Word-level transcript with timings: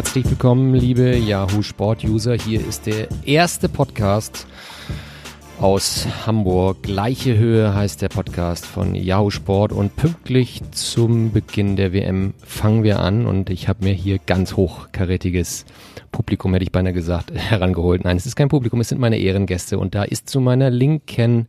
Herzlich 0.00 0.30
willkommen, 0.30 0.74
liebe 0.74 1.14
Yahoo 1.14 1.60
Sport 1.60 2.04
User. 2.04 2.32
Hier 2.32 2.66
ist 2.66 2.86
der 2.86 3.08
erste 3.26 3.68
Podcast 3.68 4.46
aus 5.60 6.06
Hamburg. 6.24 6.82
Gleiche 6.82 7.36
Höhe 7.36 7.74
heißt 7.74 8.00
der 8.00 8.08
Podcast 8.08 8.64
von 8.64 8.94
Yahoo 8.94 9.28
Sport 9.28 9.72
und 9.72 9.96
pünktlich 9.96 10.62
zum 10.70 11.32
Beginn 11.32 11.76
der 11.76 11.92
WM 11.92 12.32
fangen 12.42 12.82
wir 12.82 13.00
an 13.00 13.26
und 13.26 13.50
ich 13.50 13.68
habe 13.68 13.84
mir 13.84 13.92
hier 13.92 14.18
ganz 14.18 14.56
hochkarätiges 14.56 15.66
Publikum, 16.12 16.54
hätte 16.54 16.62
ich 16.62 16.72
beinahe 16.72 16.94
gesagt, 16.94 17.30
herangeholt. 17.34 18.02
Nein, 18.04 18.16
es 18.16 18.24
ist 18.24 18.36
kein 18.36 18.48
Publikum, 18.48 18.80
es 18.80 18.88
sind 18.88 19.02
meine 19.02 19.18
Ehrengäste 19.18 19.78
und 19.78 19.94
da 19.94 20.04
ist 20.04 20.30
zu 20.30 20.40
meiner 20.40 20.70
Linken 20.70 21.46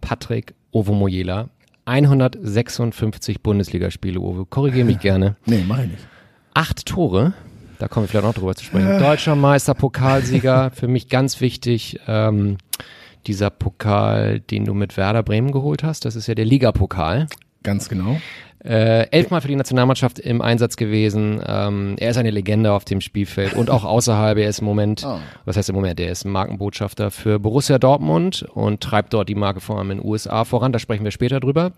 Patrick 0.00 0.54
Ovomoyela. 0.72 1.50
156 1.84 3.42
Bundesligaspiele, 3.42 4.18
Uwe. 4.18 4.44
Korrigiere 4.44 4.86
mich 4.86 4.98
gerne. 4.98 5.36
Nee, 5.46 5.62
mach 5.68 5.78
ich 5.78 5.90
nicht. 5.90 6.08
Acht 6.52 6.84
Tore. 6.84 7.32
Da 7.78 7.88
kommen 7.88 8.04
wir 8.04 8.08
vielleicht 8.08 8.26
noch 8.26 8.34
drüber 8.34 8.54
zu 8.54 8.64
sprechen. 8.64 8.98
Deutscher 8.98 9.36
Meister, 9.36 9.74
Pokalsieger, 9.74 10.70
für 10.72 10.88
mich 10.88 11.08
ganz 11.08 11.40
wichtig. 11.40 12.00
Ähm, 12.06 12.58
dieser 13.26 13.50
Pokal, 13.50 14.38
den 14.40 14.64
du 14.64 14.72
mit 14.74 14.96
Werder 14.96 15.22
Bremen 15.24 15.50
geholt 15.50 15.82
hast, 15.82 16.04
das 16.04 16.14
ist 16.16 16.26
ja 16.28 16.34
der 16.36 16.44
Ligapokal. 16.44 17.26
Ganz 17.64 17.88
genau. 17.88 18.20
Äh, 18.64 19.08
elfmal 19.10 19.40
für 19.40 19.48
die 19.48 19.56
Nationalmannschaft 19.56 20.18
im 20.18 20.40
Einsatz 20.40 20.76
gewesen. 20.76 21.40
Ähm, 21.46 21.94
er 21.98 22.10
ist 22.10 22.16
eine 22.16 22.30
Legende 22.30 22.72
auf 22.72 22.84
dem 22.84 23.00
Spielfeld 23.00 23.54
und 23.54 23.70
auch 23.70 23.84
außerhalb. 23.84 24.38
Er 24.38 24.48
ist 24.48 24.60
im 24.60 24.64
Moment, 24.64 25.04
Oh. 25.06 25.18
was 25.44 25.56
heißt 25.56 25.68
im 25.68 25.74
Moment, 25.74 25.98
er 26.00 26.10
ist 26.10 26.24
Markenbotschafter 26.24 27.10
für 27.10 27.38
Borussia 27.38 27.78
Dortmund 27.78 28.44
und 28.54 28.80
treibt 28.80 29.12
dort 29.12 29.28
die 29.28 29.34
Marke 29.34 29.60
vor 29.60 29.78
allem 29.78 29.90
in 29.92 29.98
den 29.98 30.06
USA 30.06 30.44
voran. 30.44 30.72
Da 30.72 30.78
sprechen 30.78 31.04
wir 31.04 31.10
später 31.12 31.38
drüber. 31.40 31.72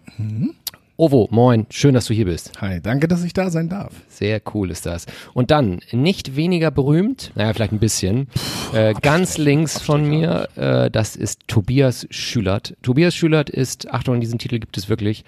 Ovo, 1.00 1.28
moin, 1.30 1.64
schön, 1.70 1.94
dass 1.94 2.06
du 2.06 2.12
hier 2.12 2.24
bist. 2.24 2.60
Hi, 2.60 2.80
danke, 2.82 3.06
dass 3.06 3.22
ich 3.22 3.32
da 3.32 3.50
sein 3.50 3.68
darf. 3.68 3.92
Sehr 4.08 4.42
cool 4.52 4.68
ist 4.68 4.84
das. 4.84 5.06
Und 5.32 5.52
dann, 5.52 5.78
nicht 5.92 6.34
weniger 6.34 6.72
berühmt, 6.72 7.30
naja, 7.36 7.54
vielleicht 7.54 7.70
ein 7.70 7.78
bisschen, 7.78 8.26
äh, 8.72 8.94
ganz 9.00 9.38
links 9.38 9.80
von 9.80 10.04
mir, 10.04 10.48
äh, 10.56 10.90
das 10.90 11.14
ist 11.14 11.46
Tobias 11.46 12.08
Schülert. 12.10 12.74
Tobias 12.82 13.14
Schülert 13.14 13.48
ist, 13.48 13.88
Achtung, 13.94 14.20
diesen 14.20 14.40
Titel 14.40 14.58
gibt 14.58 14.76
es 14.76 14.88
wirklich, 14.88 15.24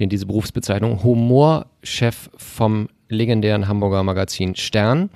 den 0.00 0.08
diese 0.08 0.26
Berufsbezeichnung, 0.26 1.04
Humorchef 1.04 2.28
vom 2.36 2.88
legendären 3.08 3.68
Hamburger 3.68 4.02
Magazin 4.02 4.56
Stern. 4.56 5.10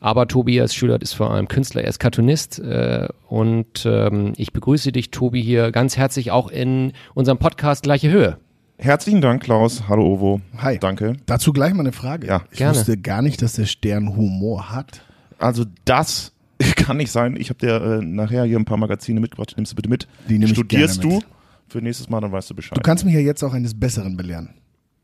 Aber 0.00 0.26
Tobias 0.26 0.74
Schülert 0.74 1.04
ist 1.04 1.12
vor 1.12 1.30
allem 1.30 1.46
Künstler, 1.46 1.82
er 1.82 1.90
ist 1.90 2.00
Cartoonist 2.00 2.58
äh, 2.58 3.06
und 3.28 3.86
ähm, 3.86 4.32
ich 4.36 4.52
begrüße 4.52 4.90
dich, 4.90 5.12
Tobi, 5.12 5.40
hier 5.40 5.70
ganz 5.70 5.96
herzlich 5.96 6.32
auch 6.32 6.50
in 6.50 6.92
unserem 7.14 7.38
Podcast 7.38 7.84
Gleiche 7.84 8.10
Höhe. 8.10 8.38
Herzlichen 8.78 9.20
Dank, 9.20 9.42
Klaus. 9.44 9.84
Hallo, 9.88 10.04
Ovo. 10.04 10.40
Hi. 10.58 10.78
Danke. 10.78 11.14
Dazu 11.26 11.52
gleich 11.52 11.72
mal 11.74 11.80
eine 11.80 11.92
Frage. 11.92 12.26
Ja, 12.26 12.42
ich 12.50 12.58
gerne. 12.58 12.76
wusste 12.76 12.96
gar 12.98 13.22
nicht, 13.22 13.40
dass 13.40 13.54
der 13.54 13.66
Stern 13.66 14.16
Humor 14.16 14.70
hat. 14.70 15.02
Also 15.38 15.64
das 15.84 16.32
kann 16.76 16.96
nicht 16.96 17.12
sein. 17.12 17.36
Ich 17.38 17.50
habe 17.50 17.58
dir 17.60 17.74
äh, 18.00 18.04
nachher 18.04 18.44
hier 18.44 18.58
ein 18.58 18.64
paar 18.64 18.76
Magazine 18.76 19.20
mitgebracht. 19.20 19.52
Nimmst 19.56 19.72
du 19.72 19.76
bitte 19.76 19.88
mit. 19.88 20.08
Die 20.28 20.38
nehm 20.38 20.48
ich 20.48 20.54
Studierst 20.54 21.00
gerne 21.00 21.14
du 21.14 21.16
mit. 21.20 21.26
für 21.68 21.78
nächstes 21.82 22.08
Mal, 22.08 22.20
dann 22.20 22.32
weißt 22.32 22.50
du 22.50 22.54
Bescheid. 22.54 22.76
Du 22.76 22.82
kannst 22.82 23.04
mich 23.04 23.14
ja 23.14 23.20
jetzt 23.20 23.42
auch 23.44 23.52
eines 23.54 23.78
Besseren 23.78 24.16
belehren. 24.16 24.50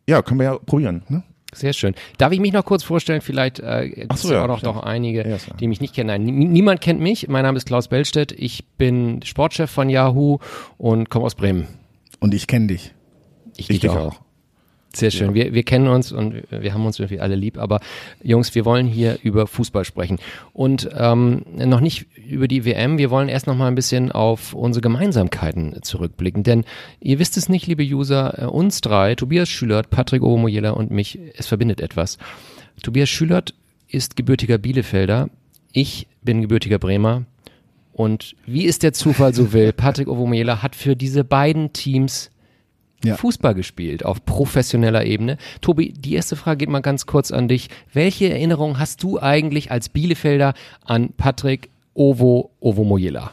ja, 0.09 0.21
können 0.23 0.41
wir 0.41 0.45
ja 0.45 0.59
probieren. 0.59 1.03
Sehr 1.53 1.73
schön. 1.73 1.95
Darf 2.19 2.33
ich 2.33 2.39
mich 2.41 2.53
noch 2.53 2.65
kurz 2.65 2.83
vorstellen? 2.85 3.21
Vielleicht 3.21 3.59
äh, 3.61 3.89
gibt 3.89 4.07
Ach 4.11 4.15
es 4.17 4.23
so, 4.23 4.33
ja 4.33 4.45
auch 4.45 4.49
noch 4.49 4.63
doch 4.63 4.83
einige, 4.85 5.29
Ja, 5.29 5.37
die 5.59 5.67
mich 5.67 5.81
nicht 5.81 5.95
kennen. 5.95 6.07
Nein, 6.09 6.23
nie- 6.25 6.47
niemand 6.47 6.81
kennt 6.81 7.01
mich. 7.01 7.27
Mein 7.29 7.43
Name 7.43 7.57
ist 7.57 7.67
Klaus 7.67 7.89
Bellstedt. 7.89 8.31
Ich 8.33 8.65
bin 8.79 9.21
Sportchef 9.25 9.69
von 9.71 9.89
Yahoo 9.89 10.39
und 10.79 11.09
komme 11.11 11.25
aus 11.27 11.35
Bremen. 11.35 11.67
Und 12.21 12.35
ich 12.35 12.47
kenne 12.47 12.69
dich. 12.69 12.95
Ich 13.69 13.81
dich 13.81 13.91
auch. 13.91 14.21
Sehr 14.93 15.13
schön. 15.13 15.35
Wir, 15.35 15.55
wir 15.55 15.63
kennen 15.63 15.87
uns 15.87 16.11
und 16.11 16.43
wir 16.51 16.75
haben 16.75 16.85
uns 16.85 16.99
irgendwie 16.99 17.21
alle 17.21 17.37
lieb. 17.37 17.59
Aber 17.59 17.81
Jungs, 18.25 18.55
wir 18.57 18.65
wollen 18.65 18.89
hier 18.89 19.19
über 19.23 19.47
Fußball 19.47 19.85
sprechen. 19.85 20.19
Und 20.53 20.91
ähm, 20.97 21.45
noch 21.55 21.81
nicht 21.81 22.07
über 22.17 22.49
die 22.49 22.65
WM. 22.65 22.99
Wir 22.99 23.11
wollen 23.11 23.29
erst 23.29 23.47
noch 23.47 23.55
mal 23.55 23.69
ein 23.69 23.77
bisschen 23.77 24.11
auf 24.11 24.53
unsere 24.53 24.81
Gemeinsamkeiten 24.81 25.81
zurückblicken. 25.83 26.43
Denn 26.43 26.65
ihr 26.99 27.21
wisst 27.21 27.37
es 27.37 27.49
nicht, 27.49 27.69
liebe 27.69 27.85
User, 27.85 28.43
äh, 28.43 28.47
uns 28.47 28.81
drei, 28.81 29.15
Tobias 29.15 29.49
Schülert, 29.49 29.91
Patrick 29.91 30.23
Omoyela 30.25 30.71
und 30.71 30.91
mich, 30.91 31.21
es 31.37 31.47
verbindet 31.47 31.81
etwas. 31.81 32.19
Tobias 32.83 33.09
Schülert 33.09 33.55
ist 33.87 34.17
gebürtiger 34.17 34.59
Bielefelder. 34.59 35.31
Ich 35.73 36.09
bin 36.23 36.43
gebürtiger 36.43 36.81
Bremer. 36.81 37.27
Und 37.93 38.35
wie 38.45 38.67
es 38.67 38.81
der 38.81 38.93
Zufall 38.93 39.35
so 39.35 39.53
will, 39.53 39.73
Patrick 39.73 40.09
Ovomiela 40.09 40.63
hat 40.63 40.75
für 40.75 40.97
diese 40.97 41.23
beiden 41.23 41.73
Teams 41.73 42.31
Ja. 43.03 43.17
Fußball 43.17 43.55
gespielt 43.55 44.05
auf 44.05 44.25
professioneller 44.25 45.07
Ebene. 45.07 45.39
Tobi, 45.63 45.93
die 45.93 46.15
erste 46.15 46.37
Frage 46.37 46.59
geht 46.59 46.69
mal 46.69 46.81
ganz 46.81 47.07
kurz 47.07 47.31
an 47.31 47.49
dich. 47.49 47.69
Welche 47.93 48.31
Erinnerungen 48.31 48.79
hast 48.79 49.03
du 49.03 49.19
eigentlich 49.19 49.71
als 49.71 49.89
Bielefelder 49.89 50.55
an 50.85 51.11
Patrick 51.17 51.71
Ovo 51.95 52.51
Ovomoyela? 52.61 53.33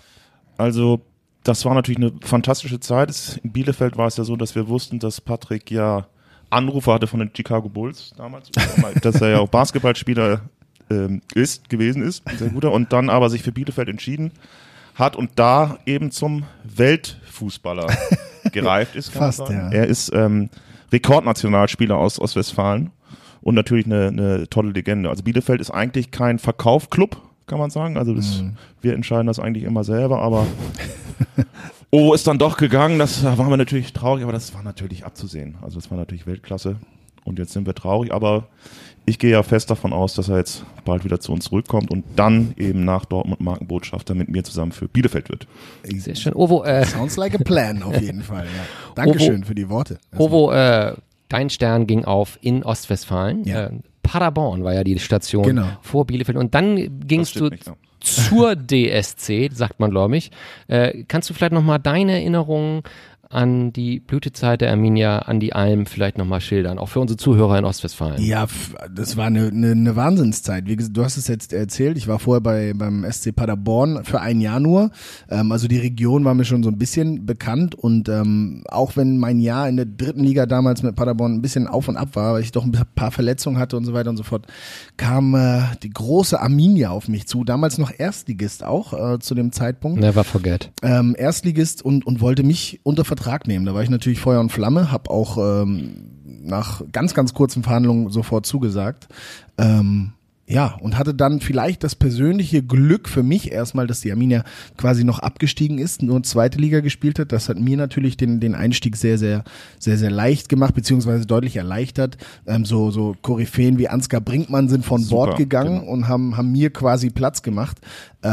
Also, 0.58 1.02
das 1.44 1.66
war 1.66 1.74
natürlich 1.74 1.98
eine 1.98 2.14
fantastische 2.22 2.80
Zeit. 2.80 3.40
In 3.44 3.52
Bielefeld 3.52 3.98
war 3.98 4.08
es 4.08 4.18
ja 4.18 4.24
so, 4.24 4.36
dass 4.36 4.56
wir 4.56 4.68
wussten, 4.70 5.00
dass 5.00 5.20
Patrick 5.22 5.70
ja 5.70 6.08
Anrufe 6.50 6.94
hatte 6.94 7.08
von 7.08 7.20
den 7.20 7.32
Chicago 7.36 7.70
Bulls 7.70 8.14
damals, 8.18 8.50
dass 9.02 9.22
er 9.22 9.30
ja 9.30 9.40
auch 9.40 9.50
Basketballspieler 9.50 10.42
ähm, 10.90 11.22
ist, 11.36 11.70
gewesen 11.70 12.02
ist, 12.02 12.24
sehr 12.38 12.50
guter, 12.50 12.72
und 12.72 12.94
dann 12.94 13.10
aber 13.10 13.30
sich 13.30 13.44
für 13.44 13.52
Bielefeld 13.52 13.90
entschieden 13.90 14.32
hat 14.96 15.16
und 15.16 15.32
da 15.36 15.78
eben 15.86 16.12
zum 16.12 16.46
Weltfußballer 16.64 17.88
gereift 18.52 18.96
ist. 18.96 19.12
Kann 19.14 19.22
Fast, 19.24 19.40
man 19.40 19.48
sagen. 19.50 19.72
ja. 19.72 19.78
Er 19.80 19.88
ist 19.88 20.12
ähm, 20.14 20.50
Rekordnationalspieler 20.92 21.96
aus 21.98 22.20
Ostwestfalen 22.20 22.92
und 23.42 23.56
natürlich 23.56 23.86
eine, 23.86 24.08
eine 24.08 24.50
tolle 24.50 24.72
Legende. 24.72 25.10
Also 25.10 25.24
Bielefeld 25.24 25.62
ist 25.62 25.72
eigentlich 25.72 26.12
kein 26.12 26.40
Verkaufclub, 26.40 27.22
kann 27.46 27.60
man 27.60 27.70
sagen. 27.70 27.98
Also 27.98 28.14
das, 28.14 28.42
Mhm. 28.42 28.54
wir 28.82 28.94
entscheiden 28.94 29.28
das 29.28 29.40
eigentlich 29.40 29.64
immer 29.64 29.84
selber, 29.84 30.22
aber 30.22 30.46
Oh, 31.90 32.14
ist 32.14 32.28
dann 32.28 32.38
doch 32.38 32.58
gegangen. 32.58 33.00
Das 33.00 33.22
da 33.22 33.38
waren 33.38 33.50
wir 33.50 33.56
natürlich 33.58 33.94
traurig, 33.94 34.24
aber 34.24 34.34
das 34.34 34.54
war 34.54 34.62
natürlich 34.64 35.06
abzusehen. 35.06 35.56
Also 35.62 35.80
das 35.80 35.90
war 35.90 35.98
natürlich 35.98 36.28
Weltklasse. 36.28 36.76
Und 37.24 37.40
jetzt 37.40 37.54
sind 37.54 37.66
wir 37.66 37.76
traurig, 37.76 38.14
aber 38.14 38.48
ich 39.08 39.20
gehe 39.20 39.32
ja 39.32 39.42
fest 39.42 39.72
davon 39.72 39.94
aus, 39.94 40.16
dass 40.16 40.28
er 40.28 40.38
jetzt 40.38 40.66
bald 40.84 41.06
wieder 41.06 41.22
zu 41.22 41.32
uns 41.32 41.46
zurückkommt 41.46 41.90
und 41.92 42.04
dann 42.18 42.54
eben 42.58 42.84
nach 42.84 43.06
Dortmund 43.06 43.40
Markenbotschafter 43.40 44.14
mit 44.14 44.28
mir 44.28 44.44
zusammen 44.44 44.74
für 44.74 44.90
Bielefeld 44.90 45.30
wird. 45.30 45.48
Sehr 45.84 46.14
schön. 46.16 46.34
Ovo, 46.34 46.66
äh, 46.66 46.86
Sounds 46.86 47.16
like 47.16 47.34
a 47.34 47.42
plan 47.42 47.82
auf 47.84 48.00
jeden 48.02 48.22
Fall. 48.22 48.44
Ja. 48.44 48.64
Dankeschön 48.96 49.46
für 49.46 49.56
die 49.56 49.70
Worte. 49.70 49.98
Ovo 50.18 50.52
äh, 50.52 50.94
dein 51.30 51.50
Stern 51.50 51.88
ging 51.88 52.04
auf 52.04 52.38
in 52.42 52.64
Ostwestfalen. 52.64 53.46
Ja. 53.46 53.68
Äh, 53.68 53.72
Paderborn 54.04 54.66
war 54.66 54.74
ja 54.74 54.84
die 54.84 55.00
Station 55.00 55.44
Genau. 55.44 55.68
vor 55.82 56.06
Bielefeld. 56.06 56.38
Und 56.38 56.54
dann 56.54 57.00
gingst 57.08 57.40
du 57.40 57.48
nicht, 57.48 57.66
ja. 57.66 57.76
zur 58.02 58.56
DSC, 58.58 59.50
sagt 59.54 59.80
man, 59.80 59.90
glaube 59.90 60.18
ich. 60.18 60.32
Äh, 60.68 61.06
kannst 61.08 61.30
du 61.30 61.34
vielleicht 61.34 61.54
nochmal 61.54 61.80
deine 61.80 62.12
Erinnerungen 62.14 62.84
an 63.30 63.74
die 63.74 64.00
Blütezeit 64.00 64.62
der 64.62 64.72
Arminia, 64.72 65.20
an 65.20 65.40
die 65.40 65.54
Alm 65.54 65.86
vielleicht 65.86 66.18
nochmal 66.18 66.42
schildern, 66.42 66.80
auch 66.80 66.88
für 66.90 67.00
unsere 67.00 67.18
Zuhörer 67.18 67.58
in 67.60 67.66
Ostwestfalen? 67.66 68.22
Ja, 68.22 68.48
das 68.94 69.18
war 69.18 69.26
eine, 69.26 69.48
eine, 69.48 69.72
eine 69.72 69.96
Wahnsinnszeit. 69.98 70.66
Wie 70.68 70.78
du 70.78 71.04
hast 71.04 71.18
es 71.18 71.28
jetzt 71.28 71.52
erzählt. 71.54 71.98
Ich 71.98 72.08
war 72.08 72.20
vorher 72.20 72.42
bei 72.42 72.74
beim 72.74 73.06
SC 73.12 73.36
Paderborn 73.36 74.06
für 74.06 74.22
ein 74.22 74.40
Jahr 74.40 74.60
nur. 74.60 74.92
Ähm, 75.30 75.52
also 75.52 75.68
die 75.68 75.78
Region 75.78 76.24
war 76.26 76.34
mir 76.34 76.46
schon 76.46 76.64
so 76.64 76.70
ein 76.70 76.78
bisschen 76.78 77.26
bekannt 77.26 77.76
und 77.76 78.08
ähm, 78.08 78.64
auch 78.70 78.96
wenn 78.96 79.18
mein 79.18 79.40
Jahr 79.40 79.68
in 79.68 79.76
der 79.76 79.86
dritten 79.86 80.24
Liga 80.24 80.46
damals 80.46 80.82
mit 80.82 80.96
Paderborn 80.96 81.34
ein 81.34 81.42
bisschen 81.42 81.68
auf 81.68 81.88
und 81.90 81.98
ab 81.98 82.10
war, 82.14 82.34
weil 82.36 82.42
ich 82.42 82.52
doch 82.54 82.64
ein 82.64 82.72
paar 82.96 83.12
Verletzungen 83.12 83.60
hatte 83.60 83.76
und 83.76 83.86
so 83.86 83.94
weiter 83.94 84.10
und 84.10 84.18
so 84.18 84.24
fort, 84.24 84.48
kam 84.96 85.36
äh, 85.36 85.64
die 85.84 85.90
große 85.90 86.40
Arminia 86.40 86.92
auf 86.92 87.08
mich 87.08 87.28
zu. 87.28 87.44
Damals 87.44 87.78
noch 87.78 87.92
Erstligist 87.98 88.64
auch 88.64 88.94
äh, 88.94 89.20
zu 89.20 89.36
dem 89.36 89.52
Zeitpunkt 89.52 90.00
Never 90.00 90.24
forget. 90.24 90.72
ähm, 90.82 91.16
Erstligist 91.18 91.84
und, 91.84 92.08
und 92.08 92.22
wollte 92.22 92.44
mich 92.44 92.80
unter 92.84 93.04
Vertrag 93.04 93.17
nehmen. 93.48 93.66
Da 93.66 93.74
war 93.74 93.84
ich 93.84 93.90
natürlich 93.90 94.20
Feuer 94.20 94.40
und 94.40 94.52
Flamme, 94.52 94.92
habe 94.92 95.10
auch 95.10 95.38
ähm, 95.38 96.12
nach 96.26 96.82
ganz, 96.92 97.14
ganz 97.14 97.34
kurzen 97.34 97.64
Verhandlungen 97.64 98.10
sofort 98.10 98.46
zugesagt. 98.46 99.08
Ähm, 99.58 100.14
ja, 100.50 100.78
und 100.80 100.98
hatte 100.98 101.14
dann 101.14 101.42
vielleicht 101.42 101.84
das 101.84 101.96
persönliche 101.96 102.64
Glück 102.64 103.10
für 103.10 103.22
mich 103.22 103.52
erstmal, 103.52 103.86
dass 103.86 104.00
die 104.00 104.12
Arminia 104.14 104.46
quasi 104.78 105.04
noch 105.04 105.20
abgestiegen 105.20 105.78
ist, 105.78 106.02
nur 106.02 106.24
zweite 106.24 106.58
Liga 106.58 106.80
gespielt 106.80 107.20
hat. 107.20 107.34
Das 107.34 107.50
hat 107.50 107.60
mir 107.60 107.76
natürlich 107.76 108.16
den, 108.16 108.40
den 108.40 108.56
Einstieg 108.56 108.96
sehr, 108.96 109.18
sehr, 109.18 109.44
sehr, 109.78 109.98
sehr 109.98 110.10
leicht 110.10 110.48
gemacht, 110.48 110.74
beziehungsweise 110.74 111.26
deutlich 111.26 111.58
erleichtert. 111.58 112.18
Ähm, 112.46 112.64
so, 112.64 112.92
so 112.92 113.14
Koryphäen 113.22 113.78
wie 113.78 113.90
Ansgar 113.90 114.22
Brinkmann 114.22 114.70
sind 114.70 114.86
von 114.86 115.02
Super, 115.02 115.16
Bord 115.16 115.38
gegangen 115.38 115.82
genau. 115.82 115.92
und 115.92 116.08
haben, 116.08 116.38
haben 116.38 116.54
mir 116.54 116.72
quasi 116.72 117.10
Platz 117.10 117.42
gemacht. 117.42 117.80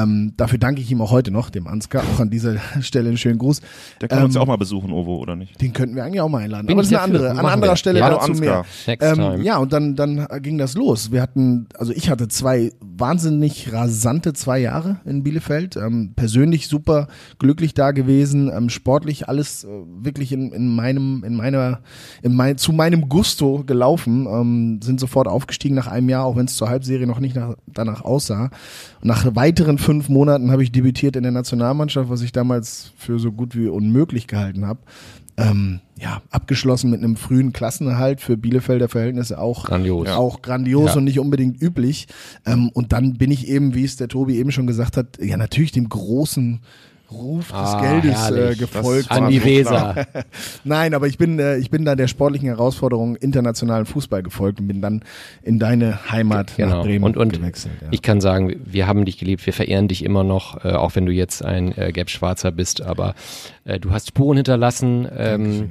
Ähm, 0.02 0.32
dafür 0.36 0.58
danke 0.58 0.80
ich 0.80 0.90
ihm 0.90 1.00
auch 1.00 1.10
heute 1.10 1.32
noch, 1.32 1.50
dem 1.50 1.66
Ansgar. 1.66 2.04
Auch 2.14 2.20
an 2.20 2.30
dieser 2.30 2.56
Stelle 2.80 3.08
einen 3.08 3.18
schönen 3.18 3.38
Gruß. 3.38 3.60
Der 4.00 4.08
kann 4.08 4.22
uns 4.24 4.34
Ähm, 4.34 4.38
ja 4.38 4.42
auch 4.42 4.46
mal 4.46 4.56
besuchen, 4.56 4.92
Ovo, 4.92 5.16
oder 5.16 5.34
nicht? 5.34 5.60
Den 5.60 5.72
könnten 5.72 5.96
wir 5.96 6.04
eigentlich 6.04 6.20
auch 6.20 6.28
mal 6.28 6.42
einladen. 6.44 6.66
Bin 6.66 6.74
Aber 6.76 6.82
ich 6.82 6.90
das 6.90 6.98
ist 6.98 7.04
eine 7.04 7.16
andere, 7.18 7.30
an 7.30 7.44
anderer 7.46 7.72
wir. 7.72 7.76
Stelle 7.76 7.98
Ja, 7.98 8.10
dazu 8.10 8.30
Ansgar. 8.32 8.62
mehr. 8.62 8.64
Next 8.86 9.18
Ähm, 9.18 9.42
ja, 9.42 9.58
und 9.58 9.72
dann, 9.72 9.96
dann 9.96 10.28
ging 10.40 10.58
das 10.58 10.74
los. 10.74 11.10
Wir 11.10 11.20
hatten, 11.22 11.66
also 11.76 11.92
ich 11.92 12.04
ich 12.04 12.10
hatte 12.10 12.28
zwei 12.28 12.70
wahnsinnig 12.82 13.72
rasante 13.72 14.34
zwei 14.34 14.58
Jahre 14.58 14.98
in 15.06 15.22
Bielefeld. 15.22 15.74
Ähm, 15.76 16.12
persönlich 16.14 16.68
super 16.68 17.08
glücklich 17.38 17.72
da 17.72 17.92
gewesen, 17.92 18.52
ähm, 18.54 18.68
sportlich 18.68 19.26
alles 19.26 19.64
äh, 19.64 19.68
wirklich 19.96 20.30
in, 20.30 20.52
in 20.52 20.68
meinem, 20.68 21.24
in 21.24 21.34
meiner, 21.34 21.80
in 22.22 22.34
mein, 22.36 22.58
zu 22.58 22.74
meinem 22.74 23.08
Gusto 23.08 23.64
gelaufen. 23.64 24.26
Ähm, 24.26 24.80
sind 24.82 25.00
sofort 25.00 25.28
aufgestiegen 25.28 25.74
nach 25.74 25.86
einem 25.86 26.10
Jahr, 26.10 26.26
auch 26.26 26.36
wenn 26.36 26.44
es 26.44 26.56
zur 26.56 26.68
Halbserie 26.68 27.06
noch 27.06 27.20
nicht 27.20 27.36
nach, 27.36 27.54
danach 27.66 28.02
aussah. 28.02 28.50
Nach 29.04 29.36
weiteren 29.36 29.78
fünf 29.78 30.08
Monaten 30.08 30.50
habe 30.50 30.62
ich 30.62 30.72
debütiert 30.72 31.14
in 31.14 31.22
der 31.22 31.32
Nationalmannschaft, 31.32 32.08
was 32.10 32.22
ich 32.22 32.32
damals 32.32 32.92
für 32.96 33.18
so 33.18 33.30
gut 33.30 33.54
wie 33.54 33.68
unmöglich 33.68 34.26
gehalten 34.26 34.66
habe 34.66 34.80
ähm, 35.36 35.80
ja, 35.98 36.22
abgeschlossen 36.30 36.90
mit 36.90 37.02
einem 37.02 37.16
frühen 37.16 37.52
Klassenerhalt 37.52 38.20
für 38.20 38.36
Bielefelder 38.36 38.88
Verhältnisse 38.88 39.38
auch 39.38 39.64
Grandios. 39.64 40.08
auch 40.08 40.42
grandios 40.42 40.90
Ja. 40.92 40.96
und 40.96 41.04
nicht 41.04 41.18
unbedingt 41.18 41.60
üblich. 41.60 42.06
Ähm, 42.46 42.70
und 42.72 42.92
dann 42.92 43.14
bin 43.14 43.30
ich 43.30 43.48
eben, 43.48 43.74
wie 43.74 43.84
es 43.84 43.96
der 43.96 44.08
Tobi 44.08 44.36
eben 44.36 44.52
schon 44.52 44.66
gesagt 44.66 44.96
hat, 44.96 45.18
ja 45.20 45.36
natürlich 45.36 45.72
dem 45.72 45.88
großen 45.88 46.60
Ruf 47.14 47.48
des 47.48 47.56
Ah, 47.56 47.80
Geldes 47.80 48.10
äh, 48.30 48.34
herrlich. 48.34 48.58
gefolgt. 48.58 49.10
Das 49.10 49.18
An 49.18 49.28
die 49.30 49.44
Weser. 49.44 50.06
Nein, 50.64 50.94
aber 50.94 51.06
ich 51.06 51.18
bin, 51.18 51.38
äh, 51.38 51.56
ich 51.58 51.70
bin 51.70 51.84
da 51.84 51.94
der 51.96 52.08
sportlichen 52.08 52.48
Herausforderung 52.48 53.16
internationalen 53.16 53.86
Fußball 53.86 54.22
gefolgt 54.22 54.60
und 54.60 54.66
bin 54.68 54.80
dann 54.80 55.02
in 55.42 55.58
deine 55.58 56.10
Heimat 56.10 56.50
nach 56.50 56.56
Genau. 56.56 56.82
Bremen 56.82 57.04
Und, 57.04 57.16
und 57.16 57.32
gewechselt. 57.32 57.74
Ja. 57.80 57.88
ich 57.90 58.02
kann 58.02 58.20
sagen, 58.20 58.54
wir 58.64 58.86
haben 58.86 59.04
dich 59.04 59.18
geliebt, 59.18 59.44
wir 59.46 59.52
verehren 59.52 59.88
dich 59.88 60.04
immer 60.04 60.24
noch, 60.24 60.64
äh, 60.64 60.72
auch 60.72 60.94
wenn 60.96 61.06
du 61.06 61.12
jetzt 61.12 61.44
ein 61.44 61.76
äh, 61.78 61.92
Gelb-Schwarzer 61.92 62.50
bist, 62.52 62.82
aber 62.82 63.14
äh, 63.64 63.78
du 63.78 63.90
hast 63.92 64.08
Spuren 64.08 64.36
hinterlassen. 64.36 65.08
Ähm, 65.16 65.70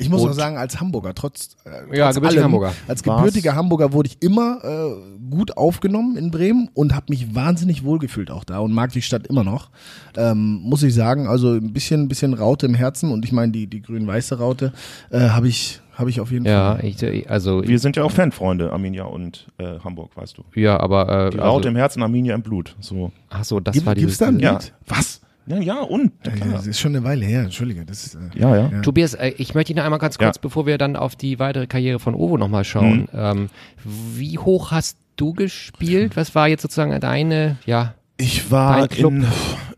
Ich 0.00 0.08
muss 0.08 0.22
Und- 0.22 0.30
auch 0.30 0.34
sagen, 0.34 0.56
als 0.56 0.80
Hamburger, 0.80 1.12
trotz, 1.14 1.56
äh, 1.64 1.96
Ja, 1.96 2.04
trotz 2.06 2.14
gebürtiger 2.16 2.44
Hamburger. 2.44 2.72
als 2.86 3.04
War's. 3.04 3.16
gebürtiger 3.18 3.54
Hamburger 3.56 3.92
wurde 3.92 4.08
ich 4.08 4.22
immer 4.22 4.58
äh, 4.62 5.28
gut 5.30 5.56
aufgenommen 5.56 6.16
in 6.16 6.30
Bremen 6.30 6.68
und 6.72 6.94
habe 6.94 7.06
mich 7.08 7.34
wahnsinnig 7.34 7.82
wohlgefühlt 7.84 8.30
auch 8.30 8.44
da 8.44 8.60
und 8.60 8.72
mag 8.72 8.92
die 8.92 9.02
Stadt 9.02 9.26
immer 9.26 9.42
noch. 9.42 9.70
Ähm, 10.16 10.60
muss 10.62 10.82
ich 10.84 10.94
sagen, 10.94 11.26
also 11.26 11.52
ein 11.54 11.72
bisschen, 11.72 12.02
ein 12.02 12.08
bisschen 12.08 12.34
Raute 12.34 12.66
im 12.66 12.74
Herzen 12.74 13.10
und 13.10 13.24
ich 13.24 13.32
meine 13.32 13.50
die 13.52 13.66
die 13.66 13.82
grün-weiße 13.82 14.38
Raute 14.38 14.72
äh, 15.10 15.18
habe 15.30 15.48
ich 15.48 15.80
habe 15.94 16.10
ich 16.10 16.20
auf 16.20 16.30
jeden 16.30 16.44
ja, 16.44 16.76
Fall. 16.76 16.84
ich, 16.84 17.28
also 17.28 17.60
Wir 17.66 17.80
sind 17.80 17.96
ja 17.96 18.04
auch 18.04 18.12
Fanfreunde, 18.12 18.72
Arminia 18.72 19.02
und 19.02 19.48
äh, 19.58 19.80
Hamburg, 19.80 20.16
weißt 20.16 20.38
du. 20.38 20.44
ja, 20.54 20.78
aber 20.78 21.08
äh, 21.26 21.30
Die 21.30 21.38
also, 21.40 21.50
Raute 21.50 21.68
im 21.70 21.74
Herzen, 21.74 22.04
Arminia 22.04 22.36
im 22.36 22.42
Blut. 22.42 22.76
So. 22.78 23.10
ach 23.30 23.42
so, 23.42 23.58
das 23.58 23.74
Gibt- 23.74 23.84
war 23.86 23.96
gibt's 23.96 24.06
dieses 24.16 24.18
da 24.18 24.28
ein 24.28 24.38
Ja. 24.38 24.52
Lied? 24.52 24.72
Was? 24.86 25.17
Ja, 25.48 25.58
ja, 25.58 25.80
und? 25.80 26.12
Ja, 26.26 26.32
klar. 26.32 26.48
Das 26.52 26.66
ist 26.66 26.78
schon 26.78 26.94
eine 26.94 27.04
Weile 27.04 27.24
her, 27.24 27.42
entschuldige. 27.42 27.84
Das 27.84 28.06
ist, 28.06 28.14
äh, 28.16 28.18
Ja, 28.38 28.54
ja. 28.56 28.68
Ja. 28.70 28.80
Tobias, 28.82 29.14
äh, 29.14 29.28
ich 29.38 29.54
möchte 29.54 29.72
dich 29.72 29.76
noch 29.76 29.84
einmal 29.84 29.98
ganz 29.98 30.18
kurz, 30.18 30.36
Ja. 30.36 30.40
bevor 30.42 30.66
wir 30.66 30.78
dann 30.78 30.94
auf 30.96 31.16
die 31.16 31.38
weitere 31.38 31.66
Karriere 31.66 31.98
von 31.98 32.14
Ovo 32.14 32.36
nochmal 32.36 32.64
schauen. 32.64 33.00
Mhm. 33.00 33.08
Ähm, 33.14 33.48
wie 33.84 34.38
hoch 34.38 34.70
hast 34.70 34.98
du 35.16 35.32
gespielt? 35.32 36.16
Was 36.16 36.34
war 36.34 36.48
jetzt 36.48 36.62
sozusagen 36.62 36.98
deine, 37.00 37.56
ja, 37.66 37.94
Ich 38.18 38.50
war 38.50 38.90
in, 38.92 39.26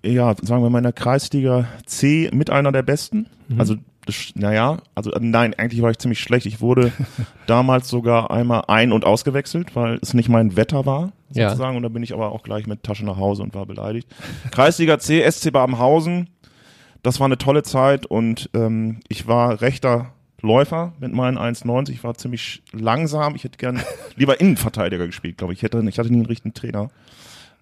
ja, 0.02 0.34
sagen 0.43 0.62
wir 0.62 0.70
mal 0.70 0.78
in 0.78 0.84
der 0.84 0.93
Kreisliga 0.93 1.67
C 1.87 2.31
mit 2.32 2.50
einer 2.50 2.72
der 2.72 2.82
besten. 2.82 3.26
Mhm. 3.49 3.61
Also, 3.61 3.76
naja, 4.34 4.78
also 4.94 5.12
äh, 5.12 5.19
nein, 5.20 5.55
eigentlich 5.55 5.82
war 5.82 5.90
ich 5.90 5.99
ziemlich 5.99 6.20
schlecht. 6.20 6.46
Ich 6.46 6.61
wurde 6.61 6.90
damals 7.46 7.88
sogar 7.88 8.31
einmal 8.31 8.64
ein- 8.69 8.93
und 8.93 9.05
ausgewechselt, 9.05 9.76
weil 9.76 9.99
es 10.02 10.14
nicht 10.14 10.28
mein 10.28 10.56
Wetter 10.56 10.87
war, 10.87 11.12
Ja. 11.32 11.50
sozusagen. 11.50 11.77
Und 11.77 11.82
da 11.82 11.88
bin 11.88 12.03
ich 12.03 12.12
aber 12.12 12.32
auch 12.32 12.43
gleich 12.43 12.67
mit 12.67 12.82
Tasche 12.82 13.05
nach 13.05 13.17
Hause 13.17 13.43
und 13.43 13.55
war 13.55 13.67
beleidigt. 13.67 14.09
Kreisliga 14.50 14.99
C, 14.99 15.29
SC 15.29 15.53
Babenhausen. 15.53 16.31
Das 17.03 17.19
war 17.19 17.27
eine 17.27 17.38
tolle 17.38 17.62
Zeit 17.62 18.05
und 18.06 18.50
ähm, 18.55 19.00
ich 19.09 19.27
war 19.27 19.62
rechter 19.62 20.12
Läufer 20.43 20.93
mit 21.00 21.12
meinen 21.12 21.38
1,90. 21.38 21.91
Ich 21.91 22.05
war 22.05 22.15
ziemlich 22.15 22.62
langsam. 22.73 23.35
Ich 23.37 23.44
hätte 23.44 23.59
gern 23.59 23.81
lieber 24.17 24.41
Innenverteidiger 24.41 25.06
gespielt, 25.06 25.38
glaube 25.38 25.53
ich. 25.53 25.61
Ich, 25.61 25.62
hätte, 25.62 25.82
ich 25.88 25.99
hatte 25.99 26.11
nie 26.11 26.19
einen 26.19 26.27
richtigen 26.27 26.55
Trainer. 26.55 26.91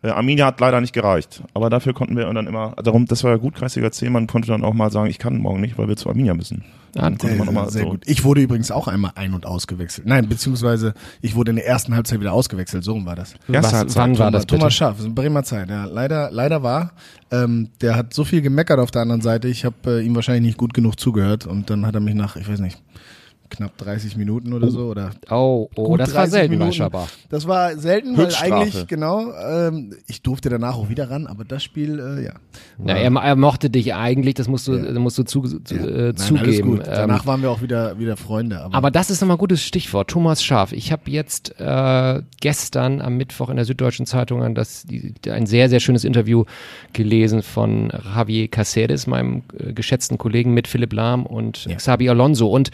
Äh, 0.03 0.11
Arminia 0.11 0.47
hat 0.47 0.61
leider 0.61 0.81
nicht 0.81 0.93
gereicht. 0.93 1.43
Aber 1.55 1.71
dafür 1.71 1.93
konnten 1.93 2.17
wir 2.17 2.33
dann 2.33 2.47
immer, 2.47 2.75
darum, 2.83 3.07
das 3.07 3.25
war 3.25 3.33
ja 3.33 3.37
gut, 3.37 3.55
Kreisliga 3.57 3.91
C, 3.91 4.09
man 4.11 4.27
konnte 4.29 4.49
dann 4.49 4.65
auch 4.65 4.75
mal 4.75 4.91
sagen, 4.93 5.11
ich 5.11 5.19
kann 5.19 5.39
morgen 5.39 5.61
nicht, 5.61 5.77
weil 5.77 5.89
wir 5.89 5.97
zu 5.97 6.09
Arminia 6.09 6.35
müssen. 6.35 6.65
Dann 6.95 7.19
konnte 7.19 7.37
Sehr, 7.37 7.53
mal 7.53 7.71
sehr 7.71 7.83
so- 7.83 7.91
gut. 7.91 8.03
Ich 8.07 8.25
wurde 8.25 8.41
übrigens 8.41 8.71
auch 8.71 8.89
einmal 8.89 9.13
ein- 9.15 9.35
und 9.35 9.45
ausgewechselt. 9.45 10.07
Nein, 10.07 10.29
beziehungsweise 10.29 10.95
ich 11.21 11.35
wurde 11.35 11.51
in 11.51 11.57
der 11.57 11.67
ersten 11.67 11.95
Halbzeit 11.95 12.21
wieder 12.21 12.33
ausgewechselt. 12.33 12.83
So 12.83 12.93
rum 12.93 13.05
war 13.07 13.15
das. 13.15 13.35
Erste 13.53 13.87
was, 13.87 13.97
wann 13.97 14.11
war 14.19 14.27
Thomas, 14.29 14.33
das 14.33 14.47
bitte? 14.47 14.59
Thomas 14.59 14.75
Schaff, 14.75 14.91
das 14.93 15.01
ist 15.01 15.05
eine 15.07 15.15
Bremer 15.15 15.43
Zeit. 15.43 15.69
Ja, 15.69 15.85
leider, 15.85 16.31
leider 16.33 16.63
war. 16.63 16.93
Ähm, 17.31 17.69
der 17.83 17.95
hat 17.95 18.15
so 18.15 18.25
viel 18.25 18.41
gemeckert 18.41 18.79
auf 18.79 18.91
der 18.91 19.03
anderen 19.03 19.21
Seite. 19.21 19.49
Ich 19.49 19.65
habe 19.67 19.77
äh, 19.87 20.01
ihm 20.01 20.15
wahrscheinlich 20.15 20.45
nicht 20.45 20.59
gut 20.59 20.73
genug 20.73 20.99
zugehört 20.99 21.47
und 21.47 21.69
dann 21.69 21.85
hat 21.85 21.95
er 21.95 22.01
mich 22.01 22.15
nach, 22.15 22.37
ich 22.37 22.49
weiß 22.49 22.61
nicht, 22.61 22.81
knapp 23.51 23.77
30 23.79 24.17
Minuten 24.17 24.53
oder 24.53 24.71
so 24.71 24.87
oder 24.89 25.11
Oh, 25.31 25.69
oh, 25.77 25.97
das 25.97 26.11
war 26.15 26.23
30 26.23 26.31
selten 26.33 26.53
bei 26.53 26.59
Minuten. 26.59 26.73
Schabach. 26.73 27.09
Das 27.31 27.47
war 27.47 27.77
selten, 27.77 28.17
weil 28.17 28.35
eigentlich 28.35 28.87
genau. 28.87 29.33
Ähm, 29.33 29.95
ich 30.07 30.23
durfte 30.23 30.49
danach 30.49 30.77
auch 30.77 30.89
wieder 30.89 31.11
ran, 31.11 31.27
aber 31.27 31.45
das 31.45 31.63
Spiel, 31.65 31.99
äh, 31.99 32.25
ja. 32.25 32.33
Na, 32.79 32.95
er, 32.95 33.13
er 33.13 33.37
mochte 33.37 33.71
dich 33.71 33.95
eigentlich, 33.95 34.35
das 34.35 34.49
musst 34.49 34.69
du, 34.69 34.75
Ja. 34.75 34.99
musst 34.99 35.19
du 35.19 35.23
zu, 35.25 35.43
zu, 35.43 35.75
ja. 35.75 35.85
äh, 35.85 36.03
Nein, 36.09 36.17
zugeben. 36.17 36.71
gut. 36.77 36.87
Danach 36.87 37.23
Ähm, 37.23 37.27
waren 37.27 37.43
wir 37.43 37.51
auch 37.51 37.63
wieder 37.63 37.99
wieder 37.99 38.17
Freunde. 38.17 38.61
Aber, 38.61 38.75
aber 38.75 38.91
das 38.91 39.11
ist 39.11 39.21
nochmal 39.21 39.37
ein 39.37 39.41
gutes 39.41 39.63
Stichwort. 39.63 40.09
Thomas 40.11 40.43
Schaf. 40.43 40.73
Ich 40.73 40.93
habe 40.93 41.03
jetzt 41.11 41.55
äh, 41.61 42.23
gestern 42.41 43.01
am 43.01 43.17
Mittwoch 43.17 43.49
in 43.51 43.57
der 43.57 43.65
Süddeutschen 43.65 44.07
Zeitung 44.07 44.43
ein, 44.43 44.55
das, 44.55 44.85
die, 44.85 45.15
ein 45.31 45.47
sehr, 45.47 45.69
sehr 45.69 45.81
schönes 45.81 46.05
Interview 46.05 46.45
gelesen 46.93 47.43
von 47.43 47.91
Javier 48.15 48.49
Caceres, 48.49 49.07
meinem 49.07 49.43
äh, 49.59 49.73
geschätzten 49.73 50.19
Kollegen 50.19 50.55
mit 50.55 50.69
Philipp 50.69 50.93
Lahm 50.93 51.27
und 51.27 51.65
Ja. 51.67 51.77
Xabi 51.77 52.09
Alonso. 52.09 52.49
Und 52.49 52.71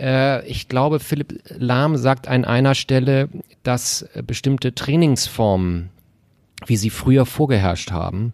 äh, 0.00 0.46
ich 0.46 0.68
glaube, 0.68 1.00
Philipp 1.00 1.42
Lahm 1.56 1.96
sagt 1.96 2.28
an 2.28 2.44
einer 2.44 2.74
Stelle, 2.74 3.28
dass 3.62 4.08
bestimmte 4.26 4.74
Trainingsformen, 4.74 5.90
wie 6.66 6.76
sie 6.76 6.90
früher 6.90 7.26
vorgeherrscht 7.26 7.90
haben, 7.90 8.32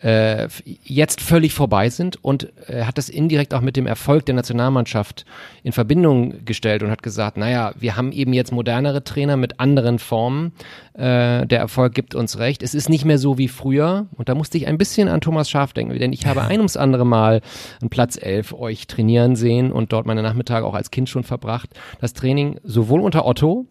äh, 0.00 0.48
jetzt 0.82 1.20
völlig 1.20 1.54
vorbei 1.54 1.88
sind 1.88 2.22
und 2.22 2.52
er 2.66 2.86
hat 2.86 2.98
das 2.98 3.08
indirekt 3.08 3.54
auch 3.54 3.60
mit 3.60 3.76
dem 3.76 3.86
Erfolg 3.86 4.26
der 4.26 4.34
Nationalmannschaft 4.34 5.24
in 5.62 5.72
Verbindung 5.72 6.44
gestellt 6.44 6.82
und 6.82 6.90
hat 6.90 7.02
gesagt, 7.02 7.36
naja, 7.36 7.72
wir 7.78 7.96
haben 7.96 8.10
eben 8.12 8.32
jetzt 8.32 8.52
modernere 8.52 9.04
Trainer 9.04 9.36
mit 9.36 9.60
anderen 9.60 9.98
Formen, 9.98 10.52
äh, 10.94 11.46
der 11.46 11.58
Erfolg 11.58 11.94
gibt 11.94 12.14
uns 12.14 12.38
recht. 12.38 12.62
Es 12.62 12.74
ist 12.74 12.88
nicht 12.88 13.04
mehr 13.04 13.18
so 13.18 13.38
wie 13.38 13.48
früher 13.48 14.06
und 14.16 14.28
da 14.28 14.34
musste 14.34 14.58
ich 14.58 14.66
ein 14.66 14.78
bisschen 14.78 15.08
an 15.08 15.20
Thomas 15.20 15.48
Schaf 15.48 15.72
denken, 15.72 15.98
denn 15.98 16.12
ich 16.12 16.26
habe 16.26 16.42
ein 16.42 16.58
ums 16.58 16.76
andere 16.76 17.06
Mal 17.06 17.40
an 17.80 17.88
Platz 17.88 18.18
11 18.20 18.52
euch 18.54 18.86
trainieren 18.86 19.36
sehen 19.36 19.70
und 19.70 19.92
dort 19.92 20.06
meine 20.06 20.22
Nachmittage 20.22 20.66
auch 20.66 20.74
als 20.74 20.90
Kind 20.90 21.08
schon 21.08 21.24
verbracht. 21.24 21.70
Das 22.00 22.14
Training 22.14 22.58
sowohl 22.64 23.00
unter 23.00 23.26
Otto 23.26 23.66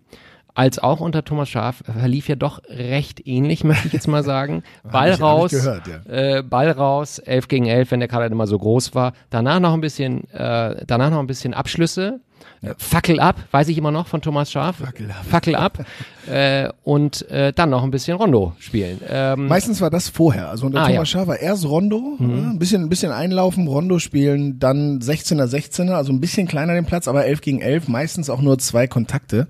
als 0.55 0.79
auch 0.79 0.99
unter 0.99 1.23
Thomas 1.23 1.49
Schaf 1.49 1.83
verlief 1.85 2.27
ja 2.27 2.35
doch 2.35 2.61
recht 2.67 3.25
ähnlich, 3.27 3.63
möchte 3.63 3.87
ich 3.87 3.93
jetzt 3.93 4.07
mal 4.07 4.23
sagen. 4.23 4.63
Ball 4.91 5.11
ich- 5.11 5.21
raus, 5.21 5.51
gehört, 5.51 5.83
äh, 6.07 6.43
Ball 6.43 6.69
raus, 6.71 7.19
11 7.19 7.47
gegen 7.47 7.65
11, 7.65 7.91
wenn 7.91 7.99
der 7.99 8.09
Kader 8.09 8.27
immer 8.27 8.47
so 8.47 8.57
groß 8.59 8.93
war. 8.95 9.13
Danach 9.29 9.59
noch 9.59 9.73
ein 9.73 9.81
bisschen, 9.81 10.29
äh, 10.31 10.83
danach 10.85 11.09
noch 11.09 11.19
ein 11.19 11.27
bisschen 11.27 11.53
Abschlüsse. 11.53 12.19
Äh, 12.61 12.73
Fackel 12.77 13.19
ab, 13.19 13.35
weiß 13.51 13.67
ich 13.69 13.77
immer 13.77 13.91
noch 13.91 14.07
von 14.07 14.21
Thomas 14.21 14.51
Schaf. 14.51 14.77
Fackel 14.77 15.11
ab. 15.11 15.25
Fackel 15.29 15.55
ab. 15.55 15.85
äh, 16.27 16.69
und 16.83 17.29
äh, 17.29 17.51
dann 17.53 17.69
noch 17.69 17.83
ein 17.83 17.91
bisschen 17.91 18.15
Rondo 18.17 18.53
spielen. 18.59 18.99
Ähm, 19.09 19.47
Meistens 19.47 19.81
war 19.81 19.89
das 19.89 20.09
vorher. 20.09 20.49
Also 20.49 20.65
unter 20.65 20.79
Ah, 20.81 20.87
Thomas 20.87 20.95
ja. 21.11 21.19
Schaaf 21.19 21.27
war 21.27 21.39
erst 21.39 21.65
Rondo, 21.65 22.17
äh, 22.19 22.23
ein 22.23 22.59
bisschen, 22.59 22.83
ein 22.83 22.89
bisschen 22.89 23.11
einlaufen, 23.11 23.67
Rondo 23.67 23.99
spielen, 23.99 24.59
dann 24.59 24.99
16er, 24.99 25.45
16er, 25.45 25.91
also 25.93 26.13
ein 26.13 26.21
bisschen 26.21 26.47
kleiner 26.47 26.73
den 26.73 26.85
Platz, 26.85 27.07
aber 27.07 27.25
11 27.25 27.41
gegen 27.41 27.61
11, 27.61 27.87
meistens 27.87 28.29
auch 28.29 28.41
nur 28.41 28.57
zwei 28.59 28.87
Kontakte. 28.87 29.47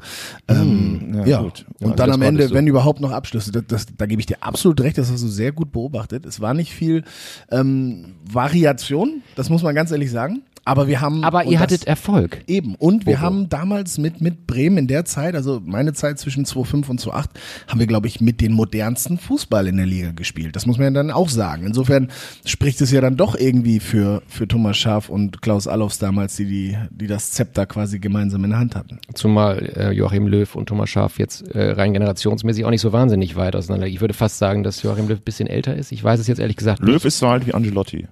Ähm, 0.48 1.14
ja, 1.20 1.26
ja, 1.26 1.42
gut. 1.42 1.66
und 1.80 1.90
Ja, 1.92 1.96
dann 1.96 2.12
am 2.12 2.22
Ende, 2.22 2.48
so. 2.48 2.54
wenn 2.56 2.66
überhaupt 2.68 3.00
noch 3.02 3.12
Abschlüsse. 3.12 3.52
Das, 3.52 3.64
das, 3.68 3.86
da 3.98 4.06
gebe 4.06 4.20
ich 4.20 4.26
dir 4.26 4.38
absolut 4.42 4.82
recht, 4.82 4.98
das 4.98 5.12
hast 5.12 5.24
du 5.24 5.28
sehr 5.28 5.52
gut 5.52 5.72
beobachtet. 5.72 6.26
Es 6.26 6.42
war 6.42 6.54
nicht 6.54 6.72
viel 6.74 7.04
ähm, 7.52 8.16
Variation, 8.24 9.22
das 9.36 9.50
muss 9.50 9.62
man 9.64 9.76
ganz 9.76 9.92
ehrlich 9.92 10.10
sagen. 10.12 10.42
Aber 10.66 10.88
wir 10.88 11.02
haben. 11.02 11.24
aber 11.26 11.44
ihr 11.44 11.52
das- 11.54 11.62
hattet 11.62 11.88
Erfolg. 11.88 12.42
Eben. 12.48 12.76
Und 12.76 13.06
wir 13.06 13.16
Bobo. 13.16 13.26
haben 13.26 13.50
damals 13.50 13.98
mit, 13.98 14.22
mit 14.22 14.48
Bremen 14.48 14.78
in 14.78 14.88
der 14.88 15.04
Zeit, 15.04 15.36
also 15.36 15.62
meine 15.66 15.92
Zeit 15.94 16.20
zwischen 16.20 16.46
2005 16.46 16.90
und 16.90 17.02
2008, 17.02 17.30
haben 17.68 17.80
wir, 17.80 17.88
glaube 17.88 18.08
ich, 18.08 18.22
mit 18.22 18.40
den 18.40 18.54
modernsten 18.54 19.18
Fußball 19.18 19.68
in 19.68 19.76
der 19.78 19.86
Liga 19.86 20.12
gespielt. 20.12 20.56
Das 20.56 20.66
muss 20.66 20.78
man 20.78 20.86
ja 20.86 20.92
dann 21.04 21.12
auch 21.12 21.28
sagen. 21.28 21.66
Insofern 21.66 22.08
spricht 22.46 22.80
es 22.80 22.92
ja 22.92 23.02
dann 23.02 23.18
doch 23.18 23.36
irgendwie 23.36 23.80
für, 23.82 24.22
für 24.28 24.48
Thomas 24.48 24.78
Schaaf 24.78 25.10
und 25.10 25.42
Klaus 25.42 25.68
Allofs 25.68 26.00
damals, 26.00 26.38
die, 26.38 26.46
die, 26.46 26.78
die 26.92 27.08
das 27.08 27.32
Zepter 27.32 27.66
quasi 27.66 28.00
gemeinsam 28.00 28.44
in 28.46 28.52
der 28.52 28.60
Hand 28.60 28.76
hatten. 28.76 29.00
Zumal 29.14 29.70
äh, 29.76 29.92
Joachim 29.92 30.28
Löw 30.28 30.56
und 30.56 30.68
Thomas 30.68 30.90
Schaaf 30.90 31.20
jetzt 31.20 31.42
äh, 31.54 31.72
rein 31.72 31.92
generationsmäßig 31.94 32.64
auch 32.64 32.70
nicht 32.70 32.82
so 32.82 32.94
wahnsinnig 32.94 33.36
weit 33.36 33.56
auseinander. 33.58 33.88
Ich 33.88 34.00
würde 34.00 34.14
fast 34.14 34.38
sagen, 34.38 34.64
dass 34.64 34.82
Joachim 34.82 35.10
Löw 35.10 35.18
ein 35.20 35.24
bisschen 35.24 35.48
älter 35.48 35.76
ist. 35.76 35.92
Ich 35.92 36.02
weiß 36.04 36.22
es 36.22 36.28
jetzt 36.28 36.40
ehrlich 36.40 36.56
gesagt 36.58 36.80
Löw 36.82 36.94
nicht. 36.94 37.06
ist 37.06 37.20
so 37.20 37.28
alt 37.28 37.46
wie 37.46 37.54
Angelotti. 37.54 38.08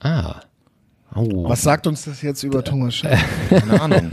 Ah. 0.00 0.36
Oh. 1.14 1.48
Was 1.48 1.62
sagt 1.62 1.86
uns 1.86 2.04
das 2.04 2.20
jetzt 2.22 2.42
über 2.42 2.62
Thomas 2.62 2.94
Schaaf? 2.94 3.24
Keine 3.48 3.80
Ahnung. 3.80 4.10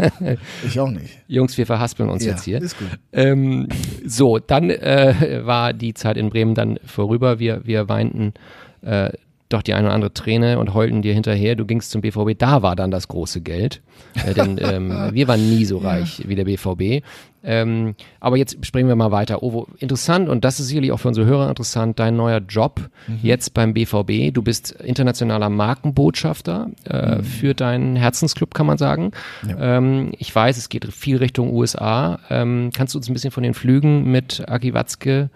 Ich 0.66 0.80
auch 0.80 0.90
nicht. 0.90 1.20
Jungs, 1.28 1.58
wir 1.58 1.66
verhaspeln 1.66 2.10
uns 2.10 2.24
Ja, 2.24 2.32
jetzt 2.32 2.44
hier. 2.46 2.62
ist 2.62 2.78
gut. 2.78 2.88
Ähm, 3.12 3.68
so, 4.06 4.40
dann 4.40 4.70
äh, 4.70 5.42
war 5.44 5.74
die 5.74 5.94
Zeit 5.94 6.18
in 6.18 6.30
Bremen 6.30 6.56
dann 6.56 6.80
vorüber. 6.86 7.40
Wir, 7.40 7.66
wir 7.66 7.90
weinten 7.90 8.34
äh, 8.82 9.12
doch 9.50 9.62
die 9.62 9.74
eine 9.74 9.88
oder 9.88 9.96
andere 9.96 10.14
Träne 10.14 10.60
und 10.60 10.74
heulten 10.74 11.02
dir 11.02 11.14
hinterher. 11.14 11.56
Du 11.56 11.66
gingst 11.66 11.92
zum 11.92 12.02
BVB. 12.02 12.38
Da 12.38 12.62
war 12.62 12.76
dann 12.76 12.90
das 12.90 13.08
große 13.08 13.42
Geld. 13.42 13.82
Äh, 14.26 14.34
denn 14.34 14.58
ähm, 14.62 14.90
wir 15.12 15.28
waren 15.28 15.42
nie 15.50 15.66
so 15.66 15.80
reich 15.80 16.24
wie 16.28 16.36
der 16.36 16.46
BVB. 16.46 17.04
Ähm, 17.44 17.96
aber 18.20 18.38
jetzt 18.38 18.66
springen 18.66 18.88
wir 18.88 18.96
mal 18.96 19.12
weiter. 19.12 19.44
Ovo, 19.44 19.68
interessant 19.80 20.30
und 20.30 20.46
das 20.46 20.60
ist 20.60 20.68
sicherlich 20.68 20.92
auch 20.94 20.98
für 21.00 21.10
unsere 21.10 21.28
Hörer 21.28 21.50
interessant, 21.50 22.00
dein 22.00 22.16
neuer 22.16 22.40
Job 22.40 22.90
Mhm. 23.08 23.20
jetzt 23.22 23.54
beim 23.54 23.74
BVB. 23.74 24.32
Du 24.34 24.42
bist 24.42 24.72
internationaler 24.72 25.50
Markenbotschafter 25.50 26.70
äh, 26.90 27.18
Mhm. 27.18 27.24
für 27.24 27.54
deinen 27.54 27.96
Herzensclub, 27.96 28.54
kann 28.54 28.66
man 28.66 28.78
sagen. 28.78 29.12
Ähm, 29.60 30.12
ich 30.18 30.34
weiß, 30.34 30.58
es 30.58 30.70
geht 30.70 30.86
viel 30.94 31.18
Richtung 31.18 31.54
USA. 31.54 32.20
Ähm, 32.30 32.72
kannst 32.76 32.94
du 32.94 32.98
uns 33.00 33.10
ein 33.10 33.14
bisschen 33.14 33.32
von 33.32 33.44
den 33.44 33.54
Flügen 33.54 34.10
mit 34.10 34.44
Aki 34.48 34.74
Watzke 34.74 35.30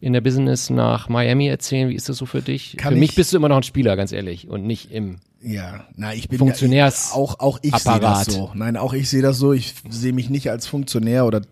in 0.00 0.12
der 0.12 0.20
Business 0.20 0.70
nach 0.70 1.08
Miami 1.08 1.46
erzählen? 1.48 1.88
Wie 1.88 1.94
ist 1.94 2.08
das 2.08 2.16
so 2.18 2.26
für 2.26 2.42
dich? 2.42 2.76
Kann 2.76 2.92
für 2.94 2.98
mich 2.98 3.10
ich- 3.10 3.16
bist 3.16 3.32
du 3.32 3.36
immer 3.38 3.48
noch 3.48 3.56
ein 3.56 3.62
Spieler, 3.62 3.96
ganz 3.96 4.12
ehrlich, 4.12 4.48
und 4.48 4.66
nicht 4.66 4.90
im 4.92 5.16
Ja, 5.46 5.84
na, 5.94 6.14
ich 6.14 6.28
bin 6.30 6.38
Funktionärs- 6.38 7.10
ja, 7.10 7.16
auch 7.16 7.38
auch 7.38 7.58
ich 7.60 7.76
sehe 7.76 8.00
das 8.00 8.24
so. 8.26 8.50
Nein, 8.54 8.78
auch 8.78 8.94
ich 8.94 9.10
sehe 9.10 9.20
das 9.20 9.36
so. 9.36 9.52
Ich 9.52 9.74
sehe 9.90 10.14
mich 10.14 10.30
nicht 10.30 10.50
als 10.50 10.66
Funktionär 10.66 11.26
oder 11.26 11.42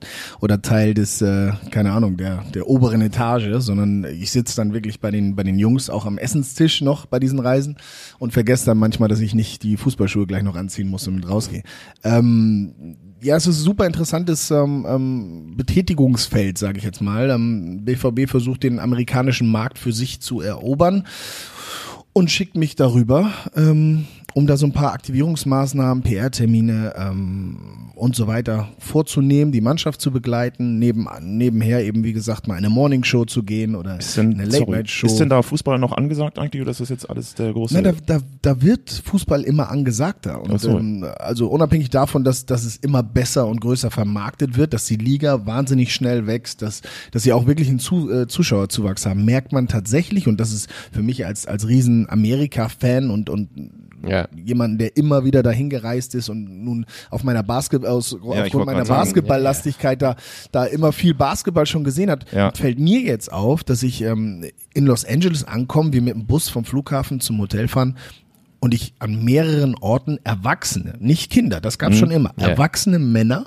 oder 0.41 0.63
Teil 0.63 0.95
des 0.95 1.21
äh, 1.21 1.53
keine 1.71 1.93
Ahnung 1.93 2.17
der 2.17 2.43
der 2.55 2.69
oberen 2.69 3.03
Etage, 3.03 3.49
sondern 3.59 4.05
ich 4.05 4.31
sitze 4.31 4.57
dann 4.57 4.73
wirklich 4.73 5.01
bei 5.01 5.11
den 5.11 5.37
bei 5.37 5.43
den 5.43 5.59
Jungs 5.59 5.91
auch 5.91 6.07
am 6.07 6.17
Essenstisch 6.17 6.81
noch 6.81 7.05
bei 7.05 7.19
diesen 7.19 7.39
Reisen 7.39 7.77
und 8.19 8.33
vergesse 8.33 8.65
dann 8.65 8.79
manchmal, 8.79 9.11
dass 9.11 9.21
ich 9.21 9.35
nicht 9.35 9.63
die 9.63 9.77
Fußballschuhe 9.77 10.27
gleich 10.27 10.43
noch 10.43 10.57
anziehen 10.57 10.89
muss 10.89 11.07
und 11.07 11.17
mit 11.17 11.29
rausgehe. 11.29 11.63
Ähm, 12.03 12.97
ja, 13.21 13.37
es 13.37 13.47
ist 13.47 13.59
ein 13.61 13.65
super 13.65 13.87
interessantes 13.87 14.51
ähm, 14.51 14.85
ähm, 14.89 15.53
Betätigungsfeld, 15.57 16.59
sage 16.59 16.79
ich 16.79 16.85
jetzt 16.85 17.01
mal. 17.01 17.31
Ähm, 17.31 17.85
BVB 17.85 18.29
versucht 18.29 18.63
den 18.65 18.81
amerikanischen 18.81 19.49
Markt 19.51 19.79
für 19.79 19.93
sich 19.93 20.21
zu 20.21 20.41
erobern 20.41 21.05
und 22.13 22.31
schickt 22.31 22.57
mich 22.57 22.77
darüber, 22.77 23.33
ähm, 23.57 24.07
um 24.35 24.47
da 24.47 24.57
so 24.57 24.67
ein 24.67 24.73
paar 24.73 24.93
Aktivierungsmaßnahmen, 24.93 26.03
PR-Termine 26.03 26.95
ähm, 26.97 27.59
und 27.95 28.17
so 28.17 28.27
weiter 28.27 28.69
vorzunehmen, 28.79 29.53
die 29.53 29.61
Mannschaft 29.61 30.01
zu 30.01 30.11
begleiten, 30.11 30.79
neben, 30.79 31.07
nebenher 31.21 31.85
eben, 31.85 32.05
wie 32.05 32.13
gesagt, 32.13 32.49
mal 32.49 32.57
eine 32.57 32.71
Morningshow 32.71 33.25
zu 33.25 33.43
gehen 33.43 33.75
oder 33.75 33.99
Ist 33.99 34.17
denn, 34.17 34.35
eine 34.35 34.45
Late-Night-Show. 34.47 35.07
ist 35.07 35.19
denn 35.19 35.29
da 35.29 35.43
Fußball 35.43 35.79
noch 35.79 35.93
angesagt 35.93 36.39
eigentlich 36.39 36.63
oder 36.63 36.71
ist 36.71 36.81
das 36.81 36.89
jetzt 36.89 37.09
alles 37.09 37.35
der 37.35 37.53
große? 37.53 37.75
Nein, 37.75 37.85
da, 37.85 38.19
da, 38.19 38.25
da 38.41 38.63
wird 38.63 38.91
Fußball 38.91 39.43
immer 39.43 39.71
angesagter. 39.71 40.43
Und 40.43 40.53
Ach 40.53 40.59
so. 40.59 40.79
ähm, 40.79 41.07
also 41.19 41.49
unabhängig 41.49 41.91
davon, 41.91 42.25
dass, 42.25 42.47
dass 42.47 42.65
es 42.65 42.77
immer 42.77 43.03
besser 43.03 43.47
und 43.47 43.61
größer 43.61 43.91
vermarktet 43.91 44.57
wird, 44.57 44.73
dass 44.73 44.87
die 44.87 44.97
Liga 44.97 45.47
wahnsinnig 45.47 45.95
schnell 45.95 46.27
wächst, 46.27 46.63
dass, 46.63 46.83
dass 47.13 47.23
sie 47.23 47.33
auch 47.33 47.47
wirklich 47.47 47.69
einen 47.69 47.79
Zu, 47.79 48.11
äh, 48.11 48.27
Zuschauerzuwachs 48.27 49.07
haben, 49.07 49.25
merkt 49.25 49.53
man 49.53 49.69
tatsächlich, 49.69 50.27
und 50.27 50.41
das 50.41 50.53
ist 50.53 50.69
für 50.91 51.03
mich 51.03 51.27
als, 51.27 51.47
als 51.47 51.69
riesen 51.69 52.09
Amerika-Fan 52.09 53.11
und, 53.11 53.31
und 53.31 53.49
Ja. 54.07 54.29
jemanden, 54.35 54.79
der 54.79 54.97
immer 54.97 55.25
wieder 55.25 55.43
dahin 55.43 55.71
gereist 55.71 56.15
ist 56.15 56.29
und 56.29 56.65
nun 56.65 56.87
auf 57.11 57.25
meiner 57.25 57.43
Basketball 57.43 57.91
aus 57.91 58.13
ich 58.13 58.19
aufgrund 58.23 58.67
meiner 58.67 58.85
Basketballlastigkeit 58.85 60.01
da 60.03 60.17
da 60.51 60.65
immer 60.65 60.93
viel 60.93 61.15
Basketball 61.15 61.67
schon 61.67 61.85
gesehen 61.85 62.11
hat, 62.11 62.31
Ja. 62.33 62.53
fällt 62.55 62.79
mir 62.79 63.01
jetzt 63.01 63.33
auf, 63.33 63.65
dass 63.65 63.83
ich 63.83 64.03
ähm, 64.03 64.45
in 64.75 64.87
Los 64.87 65.05
Angeles 65.05 65.45
ankomme, 65.45 65.93
wir 65.93 66.03
mit 66.03 66.15
dem 66.15 66.27
Bus 66.27 66.49
vom 66.49 66.65
Flughafen 66.65 67.21
zum 67.21 67.39
Hotel 67.39 67.69
fahren 67.69 67.97
und 68.61 68.75
ich 68.75 68.95
an 68.99 69.25
mehreren 69.25 69.75
Orten 69.77 70.19
Erwachsene, 70.25 70.95
nicht 71.01 71.31
Kinder, 71.33 71.61
das 71.61 71.79
gab's 71.79 71.99
schon 71.99 72.11
immer, 72.11 72.33
Ja. 72.39 72.49
erwachsene 72.49 72.99
Männer 72.99 73.47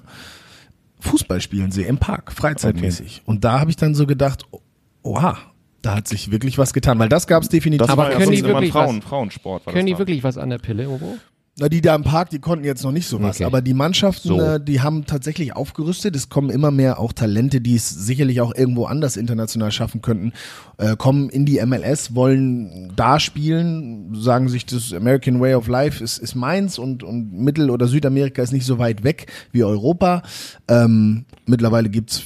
Fußball 0.99 1.39
spielen 1.41 1.71
sehe 1.71 1.85
im 1.85 1.97
Park, 1.97 2.31
freizeitmäßig. 2.31 3.21
Und 3.25 3.43
da 3.43 3.59
habe 3.59 3.69
ich 3.69 3.75
dann 3.77 3.93
so 3.93 4.07
gedacht, 4.07 4.43
oh, 4.51 4.59
oha, 5.03 5.37
da 5.85 5.95
hat 5.95 6.07
sich 6.07 6.31
wirklich 6.31 6.57
was 6.57 6.73
getan, 6.73 6.97
weil 6.99 7.09
das 7.09 7.27
gab's 7.27 7.49
definitiv. 7.49 7.79
das 7.85 7.89
Aber 7.89 8.03
war 8.03 8.09
ja 8.11 8.17
können 8.17 8.25
sonst 8.27 8.35
die 8.37 8.39
immer 8.43 8.53
wirklich 8.59 8.71
Frauen, 8.71 8.97
was- 9.01 9.05
Frauensport. 9.09 9.65
War 9.65 9.73
Können 9.73 9.85
das 9.87 9.95
die 9.95 9.99
wirklich 9.99 10.23
was 10.23 10.37
an 10.37 10.49
der 10.49 10.57
Pille, 10.57 10.89
Ovo? 10.89 11.17
Na, 11.57 11.69
die 11.69 11.79
da 11.79 11.95
im 11.95 12.03
Park, 12.03 12.31
die 12.31 12.39
konnten 12.39 12.65
jetzt 12.65 12.83
noch 12.83 12.91
nicht 12.91 13.07
sowas, 13.07 13.37
Okay. 13.37 13.45
aber 13.45 13.61
die 13.61 13.73
Mannschaften, 13.73 14.27
So. 14.27 14.41
äh, 14.41 14.59
die 14.61 14.81
haben 14.81 15.05
tatsächlich 15.05 15.55
aufgerüstet. 15.55 16.13
Es 16.13 16.27
kommen 16.27 16.49
immer 16.49 16.69
mehr 16.69 16.99
auch 16.99 17.13
Talente, 17.13 17.61
die 17.61 17.75
es 17.75 17.89
sicherlich 17.89 18.41
auch 18.41 18.53
irgendwo 18.53 18.87
anders 18.87 19.15
international 19.15 19.71
schaffen 19.71 20.01
könnten, 20.01 20.33
äh, 20.79 20.97
kommen 20.97 21.29
in 21.29 21.45
die 21.45 21.61
MLS, 21.65 22.13
wollen 22.13 22.91
da 22.97 23.21
spielen, 23.21 24.13
sagen 24.15 24.49
sich, 24.49 24.65
das 24.65 24.91
American 24.91 25.39
Way 25.39 25.55
of 25.55 25.69
Life 25.69 26.03
ist, 26.03 26.17
ist 26.17 26.35
meins 26.35 26.77
und, 26.77 27.03
und 27.03 27.31
Mittel- 27.31 27.69
oder 27.69 27.87
Südamerika 27.87 28.41
ist 28.41 28.51
nicht 28.51 28.65
so 28.65 28.77
weit 28.77 29.05
weg 29.05 29.27
wie 29.53 29.63
Europa. 29.63 30.23
Ähm, 30.67 31.23
mittlerweile 31.45 31.87
gibt's 31.89 32.23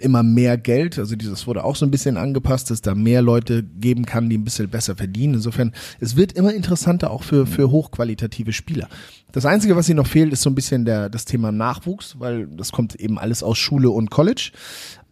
immer 0.00 0.24
mehr 0.24 0.58
Geld, 0.58 0.98
also 0.98 1.14
dieses 1.14 1.46
wurde 1.46 1.62
auch 1.64 1.76
so 1.76 1.86
ein 1.86 1.90
bisschen 1.92 2.16
angepasst, 2.16 2.70
dass 2.70 2.82
da 2.82 2.96
mehr 2.96 3.22
Leute 3.22 3.62
geben 3.62 4.04
kann, 4.04 4.28
die 4.28 4.36
ein 4.36 4.42
bisschen 4.44 4.68
besser 4.68 4.96
verdienen. 4.96 5.34
Insofern, 5.34 5.72
es 6.00 6.16
wird 6.16 6.32
immer 6.32 6.52
interessanter 6.52 7.12
auch 7.12 7.22
für, 7.22 7.46
für 7.46 7.70
hochqualitative 7.70 8.52
Spieler. 8.64 8.88
Das 9.32 9.44
Einzige, 9.44 9.76
was 9.76 9.88
ihnen 9.88 9.98
noch 9.98 10.06
fehlt, 10.06 10.32
ist 10.32 10.42
so 10.42 10.48
ein 10.48 10.54
bisschen 10.54 10.84
der, 10.86 11.10
das 11.10 11.26
Thema 11.26 11.52
Nachwuchs, 11.52 12.18
weil 12.18 12.46
das 12.46 12.72
kommt 12.72 12.94
eben 12.94 13.18
alles 13.18 13.42
aus 13.42 13.58
Schule 13.58 13.90
und 13.90 14.10
College. 14.10 14.52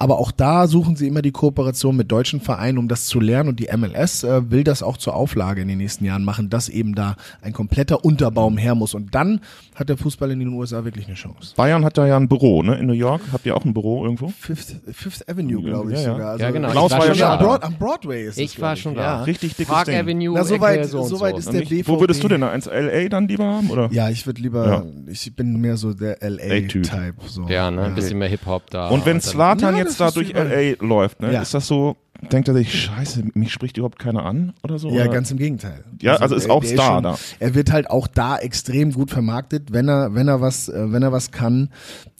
Aber 0.02 0.18
auch 0.18 0.32
da 0.32 0.66
suchen 0.66 0.96
sie 0.96 1.06
immer 1.06 1.22
die 1.22 1.30
Kooperation 1.30 1.94
mit 1.96 2.10
deutschen 2.10 2.40
Vereinen, 2.40 2.78
um 2.78 2.88
das 2.88 3.06
zu 3.06 3.20
lernen. 3.20 3.50
Und 3.50 3.60
die 3.60 3.68
MLS 3.76 4.24
äh, 4.24 4.50
will 4.50 4.64
das 4.64 4.82
auch 4.82 4.96
zur 4.96 5.14
Auflage 5.14 5.62
in 5.62 5.68
den 5.68 5.78
nächsten 5.78 6.04
Jahren 6.04 6.24
machen, 6.24 6.50
dass 6.50 6.68
eben 6.68 6.96
da 6.96 7.14
ein 7.40 7.52
kompletter 7.52 8.04
Unterbaum 8.04 8.56
her 8.58 8.74
muss. 8.74 8.94
Und 8.94 9.14
dann 9.14 9.40
hat 9.76 9.88
der 9.90 9.96
Fußball 9.96 10.32
in 10.32 10.40
den 10.40 10.48
USA 10.48 10.84
wirklich 10.84 11.06
eine 11.06 11.14
Chance. 11.14 11.54
Bayern 11.56 11.84
hat 11.84 11.98
da 11.98 12.04
ja 12.08 12.16
ein 12.16 12.26
Büro, 12.26 12.64
ne? 12.64 12.74
In 12.80 12.86
New 12.86 12.94
York. 12.94 13.20
Habt 13.32 13.46
ihr 13.46 13.56
auch 13.56 13.64
ein 13.64 13.72
Büro 13.74 14.02
irgendwo? 14.04 14.32
Fifth, 14.36 14.74
Fifth 14.90 15.28
Avenue, 15.28 15.62
glaube 15.62 15.92
ich 15.92 15.98
Ja, 16.00 16.04
ja. 16.04 16.12
sogar. 16.14 16.30
Also 16.32 16.44
Ja, 16.46 16.50
genau. 16.50 16.70
Klaus 16.70 16.90
Ich 16.90 16.98
war 16.98 17.06
ja 17.06 17.14
schon. 17.38 17.46
Broad, 17.46 17.62
am 17.62 17.74
Broadway 17.74 18.24
ist 18.26 18.38
Ich 18.40 18.60
war 18.60 18.74
schon 18.74 18.96
da. 18.96 19.22
Richtig 19.22 19.54
dickes 19.54 19.72
Park 19.72 19.86
Ding. 19.86 19.94
Avenue, 20.00 20.34
Na, 20.34 20.42
so 20.42 20.58
weit- 20.60 20.84
so, 20.86 21.04
so 21.04 21.20
weit 21.20 21.38
ist 21.38 21.46
Und 21.46 21.54
der 21.54 21.60
BVB. 21.60 21.86
Wo 21.86 22.00
würdest 22.00 22.24
du 22.24 22.26
denn 22.26 22.40
da 22.40 22.52
ins 22.52 22.66
LA 22.66 23.08
dann 23.08 23.28
lieber 23.28 23.44
haben? 23.44 23.70
Oder? 23.70 23.88
Ja, 23.92 24.10
ich 24.10 24.26
würde 24.26 24.42
lieber, 24.42 24.66
Ja. 24.66 24.84
ich 25.06 25.32
bin 25.36 25.60
mehr 25.60 25.76
so 25.76 25.94
der 25.94 26.16
A-Typ. 26.22 26.86
LA-Type. 26.90 27.14
So. 27.28 27.46
Ja, 27.48 27.70
ne? 27.70 27.82
Ein 27.84 27.94
bisschen 27.94 28.18
mehr 28.18 28.28
Hip-Hop 28.28 28.68
da. 28.70 28.88
Und 28.88 29.06
wenn 29.06 29.20
Slatan 29.20 29.76
Ja, 29.76 29.84
jetzt 29.92 30.00
da 30.00 30.08
ist 30.08 30.16
durch. 30.16 30.32
LA 30.34 30.84
läuft, 30.84 31.20
ne? 31.20 31.32
Ja. 31.32 31.42
Ist 31.42 31.54
das 31.54 31.66
so, 31.66 31.96
denkt 32.30 32.48
er 32.48 32.54
sich, 32.54 32.72
scheiße, 32.84 33.22
mich 33.34 33.52
spricht 33.52 33.76
überhaupt 33.76 33.98
keiner 33.98 34.24
an 34.24 34.52
oder 34.62 34.78
so? 34.78 34.88
Ja, 34.90 35.04
oder? 35.04 35.12
ganz 35.12 35.30
im 35.30 35.38
Gegenteil. 35.38 35.84
Ja, 36.00 36.16
also 36.16 36.34
ist 36.34 36.46
er- 36.46 36.52
auch 36.52 36.64
Star 36.64 36.94
schon, 36.94 37.02
da. 37.04 37.18
Er 37.38 37.54
wird 37.54 37.72
halt 37.72 37.90
auch 37.90 38.06
da 38.06 38.36
extrem 38.38 38.92
gut 38.92 39.10
vermarktet, 39.10 39.72
wenn 39.72 39.88
er, 39.88 40.14
wenn 40.14 40.28
er 40.28 40.40
was, 40.40 40.68
äh, 40.68 40.92
wenn 40.92 41.02
er 41.02 41.12
was 41.12 41.30
kann, 41.30 41.70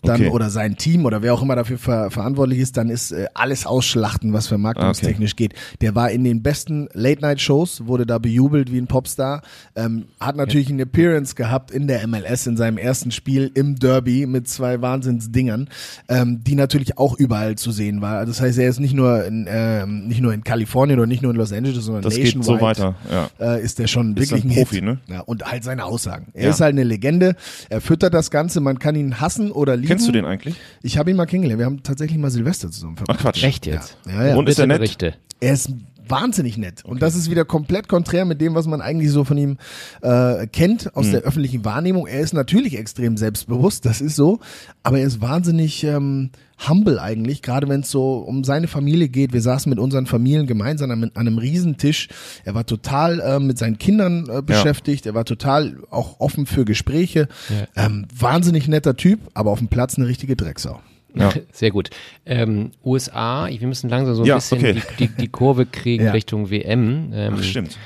dann 0.02 0.20
Okay. 0.20 0.30
oder 0.30 0.50
sein 0.50 0.76
Team 0.76 1.04
oder 1.06 1.22
wer 1.22 1.32
auch 1.32 1.42
immer 1.42 1.54
dafür 1.56 1.78
ver 1.78 2.10
verantwortlich 2.10 2.58
ist, 2.58 2.76
dann 2.76 2.90
ist 2.90 3.12
äh, 3.12 3.26
alles 3.34 3.66
ausschlachten, 3.66 4.32
was 4.32 4.48
vermarktungstechnisch 4.48 5.36
geht. 5.36 5.54
Der 5.80 5.94
war 5.94 6.10
in 6.10 6.24
den 6.24 6.42
besten 6.42 6.88
Late-Night-Shows, 6.92 7.86
wurde 7.86 8.04
da 8.06 8.18
bejubelt 8.18 8.72
wie 8.72 8.78
ein 8.80 8.86
Popstar, 8.88 9.42
ähm, 9.76 10.06
hat 10.18 10.36
natürlich 10.36 10.68
eine 10.70 10.82
Appearance 10.82 11.34
gehabt 11.34 11.70
in 11.70 11.86
der 11.86 12.06
MLS 12.08 12.46
in 12.46 12.56
seinem 12.56 12.78
ersten 12.78 13.10
Spiel 13.12 13.50
im 13.54 13.76
Derby 13.76 14.26
mit 14.26 14.48
zwei 14.48 14.80
Wahnsinnsdingern, 14.82 15.68
ähm, 16.08 16.42
die 16.44 16.54
natürlich 16.56 16.98
auch 16.98 17.16
überall 17.18 17.56
zu 17.56 17.70
sehen 17.70 18.00
war. 18.00 18.26
Das 18.26 18.40
heißt, 18.40 18.58
er 18.58 18.68
ist 18.68 18.80
nicht 18.80 18.94
nur 18.94 19.24
in, 19.24 19.46
ähm, 19.48 20.08
nicht 20.08 20.20
nur 20.20 20.32
in 20.34 20.42
Kalifornien 20.44 20.98
oder 20.98 21.06
nicht 21.06 21.22
nur 21.22 21.30
in 21.32 21.36
Los 21.38 21.52
Angeles, 21.52 21.84
sondern 21.84 22.02
Das 22.02 22.14
nationwide 22.18 22.38
geht 22.38 22.44
so 22.44 22.60
weiter, 22.60 22.94
ja. 23.10 23.30
äh, 23.54 23.62
ist 23.62 23.78
der 23.78 23.86
schon 23.86 24.16
Ist 24.16 24.30
wirklich 24.30 24.44
ein 24.44 24.50
ein 24.50 24.56
Profi, 24.56 24.74
Hit. 24.76 24.84
ne? 24.84 24.98
Ja, 25.08 25.20
und 25.20 25.44
halt 25.44 25.62
seine 25.64 25.84
Aussagen. 25.84 26.26
Er 26.34 26.44
Ja. 26.44 26.50
ist 26.50 26.60
halt 26.60 26.72
eine 26.72 26.84
Legende. 26.84 27.36
Er 27.68 27.80
füttert 27.80 28.14
das 28.14 28.30
Ganze. 28.30 28.60
Man 28.60 28.78
kann 28.78 28.94
ihn 28.96 29.20
hassen 29.20 29.52
oder 29.52 29.76
lieben. 29.76 29.91
Kennst 29.92 30.08
du 30.08 30.12
den 30.12 30.24
eigentlich? 30.24 30.56
Ich 30.82 30.98
habe 30.98 31.10
ihn 31.10 31.16
mal 31.16 31.26
kennengelernt. 31.26 31.58
Wir 31.60 31.66
haben 31.66 31.82
tatsächlich 31.82 32.18
mal 32.18 32.30
Silvester 32.30 32.70
zusammen 32.70 32.96
verbracht. 32.96 33.18
Ach 33.18 33.22
Quatsch. 33.22 33.42
Echt 33.44 33.66
jetzt? 33.66 33.96
Ja, 34.06 34.26
ja. 34.28 34.36
Und 34.36 34.48
ist 34.48 34.58
er 34.58 34.66
nett? 34.66 34.78
Berichte. 34.78 35.14
Er 35.40 35.52
ist 35.52 35.70
wahnsinnig 36.08 36.56
nett. 36.58 36.84
Und 36.84 37.00
das 37.00 37.14
ist 37.14 37.30
wieder 37.30 37.44
komplett 37.44 37.88
konträr 37.88 38.24
mit 38.24 38.40
dem, 38.40 38.54
was 38.54 38.66
man 38.66 38.80
eigentlich 38.80 39.10
so 39.10 39.24
von 39.24 39.38
ihm 39.38 39.56
äh, 40.02 40.46
kennt 40.48 40.94
aus 40.96 41.06
Hm. 41.06 41.12
der 41.12 41.20
öffentlichen 41.22 41.64
Wahrnehmung. 41.64 42.06
Er 42.06 42.20
ist 42.20 42.34
natürlich 42.34 42.76
extrem 42.76 43.16
selbstbewusst, 43.16 43.84
das 43.86 44.00
ist 44.00 44.16
so, 44.16 44.40
aber 44.82 44.98
er 44.98 45.06
ist 45.06 45.20
wahnsinnig 45.20 45.84
ähm, 45.84 46.30
humble 46.68 47.00
eigentlich, 47.00 47.42
gerade 47.42 47.68
wenn 47.68 47.80
es 47.80 47.90
so 47.90 48.18
um 48.18 48.44
seine 48.44 48.68
Familie 48.68 49.08
geht. 49.08 49.32
Wir 49.32 49.40
saßen 49.40 49.70
mit 49.70 49.78
unseren 49.78 50.06
Familien 50.06 50.46
gemeinsam 50.46 50.90
an, 50.90 51.04
an 51.04 51.10
einem 51.14 51.38
Riesentisch. 51.38 52.08
Er 52.44 52.54
war 52.54 52.66
total 52.66 53.20
äh, 53.20 53.38
mit 53.40 53.58
seinen 53.58 53.78
Kindern 53.78 54.28
äh, 54.28 54.42
beschäftigt. 54.42 55.06
Er 55.06 55.14
war 55.14 55.24
total 55.24 55.78
auch 55.90 56.20
offen 56.20 56.46
für 56.46 56.64
Gespräche. 56.64 57.28
Ähm, 57.76 58.06
wahnsinnig 58.14 58.68
netter 58.68 58.96
Typ, 58.96 59.20
aber 59.34 59.50
auf 59.50 59.58
dem 59.58 59.68
Platz 59.68 59.96
eine 59.98 60.06
richtige 60.06 60.36
Drecksau. 60.36 60.80
Ja. 61.14 61.32
Sehr 61.52 61.70
gut. 61.70 61.90
Ähm, 62.24 62.70
USA, 62.84 63.48
wir 63.48 63.66
müssen 63.68 63.90
langsam 63.90 64.14
so 64.14 64.22
ein 64.22 64.26
Ja, 64.26 64.36
bisschen 64.36 64.58
okay. 64.58 64.82
die, 64.98 65.08
die, 65.08 65.14
die 65.16 65.28
Kurve 65.28 65.66
kriegen 65.66 66.04
Ja. 66.06 66.12
Richtung 66.12 66.50
WM. 66.50 67.10
Ähm, 67.12 67.34
Ach, 67.38 67.42
stimmt. 67.42 67.76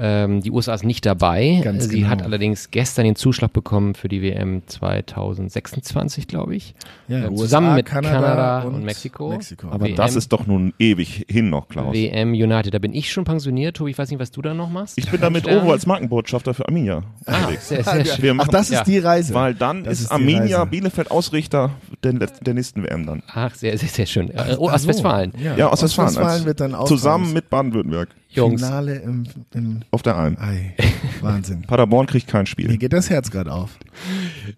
Ähm, 0.00 0.40
die 0.42 0.50
USA 0.50 0.74
ist 0.74 0.84
nicht 0.84 1.04
dabei. 1.04 1.60
Ganz 1.64 1.84
Sie 1.88 1.98
genau. 2.00 2.10
hat 2.10 2.22
allerdings 2.22 2.70
gestern 2.70 3.04
den 3.04 3.16
Zuschlag 3.16 3.52
bekommen 3.52 3.94
für 3.94 4.08
die 4.08 4.22
WM 4.22 4.62
2026, 4.66 6.26
glaube 6.28 6.54
ich. 6.54 6.74
Ja, 7.08 7.28
USA, 7.28 7.36
zusammen 7.36 7.74
mit 7.74 7.86
Kanada 7.86 8.14
Kanada, 8.20 8.62
und, 8.62 8.74
und 8.76 8.84
Mexiko. 8.84 9.30
Mexiko. 9.30 9.68
Aber 9.70 9.86
WM, 9.86 9.96
das 9.96 10.14
ist 10.16 10.32
doch 10.32 10.46
nun 10.46 10.72
ewig 10.78 11.24
hin 11.28 11.50
noch, 11.50 11.68
Klaus. 11.68 11.94
WM 11.94 12.30
United. 12.32 12.72
Da 12.74 12.78
bin 12.78 12.94
ich 12.94 13.10
schon 13.12 13.24
pensioniert. 13.24 13.76
Tobi, 13.76 13.90
ich 13.90 13.98
weiß 13.98 14.10
nicht, 14.10 14.20
was 14.20 14.30
du 14.30 14.42
da 14.42 14.54
noch 14.54 14.70
machst. 14.70 14.98
Ich 14.98 15.10
bin 15.10 15.20
da 15.20 15.30
mit? 15.30 15.46
Ovo 15.48 15.72
als 15.72 15.86
Markenbotschafter 15.86 16.54
für 16.54 16.66
Arminia 16.68 17.02
Ah, 17.26 17.36
unterwegs. 17.38 17.68
sehr, 17.68 17.82
sehr 17.84 18.04
schön. 18.04 18.40
Ach, 18.40 18.48
das 18.48 18.70
ist 18.70 18.76
ja. 18.76 18.84
die 18.84 18.98
Reise. 18.98 19.34
weil 19.34 19.54
dann 19.54 19.84
Das 19.84 19.94
ist, 19.94 20.00
ist 20.06 20.12
Arminia 20.12 20.58
Reise. 20.58 20.70
Bielefeld 20.70 21.10
Ausrichter 21.10 21.70
der, 22.02 22.12
der 22.12 22.54
nächsten 22.54 22.82
WM 22.84 23.06
dann. 23.06 23.22
Ach, 23.32 23.54
sehr, 23.54 23.76
sehr, 23.78 23.88
sehr 23.88 24.06
schön. 24.06 24.30
Äh, 24.30 24.56
oh, 24.58 24.68
aus 24.68 24.82
so. 24.82 24.88
Westfalen. 24.88 25.32
Ja, 25.56 25.68
aus 25.68 25.82
Westfalen. 25.82 26.08
Ostwestfalen 26.08 26.28
als- 26.30 26.44
wird 26.44 26.60
dann 26.60 26.74
auch 26.74 26.84
Zusammen 26.86 27.32
mit 27.32 27.50
Baden-Württemberg 27.50 28.08
Jungs. 28.30 28.60
Finale 28.62 28.96
im, 28.96 29.24
im 29.54 29.80
auf 29.90 30.02
der 30.02 30.16
Alm. 30.16 30.36
Ei, 30.38 30.74
Wahnsinn. 31.22 31.62
Paderborn 31.62 32.06
kriegt 32.06 32.28
kein 32.28 32.42
Mir 32.42 32.46
Spiel. 32.46 32.76
geht 32.76 32.92
das 32.92 33.08
Herz 33.10 33.30
gerade 33.30 33.52
auf. 33.52 33.78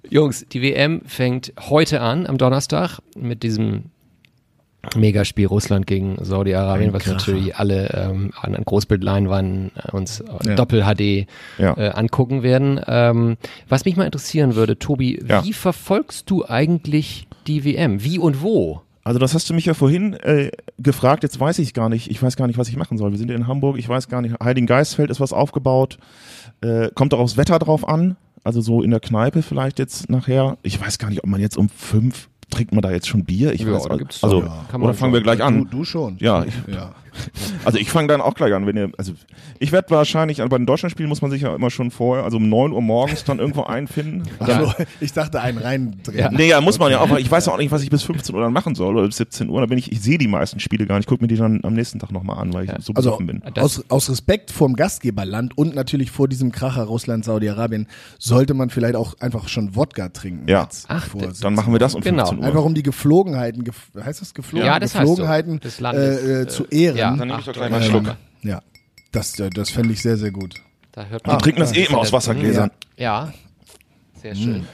Jungs, 0.09 0.45
die 0.53 0.61
WM 0.63 1.03
fängt 1.07 1.53
heute 1.61 2.01
an, 2.01 2.27
am 2.27 2.37
Donnerstag, 2.37 2.99
mit 3.17 3.43
diesem 3.43 3.85
Megaspiel 4.97 5.47
Russland 5.47 5.87
gegen 5.87 6.17
Saudi-Arabien, 6.25 6.95
was 6.95 7.07
natürlich 7.07 7.57
alle 7.57 7.91
ähm, 7.91 8.33
an 8.41 8.55
Großbildleinwanden 8.65 9.73
äh, 9.77 9.91
uns 9.95 10.25
Ja. 10.45 10.55
Doppel-HD 10.55 11.27
Ja. 11.59 11.77
äh, 11.77 11.91
angucken 11.91 12.43
werden. 12.43 12.81
Ähm, 12.87 13.37
was 13.69 13.85
mich 13.85 13.97
mal 13.97 14.07
interessieren 14.07 14.55
würde, 14.55 14.79
Tobi, 14.79 15.23
Ja. 15.27 15.45
wie 15.45 15.53
verfolgst 15.53 16.31
du 16.31 16.47
eigentlich 16.47 17.29
die 17.47 17.65
WM? 17.65 18.03
Wie 18.03 18.19
und 18.19 18.43
wo? 18.43 18.81
Also 19.11 19.19
das 19.19 19.35
hast 19.35 19.51
du 19.51 19.55
mich 19.55 19.67
ja 19.67 19.75
vorhin 19.75 20.13
äh, 20.15 20.53
gefragt, 20.79 21.25
jetzt 21.25 21.41
weiß 21.41 21.59
ich 21.59 21.75
gar 21.75 21.89
nicht, 21.89 22.13
ich 22.13 22.23
weiß 22.23 22.37
gar 22.37 22.47
nicht, 22.47 22.59
was 22.59 22.69
ich 22.69 22.77
machen 22.77 22.97
soll. 22.97 23.11
Wir 23.11 23.19
sind 23.19 23.29
in 23.33 23.49
Hamburg, 23.49 23.77
ich 23.77 23.89
weiß 23.89 24.07
gar 24.07 24.23
nicht, 24.23 24.37
Heiligengeistfeld 24.41 25.11
ist 25.11 25.19
was 25.19 25.33
aufgebaut, 25.33 25.99
äh, 26.61 26.91
kommt 26.95 27.13
auch 27.13 27.19
aufs 27.19 27.37
Wetter 27.37 27.59
drauf 27.59 27.89
an, 27.89 28.15
also 28.45 28.61
so 28.61 28.83
in 28.85 28.93
der 28.93 29.01
Kneipe 29.01 29.43
vielleicht 29.43 29.81
jetzt 29.81 30.09
nachher. 30.11 30.59
Ich 30.63 30.81
weiß 30.81 30.99
gar 31.01 31.11
nicht, 31.11 31.25
ob 31.25 31.29
man 31.29 31.41
jetzt 31.41 31.59
um 31.59 31.69
fünf, 31.69 32.29
trinkt 32.51 32.71
man 32.73 32.83
da 32.83 32.93
jetzt 32.93 33.09
schon 33.09 33.25
Bier? 33.25 33.53
Ich 33.53 33.63
Ja, 33.63 33.73
weiß 33.73 33.89
also, 34.23 34.43
kann 34.71 34.81
man 34.81 34.83
oder 34.83 34.95
fangen 34.95 35.13
wir 35.13 35.23
gleich 35.23 35.39
Du, 35.39 35.45
an. 35.45 35.67
du 35.69 35.83
schon. 35.85 36.17
Ja, 36.21 36.45
ich- 36.45 36.55
ja. 36.73 36.93
Also 37.65 37.79
ich 37.79 37.91
fange 37.91 38.09
dann 38.09 38.21
auch 38.21 38.35
gleich 38.35 38.53
an, 38.55 38.67
wenn 38.67 38.77
ihr, 38.77 38.91
also 38.97 39.13
ich 39.59 39.73
werde 39.73 39.91
wahrscheinlich, 39.91 40.41
also 40.41 40.49
bei 40.49 40.57
den 40.57 40.67
Deutschlandspielen 40.67 41.09
muss 41.09 41.23
man 41.23 41.31
sich 41.31 41.43
ja 41.43 41.55
immer 41.55 41.71
schon 41.71 41.91
vorher, 41.91 42.25
also 42.25 42.39
um 42.39 42.49
9 42.49 42.73
Uhr 42.73 42.81
morgens 42.83 43.25
dann 43.25 43.39
irgendwo 43.39 43.65
einfinden. 43.65 44.23
So, 44.41 44.73
ich 45.01 45.13
dachte 45.13 45.41
einen 45.41 45.59
reindrehen. 45.59 46.35
Nee, 46.35 46.49
ja, 46.49 46.61
muss 46.61 46.79
man 46.79 46.91
ja 46.91 47.01
auch. 47.01 47.17
Ich 47.19 47.31
weiß 47.31 47.49
auch 47.49 47.59
nicht, 47.59 47.71
was 47.71 47.83
ich 47.83 47.91
bis 47.91 48.03
15 48.03 48.35
Uhr 48.35 48.41
dann 48.41 48.53
machen 48.53 48.75
soll 48.75 48.97
oder 48.97 49.07
bis 49.07 49.17
17 49.17 49.49
Uhr. 49.49 49.61
Da 49.61 49.67
bin 49.67 49.79
ich, 49.79 49.93
ich 49.93 50.01
sehe 50.01 50.19
die 50.19 50.29
meisten 50.29 50.61
Spiele 50.61 50.87
gar 50.87 50.97
nicht. 50.97 51.05
Ich 51.05 51.09
gucke 51.09 51.23
mir 51.23 51.29
die 51.29 51.37
dann 51.37 51.61
am 51.63 51.75
nächsten 51.75 51.99
Tag 51.99 52.13
nochmal 52.13 52.39
an, 52.39 52.53
weil 52.53 52.65
ich 52.65 52.71
so 52.71 52.93
Also 52.95 53.11
besoffen 53.11 53.27
bin. 53.27 53.43
Aus, 53.57 53.85
aus 53.89 54.11
Respekt 54.11 54.51
vorm 54.51 54.75
Gastgeberland 54.75 55.57
und 55.57 55.75
natürlich 55.75 56.11
vor 56.11 56.29
diesem 56.29 56.53
Kracher 56.53 56.85
Russland, 56.85 57.25
Saudi-Arabien 57.25 57.87
sollte 58.19 58.55
man 58.55 58.71
vielleicht 58.71 58.97
auch 58.97 59.19
einfach 59.21 59.49
schon 59.49 59.77
Wodka 59.77 60.09
trinken. 60.09 60.49
Ja. 60.49 60.63
jetzt 60.63 60.87
Ach, 60.89 61.07
vor 61.07 61.23
Dann 61.41 61.55
machen 61.55 61.73
wir 61.73 61.79
das 61.79 61.95
um 61.95 62.01
Genau. 62.01 62.25
15 62.27 62.39
Uhr. 62.39 62.47
Einfach 62.47 62.65
um 62.65 62.75
die 62.75 62.83
Geflogenheiten, 62.83 63.65
gef 63.65 63.77
heißt 64.03 64.21
das 64.21 64.35
Geflogen? 64.35 64.67
Ja, 64.67 64.79
das 64.79 64.95
heißt 64.95 65.07
so. 65.07 65.15
Geflogenheiten 65.15 65.61
Des 65.61 65.81
Landes, 65.81 66.23
äh, 66.23 66.43
äh, 66.43 66.47
zu 66.49 66.65
ehren. 66.67 66.97
Ja. 67.01 67.17
Dann 67.17 67.29
nehme 67.29 67.41
ich 67.41 67.47
doch 67.47 67.53
gleich 67.53 67.71
mal 67.71 67.81
einen 67.81 67.91
Schluck. 67.91 68.17
Ja, 68.43 68.61
das, 69.13 69.39
äh, 69.41 69.51
das 69.51 69.71
fände 69.71 69.93
ich 69.93 70.03
sehr, 70.03 70.17
sehr 70.17 70.31
gut. 70.31 70.55
Da 70.93 71.05
hört 71.07 71.25
Wir 71.27 71.33
man. 71.33 71.41
trinken 71.43 71.61
das 71.61 71.75
eh 71.77 71.85
immer 71.85 71.99
aus 71.99 72.13
Wassergläsern. 72.13 72.71
Ja, 72.97 73.33
sehr 74.23 74.35
schön. 74.35 74.67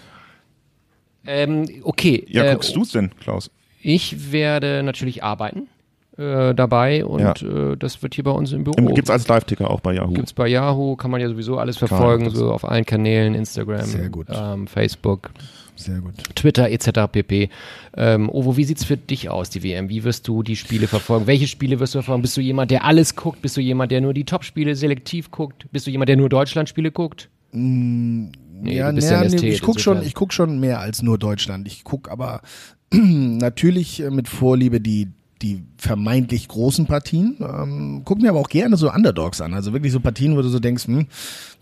Ähm, 1.26 1.66
okay. 1.82 2.24
Ja, 2.28 2.44
äh, 2.44 2.52
guckst 2.52 2.74
du's 2.76 2.90
denn, 2.92 3.10
Klaus? 3.20 3.50
Ich 3.82 4.32
werde 4.32 4.82
natürlich 4.82 5.22
arbeiten 5.24 5.68
äh, 6.16 6.54
dabei 6.54 7.04
und 7.04 7.20
Ja. 7.20 7.32
äh, 7.32 7.76
das 7.76 8.02
wird 8.02 8.14
hier 8.14 8.24
bei 8.24 8.30
uns 8.30 8.52
im 8.52 8.64
Büro. 8.64 8.76
Im- 8.78 8.94
Gibt's 8.94 9.10
als 9.10 9.26
Live-Ticker 9.28 9.68
auch 9.70 9.80
bei 9.80 9.92
Yahoo. 9.94 10.12
Gibt's 10.14 10.32
bei 10.32 10.48
Yahoo, 10.48 10.96
kann 10.96 11.10
man 11.10 11.20
ja 11.20 11.28
sowieso 11.28 11.58
alles 11.58 11.76
verfolgen, 11.76 12.24
das- 12.26 12.34
so 12.34 12.52
auf 12.52 12.64
allen 12.64 12.86
Kanälen, 12.86 13.34
Instagram, 13.34 13.82
Sehr 13.84 14.08
gut. 14.08 14.28
Ähm, 14.32 14.66
Facebook, 14.66 15.30
Sehr 15.76 16.00
gut. 16.00 16.14
Twitter 16.34 16.70
etc. 16.70 17.10
pp. 17.10 17.50
Ähm, 17.96 18.30
Ovo, 18.30 18.56
wie 18.56 18.64
sieht's 18.64 18.84
für 18.84 18.96
dich 18.96 19.28
aus, 19.28 19.50
die 19.50 19.62
WM? 19.62 19.88
Wie 19.88 20.04
wirst 20.04 20.26
du 20.26 20.42
die 20.42 20.56
Spiele 20.56 20.88
verfolgen? 20.88 21.26
Welche 21.26 21.46
Spiele 21.46 21.78
wirst 21.78 21.94
du 21.94 21.98
verfolgen? 21.98 22.22
Bist 22.22 22.36
du 22.36 22.40
jemand, 22.40 22.70
der 22.70 22.84
alles 22.84 23.14
guckt? 23.14 23.42
Bist 23.42 23.56
du 23.56 23.60
jemand, 23.60 23.92
der 23.92 24.00
nur 24.00 24.14
die 24.14 24.24
Top-Spiele 24.24 24.74
selektiv 24.74 25.30
guckt? 25.30 25.66
Bist 25.70 25.86
du 25.86 25.90
jemand, 25.90 26.08
der 26.08 26.16
nur 26.16 26.28
Deutschland-Spiele 26.28 26.90
guckt? 26.90 27.28
Nee, 27.52 28.30
ja, 28.64 28.90
nee, 28.90 29.00
ja 29.00 29.24
nee, 29.24 29.48
ich 29.48 29.62
guck 29.62 29.80
schon, 29.80 30.02
ich 30.02 30.14
guck 30.14 30.32
schon 30.32 30.58
mehr 30.58 30.80
als 30.80 31.02
nur 31.02 31.18
Deutschland. 31.18 31.66
Ich 31.66 31.84
guck 31.84 32.10
aber 32.10 32.40
natürlich 32.90 34.02
äh, 34.02 34.10
mit 34.10 34.28
Vorliebe 34.28 34.80
die 34.80 35.08
die 35.42 35.62
vermeintlich 35.78 36.48
großen 36.48 36.86
Partien. 36.86 37.36
Ähm, 37.40 38.02
guck 38.04 38.20
mir 38.20 38.30
aber 38.30 38.40
auch 38.40 38.48
gerne 38.48 38.76
so 38.76 38.90
Underdogs 38.92 39.40
an. 39.40 39.54
Also 39.54 39.72
wirklich 39.72 39.92
so 39.92 40.00
Partien, 40.00 40.36
wo 40.36 40.42
du 40.42 40.48
so 40.48 40.58
denkst, 40.58 40.86
hm, 40.86 41.06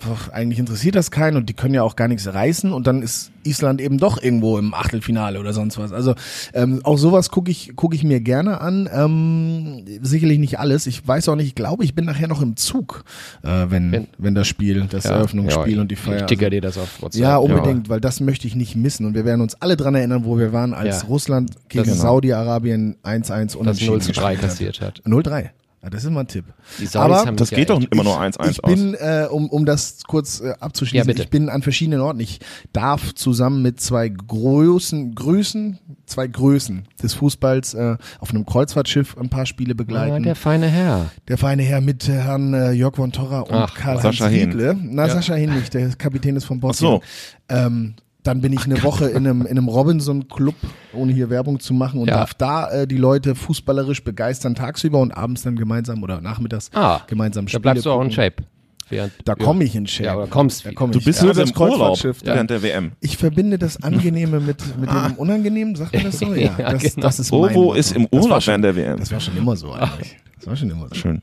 pf, 0.00 0.30
eigentlich 0.30 0.58
interessiert 0.58 0.94
das 0.94 1.10
keinen 1.10 1.36
und 1.36 1.48
die 1.48 1.54
können 1.54 1.74
ja 1.74 1.82
auch 1.82 1.96
gar 1.96 2.08
nichts 2.08 2.26
reißen 2.32 2.72
und 2.72 2.86
dann 2.86 3.02
ist 3.02 3.30
Island 3.46 3.80
eben 3.80 3.98
doch 3.98 4.22
irgendwo 4.22 4.56
im 4.58 4.72
Achtelfinale 4.72 5.38
oder 5.38 5.52
sonst 5.52 5.76
was. 5.78 5.92
Also 5.92 6.14
ähm, 6.54 6.80
auch 6.84 6.96
sowas 6.96 7.30
gucke 7.30 7.50
ich, 7.50 7.72
guck 7.76 7.94
ich 7.94 8.02
mir 8.04 8.20
gerne 8.20 8.60
an. 8.60 8.88
Ähm, 8.92 9.84
sicherlich 10.00 10.38
nicht 10.38 10.58
alles. 10.58 10.86
Ich 10.86 11.06
weiß 11.06 11.28
auch 11.28 11.36
nicht, 11.36 11.48
ich 11.48 11.54
glaube, 11.54 11.84
ich 11.84 11.94
bin 11.94 12.04
nachher 12.06 12.28
noch 12.28 12.40
im 12.40 12.56
Zug, 12.56 13.04
äh, 13.42 13.66
wenn, 13.68 13.92
wenn, 13.92 14.06
Wenn- 14.18 14.34
das 14.34 14.46
Spiel, 14.48 14.86
das 14.88 15.04
Eröffnungsspiel 15.04 15.74
ja, 15.76 15.80
und 15.80 15.90
die 15.90 15.96
Feier. 15.96 16.20
Ich 16.20 16.26
ticker 16.26 16.48
dir 16.50 16.60
das 16.60 16.78
auf 16.78 17.02
WhatsApp. 17.02 17.20
Ja, 17.22 17.36
unbedingt, 17.36 17.88
weil 17.88 18.00
das 18.00 18.20
möchte 18.20 18.46
ich 18.46 18.54
nicht 18.54 18.76
missen. 18.76 19.04
Und 19.06 19.14
wir 19.14 19.24
werden 19.24 19.40
uns 19.42 19.54
alle 19.60 19.76
dran 19.76 19.94
erinnern, 19.94 20.24
wo 20.24 20.38
wir 20.38 20.52
waren, 20.52 20.72
als 20.72 21.02
Ja. 21.02 21.08
Russland 21.08 21.50
gegen. 21.68 21.84
Saudi-Arabien 21.92 22.96
1-1 23.02 23.62
Das 23.64 23.80
0 23.80 24.00
zu 24.04 24.12
3 24.12 24.34
gespielt 24.36 24.42
hat. 24.42 24.50
kassiert 24.50 24.80
hat. 24.80 25.02
0-3. 25.04 25.50
Ja, 25.82 25.90
das 25.90 26.02
ist 26.02 26.10
mal 26.10 26.20
ein 26.20 26.26
Tipp. 26.28 26.46
Aber 26.94 27.26
haben 27.26 27.36
Das 27.36 27.50
ja 27.50 27.58
geht 27.58 27.68
doch 27.68 27.78
echt- 27.78 27.92
immer 27.92 28.04
nur 28.04 28.18
1-1 28.18 28.52
ich 28.52 28.64
aus. 28.64 28.72
bin, 28.74 28.94
äh, 28.94 29.26
um, 29.30 29.50
um 29.50 29.66
das 29.66 30.02
kurz 30.06 30.40
äh, 30.40 30.54
abzuschließen, 30.58 30.96
Ja, 30.96 31.04
bitte. 31.04 31.24
ich 31.24 31.28
bin 31.28 31.50
an 31.50 31.60
verschiedenen 31.60 32.00
Orten. 32.00 32.20
Ich 32.20 32.40
darf 32.72 33.14
zusammen 33.14 33.60
mit 33.60 33.82
zwei 33.82 34.08
großen 34.08 35.14
Größen, 35.14 35.78
zwei 36.06 36.26
Größen 36.26 36.88
des 37.02 37.12
Fußballs 37.12 37.74
äh, 37.74 37.98
auf 38.18 38.30
einem 38.30 38.46
Kreuzfahrtschiff 38.46 39.18
ein 39.18 39.28
paar 39.28 39.44
Spiele 39.44 39.72
Ah, 39.72 39.76
begleiten. 39.76 40.22
der 40.22 40.36
feine 40.36 40.68
Herr. 40.68 41.10
Der 41.28 41.36
feine 41.36 41.62
Herr 41.62 41.82
mit 41.82 42.08
Herrn 42.08 42.54
äh, 42.54 42.70
Jörg 42.72 42.96
von 42.96 43.12
Torra 43.12 43.40
und 43.40 43.52
Ach, 43.52 43.74
Karl-Heinz 43.74 44.02
Sascha. 44.16 44.26
Riegle. 44.28 44.74
Na, 44.80 45.06
Sascha 45.10 45.34
Hehn 45.34 45.54
nicht, 45.54 45.74
der 45.74 45.90
Kapitän 45.96 46.34
ist 46.36 46.44
vom 46.46 46.60
Boss. 46.60 46.76
Ach 46.76 46.80
so. 46.80 47.02
Ähm, 47.50 47.92
dann 48.24 48.40
bin 48.40 48.52
ich 48.52 48.64
eine 48.64 48.82
Woche 48.82 49.06
in 49.06 49.18
einem, 49.18 49.42
in 49.42 49.48
einem 49.48 49.68
Robinson-Club, 49.68 50.54
ohne 50.92 51.12
hier 51.12 51.30
Werbung 51.30 51.60
zu 51.60 51.72
machen, 51.74 52.00
und 52.00 52.08
Ja. 52.08 52.16
darf 52.16 52.34
da 52.34 52.70
äh, 52.70 52.86
die 52.86 52.96
Leute 52.96 53.34
fußballerisch 53.34 54.02
begeistern 54.02 54.54
tagsüber 54.54 54.98
und 54.98 55.12
abends 55.12 55.42
dann 55.42 55.56
gemeinsam 55.56 56.02
oder 56.02 56.20
nachmittags 56.20 56.70
Ah, 56.74 57.00
gemeinsam 57.06 57.44
Da 57.44 57.50
Spiele 57.50 57.60
bleibst 57.60 57.86
du 57.86 57.90
auch 57.92 58.02
in. 58.02 58.10
Shape. 58.10 58.42
Während, 58.90 59.12
Da 59.24 59.34
komme 59.34 59.64
ich 59.64 59.74
in 59.76 59.86
Shape. 59.86 60.04
Ja, 60.06 60.16
oder 60.16 60.26
kommst 60.26 60.66
da 60.66 60.70
komm 60.74 60.90
Du 60.92 60.98
ich. 60.98 61.04
bist 61.06 61.22
ja, 61.22 61.28
das 61.32 61.38
im 61.38 61.56
Urlaub 61.56 61.70
Kreuzfahrtschiff, 61.78 62.22
da. 62.22 62.34
während 62.34 62.50
der 62.50 62.62
WM. 62.62 62.92
Ich 63.00 63.16
verbinde 63.16 63.58
das 63.58 63.82
Angenehme 63.82 64.40
mit, 64.40 64.62
mit 64.78 64.90
dem 64.90 65.14
Unangenehmen, 65.16 65.74
sagt 65.74 65.94
man 65.94 66.02
das 66.04 66.18
so? 66.18 66.26
Ja, 66.34 66.50
Ja, 66.58 66.72
das, 66.72 66.82
genau. 66.82 67.00
das 67.06 67.18
ist 67.18 67.32
mein 67.32 67.40
Ovo 67.56 67.72
ist 67.72 67.92
im 67.92 68.06
Urlaub 68.12 68.42
schon- 68.42 68.52
während 68.52 68.64
der 68.64 68.76
WM. 68.76 68.98
Das 68.98 69.10
war 69.10 69.20
schon 69.20 69.36
immer 69.38 69.56
so 69.56 69.72
eigentlich. 69.72 70.16
Das 70.36 70.46
war 70.48 70.56
schon 70.56 70.68
immer 70.70 70.88
so. 70.88 70.94
Schön. 70.96 71.20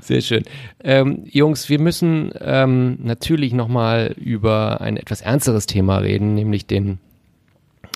Sehr 0.00 0.20
schön. 0.20 0.44
Ähm, 0.82 1.24
Jungs, 1.24 1.68
wir 1.68 1.78
müssen 1.78 2.32
ähm, 2.40 2.98
natürlich 3.02 3.52
nochmal 3.52 4.14
über 4.16 4.80
ein 4.80 4.96
etwas 4.96 5.20
ernsteres 5.20 5.66
Thema 5.66 5.98
reden, 5.98 6.34
nämlich 6.34 6.66
den, 6.66 6.98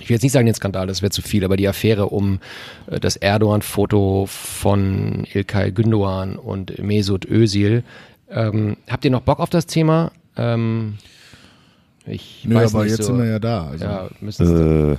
ich 0.00 0.08
will 0.08 0.14
jetzt 0.14 0.22
nicht 0.22 0.32
sagen 0.32 0.46
den 0.46 0.54
Skandal, 0.54 0.86
das 0.86 1.02
wäre 1.02 1.10
zu 1.10 1.22
viel, 1.22 1.44
aber 1.44 1.56
die 1.56 1.68
Affäre 1.68 2.06
um 2.06 2.40
äh, 2.86 3.00
das 3.00 3.16
Erdogan-Foto 3.16 4.26
von 4.26 5.26
Ilkay 5.32 5.70
Gündoğan 5.70 6.36
und 6.36 6.78
Mesut 6.78 7.26
Özil. 7.26 7.82
Ähm, 8.30 8.76
habt 8.88 9.04
ihr 9.04 9.10
noch 9.10 9.22
Bock 9.22 9.40
auf 9.40 9.50
das 9.50 9.66
Thema? 9.66 10.12
Ähm, 10.36 10.98
ich 12.06 12.44
Nö, 12.44 12.54
weiß 12.54 12.74
aber 12.74 12.84
nicht 12.84 12.92
jetzt 12.92 13.06
so. 13.06 13.14
sind 13.14 13.18
wir 13.18 13.26
ja 13.26 13.38
da. 13.38 13.68
Also. 13.68 13.84
ja, 13.84 14.08
müssen 14.20 14.92
Äh, 14.92 14.96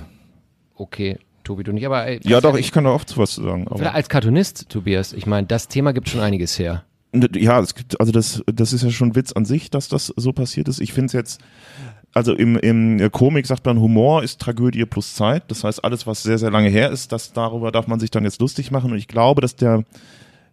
okay, 0.76 1.18
Tobi, 1.44 1.62
du 1.64 1.72
nicht, 1.72 1.86
aber 1.86 2.06
äh, 2.06 2.20
ja, 2.22 2.40
doch, 2.40 2.56
ich 2.56 2.72
kann 2.72 2.84
da 2.84 2.90
oft 2.90 3.16
was 3.16 3.32
zu 3.32 3.42
sagen. 3.42 3.66
Als 3.68 4.08
Cartoonist, 4.08 4.68
Tobias, 4.68 5.12
ich 5.12 5.26
meine, 5.26 5.46
das 5.46 5.68
Thema 5.68 5.92
gibt 5.92 6.08
schon 6.08 6.20
einiges 6.20 6.58
her. 6.58 6.84
ja, 7.12 7.60
es 7.60 7.74
gibt, 7.74 7.98
also 8.00 8.12
das, 8.12 8.42
das 8.46 8.72
ist 8.72 8.84
ja 8.84 8.90
schon 8.90 9.14
Witz 9.14 9.32
an 9.32 9.44
sich, 9.44 9.70
dass 9.70 9.88
das 9.88 10.12
so 10.16 10.32
passiert 10.32 10.68
ist. 10.68 10.80
Ich 10.80 10.92
finde 10.92 11.06
es 11.06 11.12
jetzt, 11.12 11.40
also 12.12 12.34
im, 12.34 12.56
im 12.56 13.10
Komik 13.10 13.46
sagt 13.46 13.64
man, 13.66 13.80
Humor 13.80 14.22
ist 14.22 14.40
Tragödie 14.40 14.84
plus 14.84 15.14
Zeit. 15.14 15.44
Das 15.48 15.64
heißt, 15.64 15.84
alles, 15.84 16.06
was 16.06 16.22
sehr, 16.22 16.38
sehr 16.38 16.50
lange 16.50 16.68
her 16.68 16.90
ist, 16.90 17.12
das, 17.12 17.32
darüber 17.32 17.72
darf 17.72 17.86
man 17.86 18.00
sich 18.00 18.10
dann 18.10 18.24
jetzt 18.24 18.40
lustig 18.40 18.70
machen. 18.70 18.92
Und 18.92 18.98
ich 18.98 19.08
glaube, 19.08 19.40
dass 19.40 19.56
der 19.56 19.84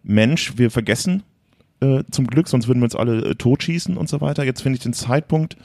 Mensch, 0.02 0.56
wir 0.56 0.70
vergessen 0.70 1.22
äh, 1.80 2.02
zum 2.10 2.26
Glück, 2.26 2.48
sonst 2.48 2.68
würden 2.68 2.80
wir 2.80 2.84
uns 2.84 2.96
alle 2.96 3.30
äh, 3.30 3.34
totschießen 3.34 3.96
und 3.96 4.08
so 4.08 4.20
weiter. 4.20 4.44
Jetzt 4.44 4.62
finde 4.62 4.76
ich 4.76 4.82
den 4.82 4.92
Zeitpunkt 4.92 5.56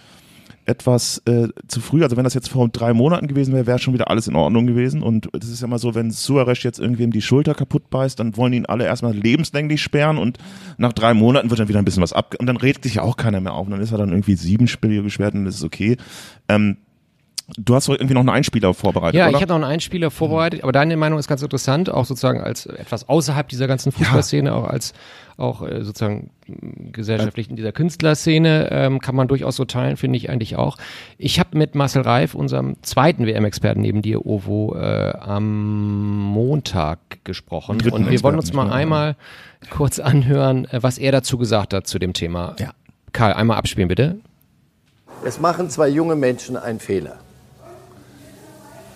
etwas 0.65 1.21
äh, 1.26 1.47
zu 1.67 1.82
früh. 1.82 2.04
Also 2.04 2.17
wenn 2.17 2.23
das 2.23 2.34
jetzt 2.34 2.49
vor 2.49 2.67
drei 2.69 2.93
Monaten 2.93 3.28
gewesen 3.28 3.54
wäre, 3.54 3.67
wäre 3.67 3.80
schon 3.80 3.93
wieder 3.93 4.10
alles 4.10 4.28
in 4.28 4.36
Ordnung 4.36 4.65
gewesen. 4.65 5.02
Und 5.02 5.30
das 5.34 5.49
ist 5.49 5.62
ja 5.62 5.67
mal 5.67 5.80
so, 5.80 5.95
wenn 5.95 6.12
Suarez 6.12 6.63
jetzt 6.63 6.80
irgendwem 6.80 7.12
die 7.12 7.21
Schulter 7.21 7.54
kaputt 7.54 7.89
beißt, 7.89 8.19
dann 8.19 8.38
wollen 8.38 8.54
ihn 8.54 8.65
alle 8.65 8.86
erstmal 8.86 9.13
lebenslänglich 9.13 9.82
sperren 9.82 10.17
und 10.17 10.38
nach 10.78 10.93
drei 10.93 11.13
Monaten 11.13 11.49
wird 11.49 11.60
dann 11.60 11.67
wieder 11.67 11.80
ein 11.80 11.86
bisschen 11.86 12.04
was 12.04 12.13
ab 12.13 12.36
und 12.39 12.47
dann 12.47 12.58
regt 12.58 12.84
sich 12.84 12.95
ja 12.95 13.02
auch 13.02 13.17
keiner 13.17 13.41
mehr 13.41 13.54
auf. 13.54 13.65
Und 13.65 13.71
dann 13.71 13.82
ist 13.82 13.91
er 13.91 13.97
dann 13.97 14.10
irgendwie 14.10 14.36
sieben 14.36 14.67
Spiele 14.67 15.04
gesperrt 15.04 15.34
und 15.34 15.45
das 15.45 15.56
ist 15.56 15.63
okay. 15.63 15.97
Ähm, 16.47 16.78
du 17.57 17.75
hast 17.75 17.87
doch 17.87 17.93
irgendwie 17.93 18.13
noch 18.13 18.21
einen 18.21 18.29
Einspieler 18.29 18.73
vorbereitet, 18.73 19.15
Ja, 19.15 19.27
oder? 19.27 19.35
ich 19.35 19.41
habe 19.41 19.49
noch 19.49 19.55
einen 19.55 19.63
Einspieler 19.63 20.11
vorbereitet, 20.11 20.63
aber 20.63 20.71
deine 20.71 20.97
Meinung 20.97 21.19
ist 21.19 21.27
ganz 21.27 21.41
interessant, 21.41 21.89
auch 21.89 22.05
sozusagen 22.05 22.41
als 22.41 22.65
etwas 22.65 23.07
außerhalb 23.07 23.47
dieser 23.47 23.67
ganzen 23.67 23.91
Fußballszene, 23.91 24.53
auch 24.53 24.65
als 24.65 24.93
auch 25.37 25.63
äh, 25.63 25.83
sozusagen 25.83 26.29
gesellschaftlich 26.91 27.49
in 27.49 27.55
dieser 27.55 27.71
Künstlerszene 27.71 28.69
ähm, 28.71 28.99
kann 28.99 29.15
man 29.15 29.27
durchaus 29.27 29.55
so 29.55 29.65
teilen, 29.65 29.97
finde 29.97 30.17
ich 30.17 30.29
eigentlich 30.29 30.57
auch. 30.57 30.77
Ich 31.17 31.39
habe 31.39 31.57
mit 31.57 31.73
Marcel 31.75 32.03
Reif, 32.03 32.35
unserem 32.35 32.75
zweiten 32.83 33.25
WM-Experten 33.25 33.81
neben 33.81 34.01
dir, 34.01 34.25
Ovo, 34.25 34.75
äh, 34.75 35.13
am 35.19 36.15
Montag 36.17 36.99
gesprochen 37.23 37.79
Dritten 37.79 37.95
und 37.95 38.11
wir 38.11 38.21
wollen 38.23 38.35
uns 38.35 38.49
Experten, 38.49 38.69
mal 38.69 38.75
einmal 38.75 39.15
kurz 39.69 39.99
anhören, 39.99 40.65
äh, 40.65 40.83
was 40.83 40.97
er 40.97 41.11
dazu 41.11 41.37
gesagt 41.37 41.73
hat 41.73 41.87
zu 41.87 41.97
dem 41.99 42.13
Thema. 42.13 42.55
Ja. 42.59 42.71
Karl, 43.11 43.33
einmal 43.33 43.57
abspielen 43.57 43.87
bitte. 43.87 44.19
Es 45.25 45.39
machen 45.39 45.69
zwei 45.69 45.87
junge 45.87 46.15
Menschen 46.15 46.57
einen 46.57 46.79
Fehler. 46.79 47.19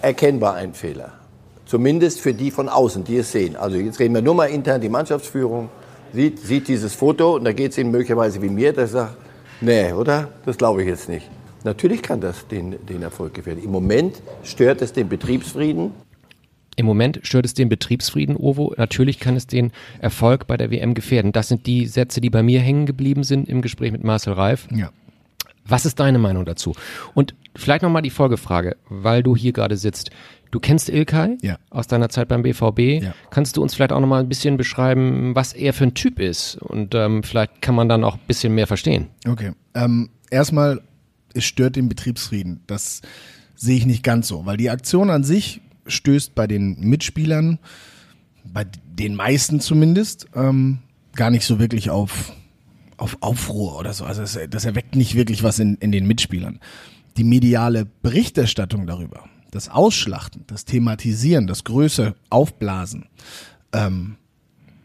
Erkennbar 0.02 0.56
einen 0.56 0.74
Fehler. 0.74 1.14
Zumindest 1.66 2.22
für 2.22 2.34
die 2.34 2.52
von 2.52 2.70
außen, 2.70 3.04
die 3.04 3.18
es 3.18 3.32
sehen. 3.32 3.56
Also 3.56 3.78
jetzt 3.78 4.00
reden 4.00 4.14
wir 4.14 4.22
nur 4.22 4.36
mal 4.36 4.46
intern, 4.46 4.80
die 4.80 4.90
Mannschaftsführung 4.90 5.70
sieht, 6.14 6.40
sieht 6.40 6.68
dieses 6.68 6.94
Foto 6.94 7.36
und 7.36 7.44
da 7.44 7.52
geht 7.52 7.72
es 7.72 7.78
ihnen 7.78 7.92
möglicherweise 7.92 8.42
wie 8.42 8.50
mir, 8.50 8.74
der 8.74 8.88
sagt, 8.88 9.18
nee, 9.60 9.92
oder? 9.92 10.30
Das 10.46 10.58
glaube 10.58 10.84
ich 10.84 10.88
jetzt 10.88 11.10
nicht. 11.10 11.30
Natürlich 11.64 12.02
kann 12.02 12.22
das 12.22 12.48
den, 12.48 12.76
den 12.86 13.02
Erfolg 13.02 13.34
gefährden. 13.34 13.64
Im 13.64 13.72
Moment 13.72 14.22
stört 14.44 14.82
es 14.82 14.94
den 14.94 15.10
Betriebsfrieden. 15.10 15.92
Im 16.78 16.86
Moment 16.86 17.20
stört 17.24 17.46
es 17.46 17.56
den 17.56 17.70
Betriebsfrieden, 17.70 18.38
Ovo. 18.38 18.74
Natürlich 18.78 19.20
kann 19.20 19.36
es 19.36 19.48
den 19.48 19.72
Erfolg 20.00 20.46
bei 20.46 20.58
der 20.58 20.70
WM 20.70 20.94
gefährden. 20.94 21.32
Das 21.32 21.48
sind 21.48 21.66
die 21.66 21.88
Sätze, 21.88 22.22
die 22.22 22.30
bei 22.30 22.44
mir 22.44 22.60
hängen 22.60 22.86
geblieben 22.86 23.24
sind 23.24 23.50
im 23.50 23.62
Gespräch 23.62 23.92
mit 23.92 24.04
Marcel 24.04 24.34
Reif. 24.34 24.68
Ja. 24.74 24.92
Was 25.66 25.86
ist 25.86 26.00
deine 26.00 26.20
Meinung 26.20 26.46
dazu? 26.46 26.74
Und 27.14 27.34
vielleicht 27.58 27.82
nochmal 27.84 28.02
die 28.02 28.10
Folgefrage, 28.10 28.78
weil 28.90 29.24
du 29.24 29.36
hier 29.36 29.54
gerade 29.54 29.78
sitzt. 29.78 30.10
Du 30.52 30.60
kennst 30.62 30.88
Ilkay 30.90 31.38
Ja. 31.42 31.58
aus 31.70 31.88
deiner 31.88 32.08
Zeit 32.10 32.30
beim 32.30 32.42
BVB. 32.44 33.04
Ja. 33.04 33.14
Kannst 33.32 33.58
du 33.58 33.62
uns 33.62 33.76
vielleicht 33.76 33.92
auch 33.92 34.00
nochmal 34.00 34.22
ein 34.22 34.30
bisschen 34.30 34.56
beschreiben, 34.56 35.36
was 35.36 35.52
er 35.54 35.74
für 35.74 35.84
ein 35.86 35.94
Typ 35.94 36.20
ist? 36.20 36.56
Und 36.56 36.96
ähm, 36.96 37.24
vielleicht 37.24 37.62
kann 37.62 37.76
man 37.76 37.90
dann 37.90 38.04
auch 38.06 38.16
ein 38.16 38.22
bisschen 38.28 38.56
mehr 38.56 38.68
verstehen. 38.68 39.08
Okay. 39.28 39.52
Ähm, 39.74 40.10
erstmal, 40.32 40.82
es 41.34 41.44
stört 41.44 41.76
den 41.76 41.90
Betriebsfrieden. 41.90 42.62
Das 42.66 43.02
sehe 43.56 43.76
ich 43.76 43.86
nicht 43.86 44.04
ganz 44.04 44.28
so, 44.30 44.46
weil 44.46 44.56
die 44.56 44.70
Aktion 44.70 45.10
an 45.10 45.24
sich 45.26 45.60
stößt 45.88 46.34
bei 46.36 46.48
den 46.48 46.80
Mitspielern, 46.80 47.60
bei 48.46 48.66
den 48.86 49.16
meisten 49.16 49.60
zumindest, 49.60 50.28
ähm, 50.34 50.80
gar 51.16 51.30
nicht 51.30 51.46
so 51.46 51.60
wirklich 51.60 51.90
auf, 51.90 52.32
auf 52.96 53.18
Aufruhr 53.20 53.78
oder 53.78 53.92
so. 53.94 54.06
Also 54.06 54.22
das, 54.22 54.40
das 54.50 54.64
erweckt 54.66 54.96
nicht 54.96 55.16
wirklich 55.16 55.44
was 55.44 55.60
in, 55.60 55.76
in 55.76 55.92
den 55.92 56.08
Mitspielern. 56.08 56.60
Die 57.18 57.24
mediale 57.24 57.86
Berichterstattung 57.86 58.88
darüber, 58.88 59.26
das 59.52 59.70
Ausschlachten, 59.70 60.44
das 60.48 60.66
Thematisieren, 60.66 61.48
das 61.48 61.64
Größe 61.64 62.16
aufblasen, 62.30 63.06
ähm, 63.74 64.18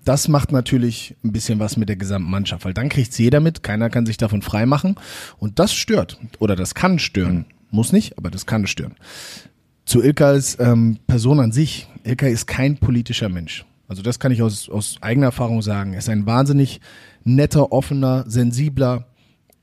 das 0.04 0.26
macht 0.28 0.50
natürlich 0.50 1.16
ein 1.22 1.32
bisschen 1.32 1.60
was 1.60 1.76
mit 1.76 1.88
der 1.88 1.96
gesamten 1.96 2.30
Mannschaft, 2.30 2.64
weil 2.64 2.74
dann 2.74 2.88
kriegt's 2.88 3.18
jeder 3.18 3.40
mit, 3.40 3.62
keiner 3.62 3.90
kann 3.90 4.06
sich 4.06 4.16
davon 4.16 4.42
freimachen 4.42 4.96
und 5.38 5.58
das 5.58 5.72
stört 5.72 6.18
oder 6.38 6.56
das 6.56 6.74
kann 6.74 6.98
stören. 6.98 7.46
Muss 7.70 7.92
nicht, 7.92 8.18
aber 8.18 8.30
das 8.30 8.44
kann 8.44 8.66
stören. 8.66 8.96
Zu 9.84 10.02
Ilkais 10.02 10.58
ähm, 10.60 10.98
Person 11.06 11.40
an 11.40 11.52
sich. 11.52 11.88
Ilkay 12.04 12.32
ist 12.32 12.46
kein 12.46 12.76
politischer 12.76 13.28
Mensch. 13.28 13.64
Also 13.88 14.02
das 14.02 14.18
kann 14.18 14.32
ich 14.32 14.42
aus, 14.42 14.68
aus 14.68 14.96
eigener 15.00 15.26
Erfahrung 15.26 15.62
sagen. 15.62 15.92
Er 15.92 16.00
ist 16.00 16.08
ein 16.08 16.26
wahnsinnig 16.26 16.80
netter, 17.24 17.72
offener, 17.72 18.24
sensibler 18.26 19.06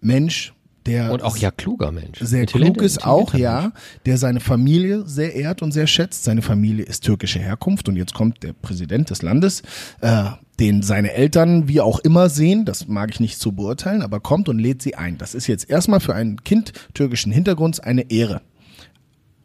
Mensch, 0.01 0.53
der 0.89 1.12
Und 1.12 1.23
auch 1.23 1.38
ja 1.38 1.52
kluger 1.52 1.91
Mensch. 1.91 2.19
sehr 2.19 2.45
klug 2.45 2.82
ist 2.82 3.06
auch, 3.06 3.34
ja, 3.34 3.71
der 4.06 4.17
seine 4.17 4.39
Familie 4.39 5.06
sehr 5.06 5.36
ehrt 5.36 5.62
und 5.62 5.71
sehr 5.71 5.88
schätzt. 5.88 6.23
Seine 6.23 6.41
Familie 6.41 6.86
ist 6.86 7.04
türkischer 7.04 7.39
Herkunft 7.39 7.88
und 7.88 7.95
jetzt 7.95 8.13
kommt 8.13 8.43
der 8.43 8.54
Präsident 8.54 9.10
des 9.10 9.21
Landes, 9.21 9.62
äh, 10.02 10.25
den 10.60 10.82
seine 10.82 11.13
Eltern 11.13 11.67
wie 11.67 11.80
auch 11.80 11.99
immer 11.99 12.30
sehen, 12.30 12.65
das 12.65 12.88
mag 12.88 13.12
ich 13.12 13.19
nicht 13.19 13.39
zu 13.39 13.54
beurteilen, 13.54 14.02
aber 14.02 14.19
kommt 14.19 14.49
und 14.49 14.60
lädt 14.60 14.82
sie 14.82 14.95
ein. 14.95 15.17
Das 15.17 15.36
ist 15.36 15.47
jetzt 15.47 15.69
erstmal 15.69 15.99
für 15.99 16.15
ein 16.15 16.43
Kind 16.43 16.73
türkischen 16.93 17.32
Hintergrunds 17.32 17.80
eine 17.80 18.10
Ehre. 18.12 18.41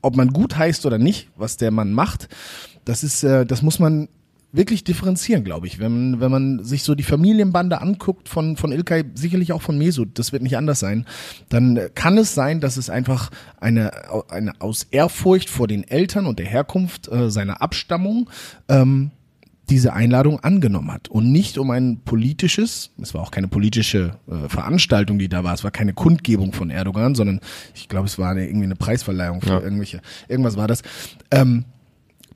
Ob 0.02 0.16
man 0.16 0.28
gut 0.28 0.56
heißt 0.56 0.84
oder 0.86 0.98
nicht, 0.98 1.28
was 1.36 1.56
der 1.56 1.70
Mann 1.70 1.92
macht, 1.92 2.28
das 2.84 3.04
ist, 3.04 3.22
äh, 3.22 3.46
das 3.46 3.62
muss 3.62 3.78
man 3.78 4.08
wirklich 4.56 4.84
differenzieren, 4.84 5.42
glaube 5.44 5.66
ich. 5.66 5.78
Wenn, 5.78 6.20
wenn 6.20 6.30
man 6.30 6.62
sich 6.64 6.84
so 6.84 6.94
die 6.94 7.02
Familienbande 7.02 7.80
anguckt 7.80 8.28
von, 8.28 8.56
von 8.56 8.70
Ilkay, 8.72 9.04
sicherlich 9.14 9.52
auch 9.52 9.62
von 9.62 9.76
Mesut, 9.76 10.18
das 10.18 10.32
wird 10.32 10.42
nicht 10.42 10.56
anders 10.56 10.78
sein, 10.78 11.06
dann 11.48 11.78
kann 11.94 12.16
es 12.18 12.34
sein, 12.34 12.60
dass 12.60 12.76
es 12.76 12.88
einfach 12.88 13.30
eine, 13.60 13.90
eine 14.30 14.52
aus 14.60 14.84
Ehrfurcht 14.90 15.50
vor 15.50 15.66
den 15.66 15.82
Eltern 15.84 16.26
und 16.26 16.38
der 16.38 16.46
Herkunft 16.46 17.08
äh, 17.08 17.30
seiner 17.30 17.62
Abstammung 17.62 18.30
ähm, 18.68 19.10
diese 19.70 19.94
Einladung 19.94 20.40
angenommen 20.40 20.92
hat 20.92 21.08
und 21.08 21.32
nicht 21.32 21.56
um 21.56 21.70
ein 21.70 22.00
politisches, 22.04 22.90
es 23.00 23.14
war 23.14 23.22
auch 23.22 23.30
keine 23.30 23.48
politische 23.48 24.16
äh, 24.28 24.48
Veranstaltung, 24.48 25.18
die 25.18 25.28
da 25.30 25.42
war, 25.42 25.54
es 25.54 25.64
war 25.64 25.70
keine 25.70 25.94
Kundgebung 25.94 26.52
von 26.52 26.68
Erdogan, 26.70 27.14
sondern 27.14 27.40
ich 27.74 27.88
glaube, 27.88 28.06
es 28.06 28.18
war 28.18 28.30
eine, 28.32 28.46
irgendwie 28.46 28.66
eine 28.66 28.76
Preisverleihung 28.76 29.40
für 29.40 29.48
Ja. 29.48 29.60
irgendwelche, 29.60 30.00
irgendwas 30.28 30.56
war 30.58 30.68
das. 30.68 30.82
Ähm, 31.30 31.64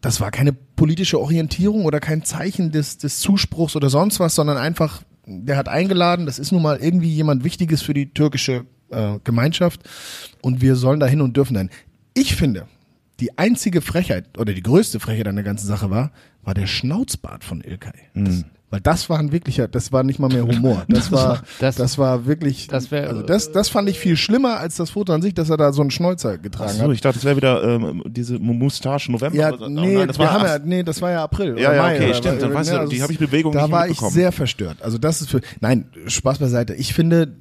das 0.00 0.20
war 0.20 0.30
keine 0.30 0.52
politische 0.52 1.20
Orientierung 1.20 1.84
oder 1.84 2.00
kein 2.00 2.22
Zeichen 2.24 2.70
des, 2.70 2.98
des 2.98 3.20
Zuspruchs 3.20 3.76
oder 3.76 3.90
sonst 3.90 4.20
was, 4.20 4.34
sondern 4.34 4.56
einfach, 4.56 5.02
der 5.26 5.56
hat 5.56 5.68
eingeladen, 5.68 6.26
das 6.26 6.38
ist 6.38 6.52
nun 6.52 6.62
mal 6.62 6.78
irgendwie 6.78 7.12
jemand 7.12 7.44
Wichtiges 7.44 7.82
für 7.82 7.94
die 7.94 8.12
türkische 8.12 8.64
äh, 8.90 9.18
Gemeinschaft 9.24 9.80
und 10.42 10.60
wir 10.60 10.76
sollen 10.76 11.00
dahin 11.00 11.20
und 11.20 11.36
dürfen 11.36 11.54
dahin. 11.54 11.70
Ich 12.14 12.36
finde, 12.36 12.66
die 13.20 13.36
einzige 13.36 13.80
Frechheit 13.80 14.38
oder 14.38 14.54
die 14.54 14.62
größte 14.62 15.00
Frechheit 15.00 15.26
an 15.26 15.34
der 15.34 15.44
ganzen 15.44 15.66
Sache 15.66 15.90
war, 15.90 16.12
war 16.42 16.54
der 16.54 16.66
Schnauzbart 16.66 17.44
von 17.44 17.60
Ilkay. 17.60 17.98
Das, 18.14 18.44
weil 18.70 18.80
das 18.80 19.08
war 19.08 19.18
ein 19.18 19.32
wirklicher, 19.32 19.66
das 19.68 19.92
war 19.92 20.02
nicht 20.02 20.18
mal 20.18 20.28
mehr 20.28 20.42
Humor. 20.46 20.84
Das 20.88 21.10
war, 21.12 21.42
Das- 21.58 21.76
das, 21.76 21.96
war 21.98 22.26
wirklich, 22.26 22.66
das 22.66 22.90
wär- 22.90 23.08
also 23.08 23.22
das, 23.22 23.50
das 23.52 23.68
fand 23.68 23.88
ich 23.88 23.98
viel 23.98 24.16
schlimmer 24.16 24.58
als 24.58 24.76
das 24.76 24.90
Foto 24.90 25.12
an 25.12 25.22
sich, 25.22 25.32
dass 25.34 25.48
er 25.50 25.56
da 25.56 25.72
so 25.72 25.80
einen 25.80 25.90
Schnäuzer 25.90 26.36
getragen 26.38 26.70
Achso, 26.70 26.82
hat. 26.84 26.90
ich 26.92 27.00
dachte, 27.00 27.14
das 27.18 27.24
wäre 27.24 27.36
wieder 27.36 27.62
ähm, 27.64 28.02
diese 28.06 28.38
Moustache 28.38 29.10
November. 29.10 29.36
Ja, 29.36 29.52
oder- 29.52 29.66
oh 29.66 29.68
nee, 29.70 29.94
nein, 29.96 30.08
das 30.08 30.18
war, 30.18 30.46
ja, 30.46 30.58
nee, 30.62 30.82
das 30.82 31.00
war 31.00 31.10
ja 31.10 31.24
April. 31.24 31.58
Ja, 31.58 31.68
oder 31.70 31.76
ja, 31.76 31.82
Mai, 31.82 31.94
okay, 31.96 32.04
oder 32.06 32.14
stimmt, 32.14 32.42
dann 32.42 32.54
weißt 32.54 32.70
du, 32.72 32.78
also 32.80 32.90
die 32.92 33.02
habe 33.02 33.12
ich 33.12 33.18
Bewegung 33.18 33.52
Da 33.52 33.62
nicht 33.62 33.72
war 33.72 33.88
ich 33.88 33.98
sehr 33.98 34.32
verstört. 34.32 34.78
Also 34.82 34.98
das 34.98 35.20
ist 35.22 35.30
für, 35.30 35.40
nein, 35.60 35.86
Spaß 36.06 36.38
beiseite. 36.38 36.74
Ich 36.74 36.92
finde, 36.94 37.34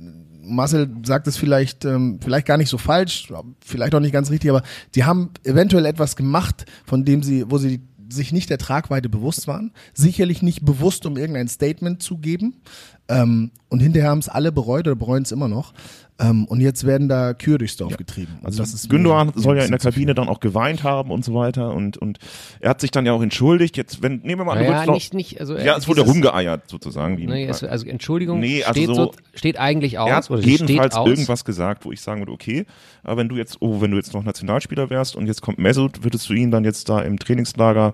Marcel 0.50 0.90
sagt 1.04 1.28
es 1.28 1.36
vielleicht, 1.36 1.84
ähm, 1.84 2.20
vielleicht 2.24 2.48
gar 2.48 2.58
nicht 2.58 2.70
so 2.70 2.78
falsch, 2.78 3.28
vielleicht 3.66 3.94
auch 3.94 4.00
nicht 4.00 4.14
ganz 4.14 4.32
richtig, 4.32 4.50
aber 4.50 4.62
die 4.96 5.04
haben 5.04 5.32
eventuell 5.44 5.86
etwas 5.86 6.16
gemacht, 6.16 6.66
von 6.86 7.04
dem 7.04 7.22
sie, 7.22 7.44
wo 7.52 7.58
sie 7.58 7.82
sich 8.10 8.32
nicht 8.32 8.50
der 8.50 8.58
Tragweite 8.58 9.10
bewusst 9.10 9.48
waren. 9.48 9.72
Sicherlich 9.94 10.42
nicht 10.42 10.64
bewusst, 10.66 11.06
um 11.06 11.18
irgendein 11.18 11.48
Statement 11.48 12.02
zu 12.02 12.18
geben. 12.18 12.62
Ähm, 13.10 13.52
und 13.70 13.80
hinterher 13.80 14.10
haben 14.10 14.20
es 14.20 14.30
alle 14.30 14.52
bereut 14.52 14.88
oder 14.88 14.96
bereuen 14.96 15.24
es 15.24 15.32
immer 15.32 15.48
noch. 15.48 15.74
Ähm, 16.20 16.46
und 16.46 16.62
jetzt 16.62 16.84
werden 16.84 17.08
da 17.10 17.36
Kühe 17.36 17.60
durchs 17.60 17.78
Dorf 17.78 17.96
getrieben. 17.96 18.38
Und 18.40 18.48
Also 18.48 18.58
das 18.58 18.74
ist 18.74 18.90
Gündogan 18.90 19.32
soll 19.36 19.56
ja 19.58 19.64
in 19.66 19.70
der. 19.70 19.78
Kabine 19.80 20.16
dann 20.16 20.30
auch 20.30 20.40
geweint 20.40 20.84
haben 20.84 21.12
und 21.12 21.24
so 21.24 21.36
weiter 21.36 21.76
und 21.76 21.96
und 21.98 22.18
er 22.60 22.72
hat 22.72 22.82
sich 22.82 22.90
dann 22.90 23.06
ja 23.06 23.12
auch 23.14 23.22
entschuldigt. 23.22 23.78
Jetzt 23.78 24.02
wenn 24.02 24.22
nehmen 24.24 24.42
wir 24.42 24.46
mal 24.46 24.58
an, 24.58 24.64
Naja, 24.66 24.86
noch, 24.88 24.96
nicht, 24.96 25.14
nicht, 25.14 25.40
also, 25.40 25.56
ja, 25.56 25.78
es 25.78 25.88
wurde 25.88 26.02
rumgeeiert 26.02 26.68
sozusagen. 26.70 27.20
Wie 27.20 27.28
Nee, 27.28 27.46
es, 27.46 27.64
also 27.64 27.86
Entschuldigung, 27.86 28.40
Nee, 28.40 28.64
also 28.64 28.72
steht, 28.80 28.88
so- 28.88 28.94
so, 28.96 29.12
steht 29.36 29.60
eigentlich 29.60 30.00
aus. 30.00 30.10
er 30.10 30.16
hat 30.16 30.32
oder 30.32 30.42
jedenfalls 30.42 30.94
steht 30.94 30.98
aus. 31.02 31.08
irgendwas 31.08 31.46
gesagt, 31.46 31.86
wo 31.86 31.92
ich 31.92 32.02
sagen 32.02 32.22
würde, 32.22 32.32
okay, 32.32 32.66
aber 33.04 33.18
wenn 33.18 33.30
du 33.30 33.36
jetzt, 33.36 33.58
oh, 33.60 33.80
wenn 33.80 33.92
du 33.92 33.98
jetzt 33.98 34.12
noch 34.16 34.24
Nationalspieler 34.24 34.90
wärst 34.90 35.16
und 35.16 35.28
jetzt 35.28 35.44
kommt 35.44 35.60
Mesut, 35.60 36.04
würdest 36.04 36.28
du 36.30 36.34
ihn 36.34 36.50
dann 36.50 36.64
jetzt 36.64 36.90
da 36.90 37.00
im 37.00 37.20
Trainingslager 37.20 37.94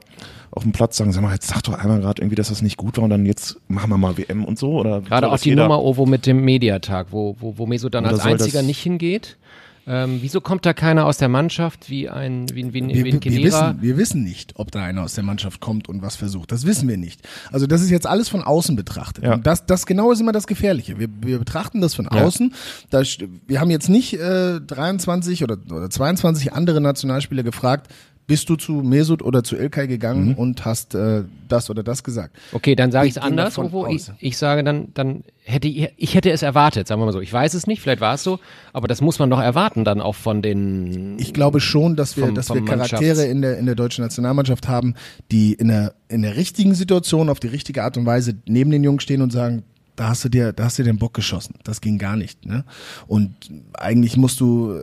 auf 0.51 0.63
dem 0.63 0.71
Platz 0.71 0.95
sagen, 0.95 1.11
sag 1.11 1.23
mal, 1.23 1.33
jetzt 1.33 1.47
sag 1.47 1.63
doch 1.63 1.73
einmal 1.73 1.99
gerade 1.99 2.21
irgendwie, 2.21 2.35
dass 2.35 2.47
das 2.49 2.61
nicht 2.61 2.77
gut 2.77 2.95
war 2.97 3.03
und 3.03 3.09
dann 3.09 3.25
jetzt 3.25 3.59
machen 3.67 3.89
wir 3.89 3.97
mal 3.97 4.17
WM 4.17 4.45
und 4.45 4.57
so 4.57 4.71
oder 4.79 5.02
Gerade 5.03 5.29
auch 5.31 5.39
die 5.39 5.49
jeder- 5.49 5.63
Nummer 5.63 5.81
Ovo 5.81 6.05
mit 6.05 6.25
dem 6.25 6.43
Mediatag, 6.43 7.07
wo, 7.11 7.35
wo, 7.39 7.57
wo 7.57 7.65
Meso 7.65 7.89
dann 7.89 8.05
Oder 8.05 8.13
als 8.13 8.21
einziger 8.25 8.61
nicht 8.61 8.79
hingeht. 8.81 9.37
Ähm, 9.85 10.19
wieso 10.21 10.39
kommt 10.39 10.65
da 10.65 10.71
keiner 10.71 11.05
aus 11.05 11.17
der 11.17 11.27
Mannschaft 11.27 11.89
wie 11.89 12.07
ein, 12.09 12.45
wie, 12.53 12.73
wie, 12.73 12.81
ein- 12.81 12.87
Wir, 12.87 13.03
wie 13.03 13.11
ein 13.11 13.21
wir, 13.21 13.43
wissen, 13.43 13.77
wir 13.81 13.97
wissen 13.97 14.23
nicht, 14.23 14.53
ob 14.55 14.71
da 14.71 14.81
einer 14.81 15.03
aus 15.03 15.13
der 15.15 15.25
Mannschaft 15.25 15.59
kommt 15.59 15.89
und 15.89 16.01
was 16.01 16.15
versucht. 16.15 16.53
Das 16.53 16.65
wissen 16.65 16.87
wir 16.87 16.95
nicht. 16.95 17.19
Also 17.51 17.67
das 17.67 17.81
ist 17.81 17.89
jetzt 17.89 18.07
alles 18.07 18.29
von 18.29 18.41
außen 18.43 18.77
betrachtet. 18.77 19.25
Ja. 19.25 19.33
Und 19.33 19.45
das, 19.45 19.65
das 19.65 19.85
genau 19.85 20.13
ist 20.13 20.21
immer 20.21 20.31
das 20.31 20.47
Gefährliche. 20.47 20.99
Wir, 20.99 21.09
wir 21.21 21.37
betrachten 21.37 21.81
das 21.81 21.95
von 21.95 22.05
Ja. 22.05 22.23
außen. 22.23 22.53
Da, 22.91 23.01
wir 23.45 23.59
haben 23.59 23.71
jetzt 23.71 23.89
nicht 23.89 24.13
äh, 24.13 24.61
23 24.61 25.43
oder, 25.43 25.57
oder 25.69 25.89
22 25.89 26.53
andere 26.53 26.79
Nationalspieler 26.79 27.43
gefragt, 27.43 27.91
bist 28.25 28.49
du 28.49 28.55
zu 28.55 28.71
Mesut 28.73 29.21
oder 29.21 29.43
zu 29.43 29.57
Ilkay 29.57 29.87
gegangen 29.87 30.29
Mhm. 30.29 30.33
und 30.35 30.65
hast 30.65 30.95
äh, 30.95 31.23
das 31.49 31.69
oder 31.69 31.83
das 31.83 32.03
gesagt. 32.03 32.35
Okay, 32.53 32.73
dann 32.75 32.91
sage 32.91 33.07
ich 33.07 33.17
es 33.17 33.21
anders, 33.21 33.57
Ovo. 33.57 33.87
Ich, 33.87 34.05
ich 34.19 34.37
sage 34.37 34.63
dann, 34.63 34.87
dann 34.93 35.23
hätte 35.43 35.67
ich, 35.67 35.89
ich 35.97 36.15
hätte 36.15 36.31
es 36.31 36.41
erwartet, 36.41 36.87
sagen 36.87 37.01
wir 37.01 37.05
mal 37.05 37.11
so. 37.11 37.19
Ich 37.19 37.33
weiß 37.33 37.53
es 37.53 37.67
nicht, 37.67 37.81
vielleicht 37.81 37.99
war 37.99 38.13
es 38.15 38.23
so, 38.23 38.39
aber 38.71 38.87
das 38.87 39.01
muss 39.01 39.19
man 39.19 39.29
doch 39.29 39.41
erwarten 39.41 39.83
dann 39.83 39.99
auch 39.99 40.15
von 40.15 40.41
den. 40.41 41.17
Ich 41.19 41.33
glaube 41.33 41.59
schon, 41.59 41.95
dass 41.97 42.15
wir, 42.15 42.27
Vom- 42.27 42.35
dass 42.35 42.53
wir 42.53 42.63
Charaktere 42.63 43.25
in 43.25 43.41
der, 43.41 43.57
in 43.57 43.65
der 43.65 43.75
deutschen 43.75 44.03
Nationalmannschaft 44.03 44.67
haben, 44.69 44.95
die 45.31 45.53
in 45.53 45.67
der, 45.67 45.93
in 46.07 46.21
der 46.21 46.37
richtigen 46.37 46.75
Situation 46.75 47.29
auf 47.29 47.41
die 47.41 47.47
richtige 47.47 47.83
Art 47.83 47.97
und 47.97 48.05
Weise 48.05 48.35
neben 48.47 48.71
den 48.71 48.83
Jungs 48.85 49.03
stehen 49.03 49.21
und 49.21 49.31
sagen, 49.33 49.63
da 49.97 50.07
hast 50.09 50.23
du 50.23 50.29
dir, 50.29 50.53
da 50.53 50.63
hast 50.63 50.79
du 50.79 50.83
den 50.83 50.97
Bock 50.97 51.13
geschossen. 51.13 51.55
Das 51.65 51.81
ging 51.81 51.97
gar 51.97 52.15
nicht, 52.15 52.45
ne? 52.45 52.63
Und 53.05 53.35
eigentlich 53.73 54.15
musst 54.17 54.39
du, 54.39 54.79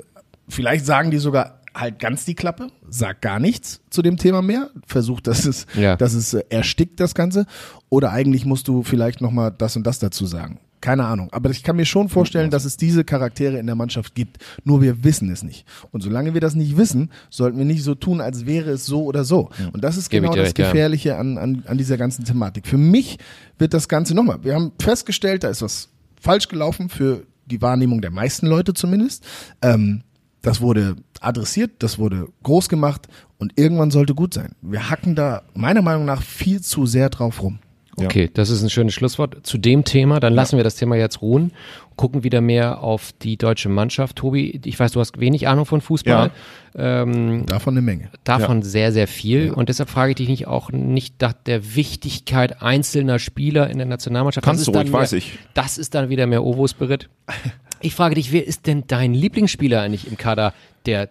vielleicht 0.48 0.84
sagen 0.86 1.10
die 1.10 1.18
sogar 1.18 1.59
halt 1.74 1.98
ganz 1.98 2.24
die 2.24 2.34
Klappe, 2.34 2.68
sag 2.88 3.20
gar 3.22 3.38
nichts 3.38 3.80
zu 3.90 4.02
dem 4.02 4.16
Thema 4.16 4.42
mehr, 4.42 4.70
versuch, 4.86 5.20
dass 5.20 5.44
es, 5.46 5.66
Ja. 5.74 5.96
dass 5.96 6.14
es 6.14 6.34
äh, 6.34 6.42
erstickt 6.50 7.00
das 7.00 7.14
Ganze. 7.14 7.46
Oder 7.88 8.10
eigentlich 8.12 8.44
musst 8.44 8.68
du 8.68 8.82
vielleicht 8.82 9.20
nochmal 9.20 9.52
das 9.56 9.76
und 9.76 9.86
das 9.86 9.98
dazu 9.98 10.26
sagen. 10.26 10.58
Keine 10.80 11.04
Ahnung. 11.04 11.28
Aber 11.32 11.50
ich 11.50 11.62
kann 11.62 11.76
mir 11.76 11.84
schon 11.84 12.08
vorstellen, 12.08 12.48
dass 12.50 12.64
es 12.64 12.78
diese 12.78 13.04
Charaktere 13.04 13.58
in 13.58 13.66
der 13.66 13.74
Mannschaft 13.74 14.14
gibt. 14.14 14.38
Nur 14.64 14.80
wir 14.80 15.04
wissen 15.04 15.30
es 15.30 15.42
nicht. 15.42 15.66
Und 15.92 16.00
solange 16.02 16.32
wir 16.32 16.40
das 16.40 16.54
nicht 16.54 16.78
wissen, 16.78 17.10
sollten 17.28 17.58
wir 17.58 17.66
nicht 17.66 17.82
so 17.82 17.94
tun, 17.94 18.22
als 18.22 18.46
wäre 18.46 18.70
es 18.70 18.86
so 18.86 19.04
oder 19.04 19.24
so. 19.24 19.50
Und 19.74 19.84
das 19.84 19.98
ist 19.98 20.08
Gebe 20.08 20.22
genau 20.22 20.36
das 20.36 20.46
recht, 20.46 20.58
ja. 20.58 20.66
Gefährliche 20.70 21.16
an, 21.18 21.36
an, 21.36 21.64
an 21.66 21.76
dieser 21.76 21.98
ganzen 21.98 22.24
Thematik. 22.24 22.66
Für 22.66 22.78
mich 22.78 23.18
wird 23.58 23.74
das 23.74 23.88
Ganze 23.88 24.14
nochmal, 24.14 24.42
wir 24.42 24.54
haben 24.54 24.72
festgestellt, 24.80 25.44
da 25.44 25.48
ist 25.50 25.60
was 25.60 25.90
falsch 26.18 26.48
gelaufen 26.48 26.88
für 26.88 27.24
die 27.44 27.60
Wahrnehmung 27.60 28.00
der 28.00 28.10
meisten 28.10 28.46
Leute 28.46 28.72
zumindest. 28.72 29.22
Ähm, 29.60 30.02
das 30.42 30.60
wurde 30.60 30.96
adressiert, 31.20 31.72
das 31.80 31.98
wurde 31.98 32.28
groß 32.42 32.68
gemacht 32.68 33.08
und 33.38 33.52
irgendwann 33.56 33.90
sollte 33.90 34.14
gut 34.14 34.34
sein. 34.34 34.54
Wir 34.62 34.90
hacken 34.90 35.14
da 35.14 35.42
meiner 35.54 35.82
Meinung 35.82 36.04
nach 36.04 36.22
viel 36.22 36.60
zu 36.60 36.86
sehr 36.86 37.10
drauf 37.10 37.42
rum. 37.42 37.58
Okay, 38.04 38.30
das 38.32 38.50
ist 38.50 38.62
ein 38.62 38.70
schönes 38.70 38.94
Schlusswort 38.94 39.38
zu 39.42 39.58
dem 39.58 39.84
Thema. 39.84 40.20
Dann 40.20 40.32
lassen 40.32 40.56
wir 40.56 40.64
das 40.64 40.76
Thema 40.76 40.96
jetzt 40.96 41.20
ruhen, 41.20 41.52
gucken 41.96 42.24
wieder 42.24 42.40
mehr 42.40 42.82
auf 42.82 43.12
die 43.20 43.36
deutsche 43.36 43.68
Mannschaft. 43.68 44.16
Tobi, 44.16 44.60
ich 44.64 44.78
weiß, 44.78 44.92
du 44.92 45.00
hast 45.00 45.20
wenig 45.20 45.48
Ahnung 45.48 45.66
von 45.66 45.80
Fußball. 45.80 46.30
Ähm, 46.74 47.44
Davon 47.46 47.74
eine 47.74 47.82
Menge. 47.82 48.08
davon 48.24 48.62
sehr, 48.62 48.92
sehr 48.92 49.08
viel. 49.08 49.50
Und 49.50 49.68
deshalb 49.68 49.90
frage 49.90 50.10
ich 50.12 50.16
dich 50.16 50.28
nicht 50.28 50.46
auch 50.46 50.70
nicht 50.70 51.20
nach 51.20 51.32
der 51.32 51.74
Wichtigkeit 51.74 52.62
einzelner 52.62 53.18
Spieler 53.18 53.68
in 53.68 53.76
der 53.78 53.86
Nationalmannschaft. 53.86 54.44
Kannst 54.44 54.60
das 54.60 54.66
du 54.66 54.70
ist 54.70 54.74
dann 54.76 54.82
ruhig, 54.82 54.92
wieder, 54.92 55.00
weiß 55.00 55.12
ich. 55.12 55.38
Das 55.54 55.76
ist 55.76 55.94
dann 55.94 56.08
wieder 56.08 56.26
mehr 56.26 56.44
Ovo-Spirit. 56.44 57.10
Ich 57.80 57.94
frage 57.94 58.14
dich, 58.14 58.32
wer 58.32 58.46
ist 58.46 58.66
denn 58.66 58.84
dein 58.86 59.14
Lieblingsspieler 59.14 59.80
eigentlich 59.80 60.06
im 60.06 60.16
Kader 60.16 60.52
der 60.86 61.08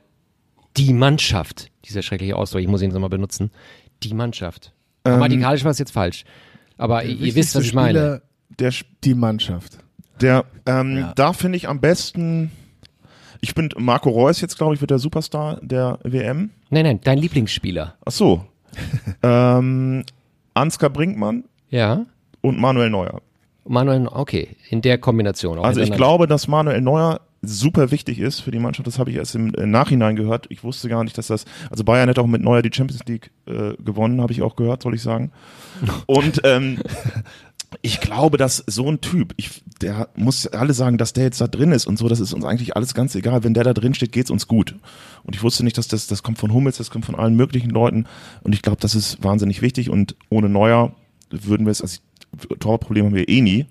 die 0.78 0.94
Mannschaft? 0.94 1.72
Dieser 1.86 2.02
schreckliche 2.04 2.36
Ausdruck, 2.36 2.62
ich 2.62 2.68
muss 2.68 2.82
ihn 2.82 2.92
so 2.92 3.00
mal 3.00 3.08
benutzen. 3.10 3.52
Die 4.04 4.14
Mannschaft. 4.14 4.72
Ähm, 5.06 5.14
Grammatikalisch 5.14 5.64
war 5.64 5.72
es 5.72 5.80
jetzt 5.80 5.92
falsch. 5.92 6.26
Aber 6.78 7.04
ihr, 7.04 7.36
wisst, 7.36 7.56
was 7.56 7.64
ich 7.66 7.74
meine. 7.74 7.90
Spieler, 8.00 8.22
Der, 8.60 8.68
Sp- 8.72 8.88
die 9.04 9.14
Mannschaft. 9.16 9.78
der 10.22 10.46
ähm, 10.66 10.98
Ja. 10.98 11.14
da 11.16 11.34
finde 11.34 11.58
ich 11.58 11.68
am 11.68 11.80
besten, 11.82 12.52
ich 13.42 13.56
bin 13.56 13.70
Marco 13.78 14.10
Reus 14.10 14.40
jetzt, 14.42 14.58
glaube 14.58 14.76
ich, 14.76 14.82
wird 14.82 14.92
der 14.92 15.00
Superstar 15.00 15.60
der 15.62 16.00
WM. 16.04 16.52
Nein, 16.70 16.84
nein, 16.86 17.00
dein 17.04 17.18
Lieblingsspieler. 17.18 17.96
Ach 18.06 18.12
so. 18.12 18.46
ähm, 19.24 20.04
Ansgar 20.54 20.90
Brinkmann 20.90 21.46
Ja. 21.70 22.06
und 22.42 22.60
Manuel 22.60 22.90
Neuer. 22.90 23.22
Manuel, 23.70 24.08
okay, 24.08 24.50
in 24.70 24.82
der 24.82 24.98
Kombination. 24.98 25.60
Auch 25.60 25.64
Also 25.64 25.82
ich 25.82 25.92
glaube, 25.92 26.26
dass 26.26 26.48
Manuel 26.48 26.82
Neuer 26.82 27.22
super 27.44 27.92
wichtig 27.92 28.20
ist 28.20 28.40
für 28.40 28.50
die 28.50 28.58
Mannschaft. 28.58 28.88
Das 28.88 28.98
habe 28.98 29.12
ich 29.12 29.18
erst 29.18 29.36
im 29.36 29.54
äh, 29.54 29.68
Nachhinein 29.68 30.16
gehört. 30.16 30.48
Ich 30.50 30.64
wusste 30.64 30.90
gar 30.90 31.04
nicht, 31.04 31.18
dass 31.20 31.28
das. 31.28 31.46
Also 31.70 31.84
Bayern 31.84 32.10
hat 32.10 32.18
auch 32.18 32.26
mit 32.26 32.42
Neuer 32.42 32.64
die 32.64 32.72
Champions 32.74 33.06
League 33.06 33.30
äh, 33.46 33.76
gewonnen, 33.78 34.22
habe 34.22 34.34
ich 34.34 34.42
auch 34.42 34.56
gehört, 34.56 34.82
soll 34.82 34.96
ich 34.96 35.04
sagen. 35.04 35.32
Und 36.08 36.42
ähm, 36.46 36.80
ich 37.84 38.02
glaube, 38.02 38.38
dass 38.38 38.64
so 38.66 38.90
ein 38.90 39.02
Typ, 39.02 39.36
ich, 39.38 39.62
der 39.82 40.10
muss 40.16 40.48
alle 40.48 40.74
sagen, 40.74 40.98
dass 40.98 41.14
der 41.14 41.26
jetzt 41.26 41.40
da 41.40 41.48
drin 41.48 41.72
ist 41.72 41.86
und 41.86 42.00
so, 42.00 42.08
das 42.08 42.20
ist 42.20 42.34
uns 42.34 42.44
eigentlich 42.44 42.76
alles 42.76 42.96
ganz 42.96 43.14
egal. 43.14 43.44
Wenn 43.44 43.54
der 43.54 43.64
da 43.64 43.74
drin 43.74 43.94
steht, 43.94 44.12
geht's 44.12 44.32
uns 44.32 44.48
gut. 44.48 44.76
Und 45.24 45.36
ich 45.36 45.44
wusste 45.44 45.64
nicht, 45.64 45.78
dass 45.78 45.88
das, 45.88 46.08
das 46.08 46.24
kommt 46.24 46.40
von 46.40 46.52
Hummels, 46.52 46.78
das 46.78 46.90
kommt 46.90 47.06
von 47.06 47.14
allen 47.14 47.36
möglichen 47.36 47.70
Leuten. 47.70 48.08
Und 48.42 48.56
ich 48.56 48.64
glaube, 48.64 48.82
das 48.82 48.96
ist 48.96 49.24
wahnsinnig 49.24 49.62
wichtig. 49.62 49.92
Und 49.92 50.16
ohne 50.30 50.50
Neuer 50.50 50.94
würden 51.30 51.68
wir 51.68 51.72
es, 51.72 51.84
also 51.84 52.00
Torproblem 52.60 53.06
haben 53.08 53.16
wir 53.16 53.28
eh 53.30 53.42
nie. 53.42 53.66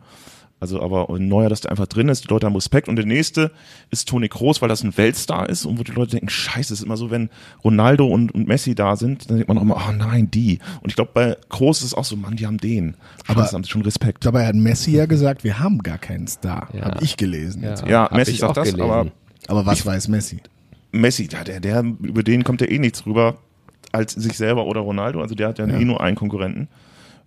Also 0.61 0.83
aber 0.83 1.07
Neuer, 1.21 1.49
dass 1.49 1.61
der 1.61 1.71
einfach 1.71 1.87
drin 1.87 2.09
ist, 2.09 2.25
die 2.25 2.29
Leute 2.29 2.47
haben 2.47 2.57
Respekt. 2.57 2.89
Und 2.89 2.97
der 2.97 3.07
nächste 3.07 3.53
ist 3.91 4.09
Toni 4.09 4.29
Kroos, 4.29 4.61
weil 4.61 4.69
das 4.69 4.83
ein 4.83 4.97
Weltstar 4.97 5.49
ist 5.49 5.65
und 5.65 5.79
wo 5.79 5.85
die 5.85 5.93
Leute 5.93 6.13
denken, 6.13 6.29
scheiße, 6.29 6.73
es 6.75 6.81
ist 6.81 6.85
immer 6.85 6.97
so, 6.97 7.13
wenn 7.13 7.31
Ronaldo 7.63 8.09
und, 8.09 8.35
und 8.35 8.49
Messi 8.49 8.75
da 8.75 8.97
sind, 8.97 9.31
dann 9.31 9.37
denkt 9.37 9.49
man 9.49 9.57
auch 9.59 9.63
immer, 9.63 9.77
oh 9.89 9.93
nein, 9.93 10.29
die. 10.33 10.59
Und 10.81 10.91
ich 10.91 10.97
glaube, 10.97 11.13
bei 11.15 11.37
Kroos 11.49 11.79
ist 11.79 11.85
es 11.85 11.95
auch 11.95 12.05
so, 12.05 12.17
Mann, 12.17 12.35
die 12.35 12.45
haben 12.45 12.59
den. 12.59 12.97
Aber- 13.29 13.43
Scheiße, 13.43 13.55
haben 13.55 13.63
sie 13.63 13.71
schon 13.71 13.83
Respekt. 13.83 14.27
Dabei 14.27 14.47
hat 14.49 14.57
Messi 14.57 14.91
ja 14.91 15.07
gesagt, 15.07 15.45
wir 15.45 15.61
haben 15.61 15.79
gar 15.79 15.99
keinen 15.99 16.27
Star. 16.27 16.69
Ja. 16.73 16.87
Habe 16.87 17.05
ich 17.05 17.17
gelesen. 17.17 17.63
Ja, 17.63 17.75
Ja, 17.87 18.03
hab 18.07 18.15
Messi 18.15 18.33
ich 18.33 18.39
sagt 18.41 18.51
auch 18.51 18.55
das, 18.55 18.73
gelesen. 18.75 18.91
aber 18.91 19.13
Aber 19.47 19.65
was 19.65 19.87
weiß 19.87 20.09
Messi? 20.09 20.39
Messi, 20.91 21.29
ja, 21.31 21.45
der, 21.45 21.61
der, 21.61 21.85
über 22.03 22.25
den 22.25 22.43
kommt 22.43 22.63
ja 22.63 22.67
eh 22.67 22.81
nichts 22.81 23.07
rüber 23.07 23.39
als 23.93 24.15
sich 24.15 24.37
selber 24.37 24.67
oder 24.67 24.81
Ronaldo. 24.81 25.21
Also 25.23 25.37
der 25.37 25.49
hat 25.51 25.59
ja, 25.61 25.67
Ja. 25.69 25.79
eh 25.79 25.85
nur 25.85 26.01
einen 26.01 26.17
Konkurrenten. 26.17 26.67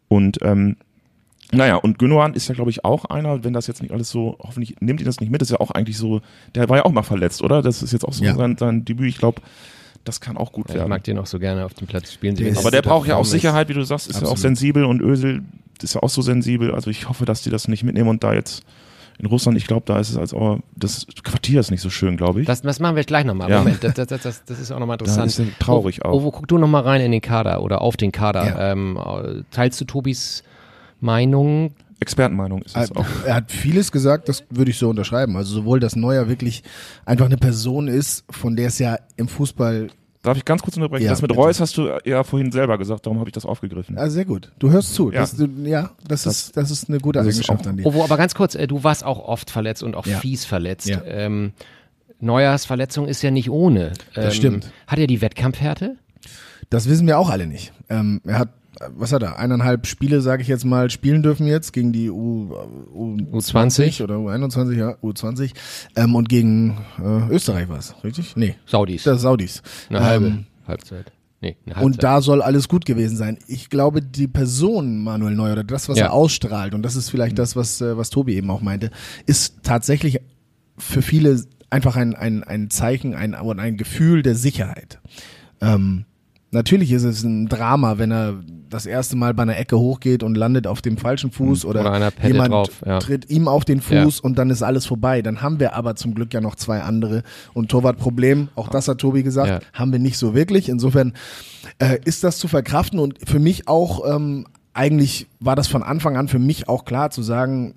Und 0.10 0.38
ähm, 0.42 0.76
naja, 1.52 1.76
und 1.76 2.00
Gündogan 2.00 2.34
ist 2.34 2.48
ja, 2.48 2.56
glaube 2.56 2.70
ich, 2.72 2.84
auch 2.86 3.06
einer, 3.06 3.44
wenn 3.44 3.54
das 3.54 3.68
jetzt 3.68 3.82
nicht 3.82 3.92
alles 3.94 4.10
so, 4.10 4.38
hoffentlich 4.40 4.76
nimmt 4.80 5.00
ihn 5.02 5.06
das 5.06 5.20
nicht 5.20 5.32
mit, 5.32 5.42
das 5.42 5.50
ist 5.50 5.54
ja 5.54 5.60
auch 5.60 5.72
eigentlich 5.72 5.98
so, 5.98 6.22
der 6.56 6.70
war 6.70 6.78
ja 6.78 6.86
auch 6.86 6.92
mal 6.92 7.04
verletzt, 7.04 7.42
oder? 7.42 7.62
Das 7.62 7.82
ist 7.84 7.92
jetzt 7.94 8.06
auch 8.06 8.14
so 8.14 8.24
Ja. 8.24 8.36
sein, 8.36 8.58
sein 8.58 8.86
Debüt. 8.86 9.08
Ich 9.10 9.18
glaube, 9.18 9.42
das 10.04 10.20
kann 10.22 10.38
auch 10.38 10.52
gut 10.52 10.66
Ich 10.70 10.76
werden. 10.76 10.90
mag 10.90 11.04
den 11.04 11.18
auch 11.20 11.26
so 11.28 11.38
gerne 11.40 11.66
auf 11.66 11.74
dem 11.76 11.88
Platz 11.88 12.12
spielen. 12.14 12.36
Der 12.36 12.48
ist- 12.48 12.58
Aber 12.58 12.72
der 12.72 12.82
braucht 12.82 13.08
ja 13.08 13.16
auch 13.18 13.22
ist- 13.24 13.32
Sicherheit, 13.32 13.70
wie 13.70 13.74
du 13.74 13.84
sagst, 13.84 14.08
ist 14.08 14.16
ja 14.16 14.20
auch 14.28 14.32
Absolut. 14.32 14.40
sensibel 14.40 14.86
und 14.86 15.02
Ösel 15.02 15.44
ist 15.82 15.96
ja 15.96 16.04
auch 16.04 16.10
so 16.10 16.22
sensibel. 16.22 16.74
Also 16.74 16.90
ich 16.90 17.08
hoffe, 17.10 17.26
dass 17.26 17.42
die 17.44 17.50
das 17.50 17.68
nicht 17.68 17.84
mitnehmen 17.84 18.10
und 18.10 18.24
da 18.24 18.34
jetzt 18.34 18.64
in 19.20 19.28
Russland, 19.28 19.56
ich 19.58 19.68
glaube, 19.68 19.84
da 19.86 20.00
ist 20.00 20.10
es 20.10 20.18
als 20.18 20.34
auch, 20.34 20.60
das 20.76 21.06
Quartier 21.24 21.60
ist 21.60 21.70
nicht 21.70 21.82
so 21.82 21.92
schön, 21.92 22.18
glaube 22.18 22.42
ich. 22.42 22.48
Das, 22.48 22.64
das 22.64 22.80
machen 22.80 22.96
wir 22.96 23.04
gleich 23.04 23.26
nochmal. 23.26 23.50
Ja. 23.52 23.60
Moment, 23.60 23.84
das, 23.84 23.94
das, 23.94 24.08
das, 24.08 24.46
das 24.46 24.60
ist 24.60 24.72
auch 24.72 24.80
nochmal 24.80 24.96
interessant. 24.96 25.28
ist 25.28 25.38
er 25.40 25.46
traurig 25.60 26.04
auch. 26.04 26.14
Ovo, 26.14 26.32
guck 26.32 26.48
du 26.48 26.58
nochmal 26.58 26.82
rein 26.84 27.02
in 27.02 27.12
den 27.12 27.22
Kader 27.22 27.62
oder 27.62 27.82
auf 27.82 27.98
den 27.98 28.12
Kader. 28.12 28.46
Ja. 28.48 28.72
Ähm, 28.72 28.98
teilst 29.52 29.80
du 29.80 29.86
Tobis 29.86 30.44
Meinung? 31.02 31.74
Expertenmeinung 32.00 32.64
ist 32.64 32.76
Er, 32.76 32.84
es 32.84 32.96
auch. 32.96 33.06
er 33.26 33.36
hat 33.36 33.52
vieles 33.52 33.92
gesagt, 33.92 34.28
das 34.28 34.44
würde 34.50 34.72
ich 34.72 34.78
so 34.80 34.90
unterschreiben. 34.90 35.36
Also 35.38 35.54
sowohl, 35.54 35.80
dass 35.80 35.96
Neuer 35.96 36.28
wirklich 36.30 36.64
einfach 37.06 37.26
eine 37.28 37.38
Person 37.38 37.88
ist, 37.88 38.24
von 38.30 38.56
der 38.56 38.68
es 38.70 38.80
ja 38.80 38.98
im 39.18 39.28
Fußball 39.28 39.90
Darf 40.24 40.38
ich 40.38 40.46
ganz 40.46 40.62
kurz 40.62 40.76
unterbrechen? 40.78 41.06
Ja, 41.06 41.10
das 41.10 41.24
mit 41.24 41.30
bitte. 41.30 41.40
Reus 41.42 41.60
hast 41.60 41.76
du 41.78 41.90
ja 42.06 42.24
vorhin 42.24 42.52
selber 42.52 42.78
gesagt, 42.78 43.08
darum 43.08 43.18
habe 43.20 43.30
ich 43.30 43.34
das 43.34 43.44
aufgegriffen. 43.44 43.98
Ah, 43.98 44.08
sehr 44.08 44.24
gut. 44.26 44.52
Du 44.60 44.70
hörst 44.70 44.94
zu. 44.94 45.12
Ja. 45.12 45.22
Das, 45.22 45.36
ja, 45.64 45.90
das, 46.08 46.28
ist, 46.28 46.56
das 46.56 46.70
ist 46.70 46.90
eine 46.90 47.00
gute 47.00 47.18
das 47.18 47.28
Eigenschaft 47.28 47.66
auch- 47.66 47.70
an 47.70 47.78
dir. 47.78 47.86
Ovo, 47.88 48.04
aber 48.04 48.18
ganz 48.18 48.36
kurz, 48.36 48.54
äh, 48.54 48.68
du 48.68 48.84
warst 48.84 49.04
auch 49.04 49.18
oft 49.18 49.50
verletzt 49.50 49.82
und 49.82 49.96
auch 49.96 50.06
Ja. 50.06 50.20
fies 50.20 50.46
verletzt. 50.46 50.88
Ja. 50.88 51.02
Ähm, 51.06 51.54
Neuers 52.20 52.66
Verletzung 52.66 53.08
ist 53.08 53.24
ja 53.24 53.32
nicht 53.32 53.50
ohne. 53.50 53.94
Ähm, 54.16 54.30
stimmt. 54.30 54.72
Hat 54.86 55.00
er 55.00 55.08
die 55.08 55.22
Wettkampfhärte? 55.22 55.96
Das 56.70 56.88
wissen 56.88 57.08
wir 57.08 57.18
auch 57.18 57.32
alle 57.32 57.48
nicht. 57.48 57.74
Ähm, 57.90 58.22
er 58.24 58.38
hat, 58.38 58.50
was 58.96 59.12
hat 59.12 59.22
er, 59.22 59.38
eineinhalb 59.38 59.86
Spiele, 59.86 60.22
sage 60.22 60.42
ich 60.42 60.48
jetzt 60.48 60.64
mal, 60.66 60.90
spielen 60.90 61.24
dürfen 61.24 61.46
jetzt 61.46 61.74
gegen 61.74 61.92
die 61.92 62.10
U, 62.10 62.54
U, 62.94 63.18
U20? 63.34 64.02
oder 64.04 64.16
U21, 64.16 64.74
ja, 64.78 64.92
U20. 65.04 65.52
Ähm, 65.96 66.16
und 66.16 66.30
gegen 66.30 66.78
äh, 67.00 67.34
Österreich 67.34 67.68
war 67.70 67.78
es, 67.80 67.94
richtig? 68.04 68.36
Nee, 68.36 68.56
Saudis. 68.66 69.04
das 69.04 69.22
Saudis. 69.22 69.62
eine 69.90 70.02
halbe 70.02 70.26
Ähm, 70.28 70.46
Halbzeit. 70.68 71.12
Nee. 71.42 71.58
Und 71.82 72.04
da 72.04 72.22
soll 72.22 72.42
alles 72.44 72.68
gut 72.70 72.86
gewesen 72.86 73.18
sein. 73.18 73.40
Ich 73.48 73.70
glaube, 73.70 74.02
die 74.04 74.28
Person 74.28 75.04
Manuel 75.04 75.36
Neuer 75.36 75.54
oder 75.54 75.64
das, 75.64 75.90
was 75.90 75.98
Ja. 75.98 76.06
er 76.06 76.14
ausstrahlt, 76.14 76.74
und 76.76 76.84
das 76.84 76.96
ist 76.96 77.10
vielleicht 77.10 77.40
das, 77.40 77.56
was, 77.56 77.82
äh, 77.82 77.98
was 77.98 78.10
Tobi 78.12 78.36
eben 78.36 78.50
auch 78.52 78.62
meinte, 78.62 78.92
ist 79.26 79.56
tatsächlich 79.64 80.20
für 80.78 81.02
viele 81.02 81.44
einfach 81.72 81.96
ein, 81.96 82.16
ein, 82.16 82.44
ein 82.44 82.70
Zeichen, 82.70 83.16
ein, 83.16 83.34
ein 83.34 83.78
Gefühl 83.78 84.22
der 84.22 84.36
Sicherheit. 84.36 85.00
Ähm, 85.62 86.06
natürlich 86.52 86.92
ist 86.92 87.04
es 87.04 87.24
ein 87.24 87.48
Drama, 87.48 87.98
wenn 87.98 88.12
er 88.12 88.36
das 88.70 88.86
erste 88.86 89.18
Mal 89.18 89.34
bei 89.34 89.44
einer 89.44 89.58
Ecke 89.58 89.78
hochgeht 89.78 90.24
und 90.24 90.36
landet 90.36 90.66
auf 90.66 90.82
dem 90.82 90.98
falschen 90.98 91.30
Fuß 91.32 91.66
oder, 91.66 91.82
Hm. 91.82 91.88
Oder 91.88 92.12
pettet 92.12 92.32
jemand 92.34 92.54
drauf, 92.54 92.70
ja. 92.86 93.00
tritt 93.00 93.30
ihm 93.30 93.48
auf 93.50 93.66
den 93.66 93.82
Fuß 93.82 94.20
und 94.22 94.38
dann 94.38 94.50
ist 94.50 94.62
alles 94.64 94.86
vorbei. 94.86 95.22
Dann 95.22 95.42
haben 95.42 95.60
wir 95.60 95.76
aber 95.76 95.96
zum 95.96 96.14
Glück 96.14 96.34
ja 96.34 96.40
noch 96.40 96.56
zwei 96.56 96.82
andere. 96.82 97.24
Und 97.54 97.70
Torwartproblem, 97.70 98.50
auch 98.56 98.70
das 98.70 98.88
hat 98.88 99.00
Tobi 99.00 99.24
gesagt, 99.24 99.50
Ja. 99.50 99.60
haben 99.74 99.92
wir 99.92 100.00
nicht 100.00 100.18
so 100.18 100.34
wirklich. 100.34 100.70
Insofern 100.70 101.14
äh, 101.80 102.00
ist 102.06 102.24
das 102.24 102.38
zu 102.38 102.48
verkraften 102.48 103.00
und 103.00 103.18
für 103.28 103.40
mich 103.40 103.68
auch, 103.68 104.06
ähm, 104.16 104.46
eigentlich 104.74 105.28
war 105.42 105.58
das 105.58 105.68
von 105.68 105.84
Anfang 105.84 106.16
an 106.16 106.30
für 106.30 106.40
mich 106.40 106.70
auch 106.70 106.86
klar 106.86 107.10
zu 107.10 107.22
sagen, 107.24 107.76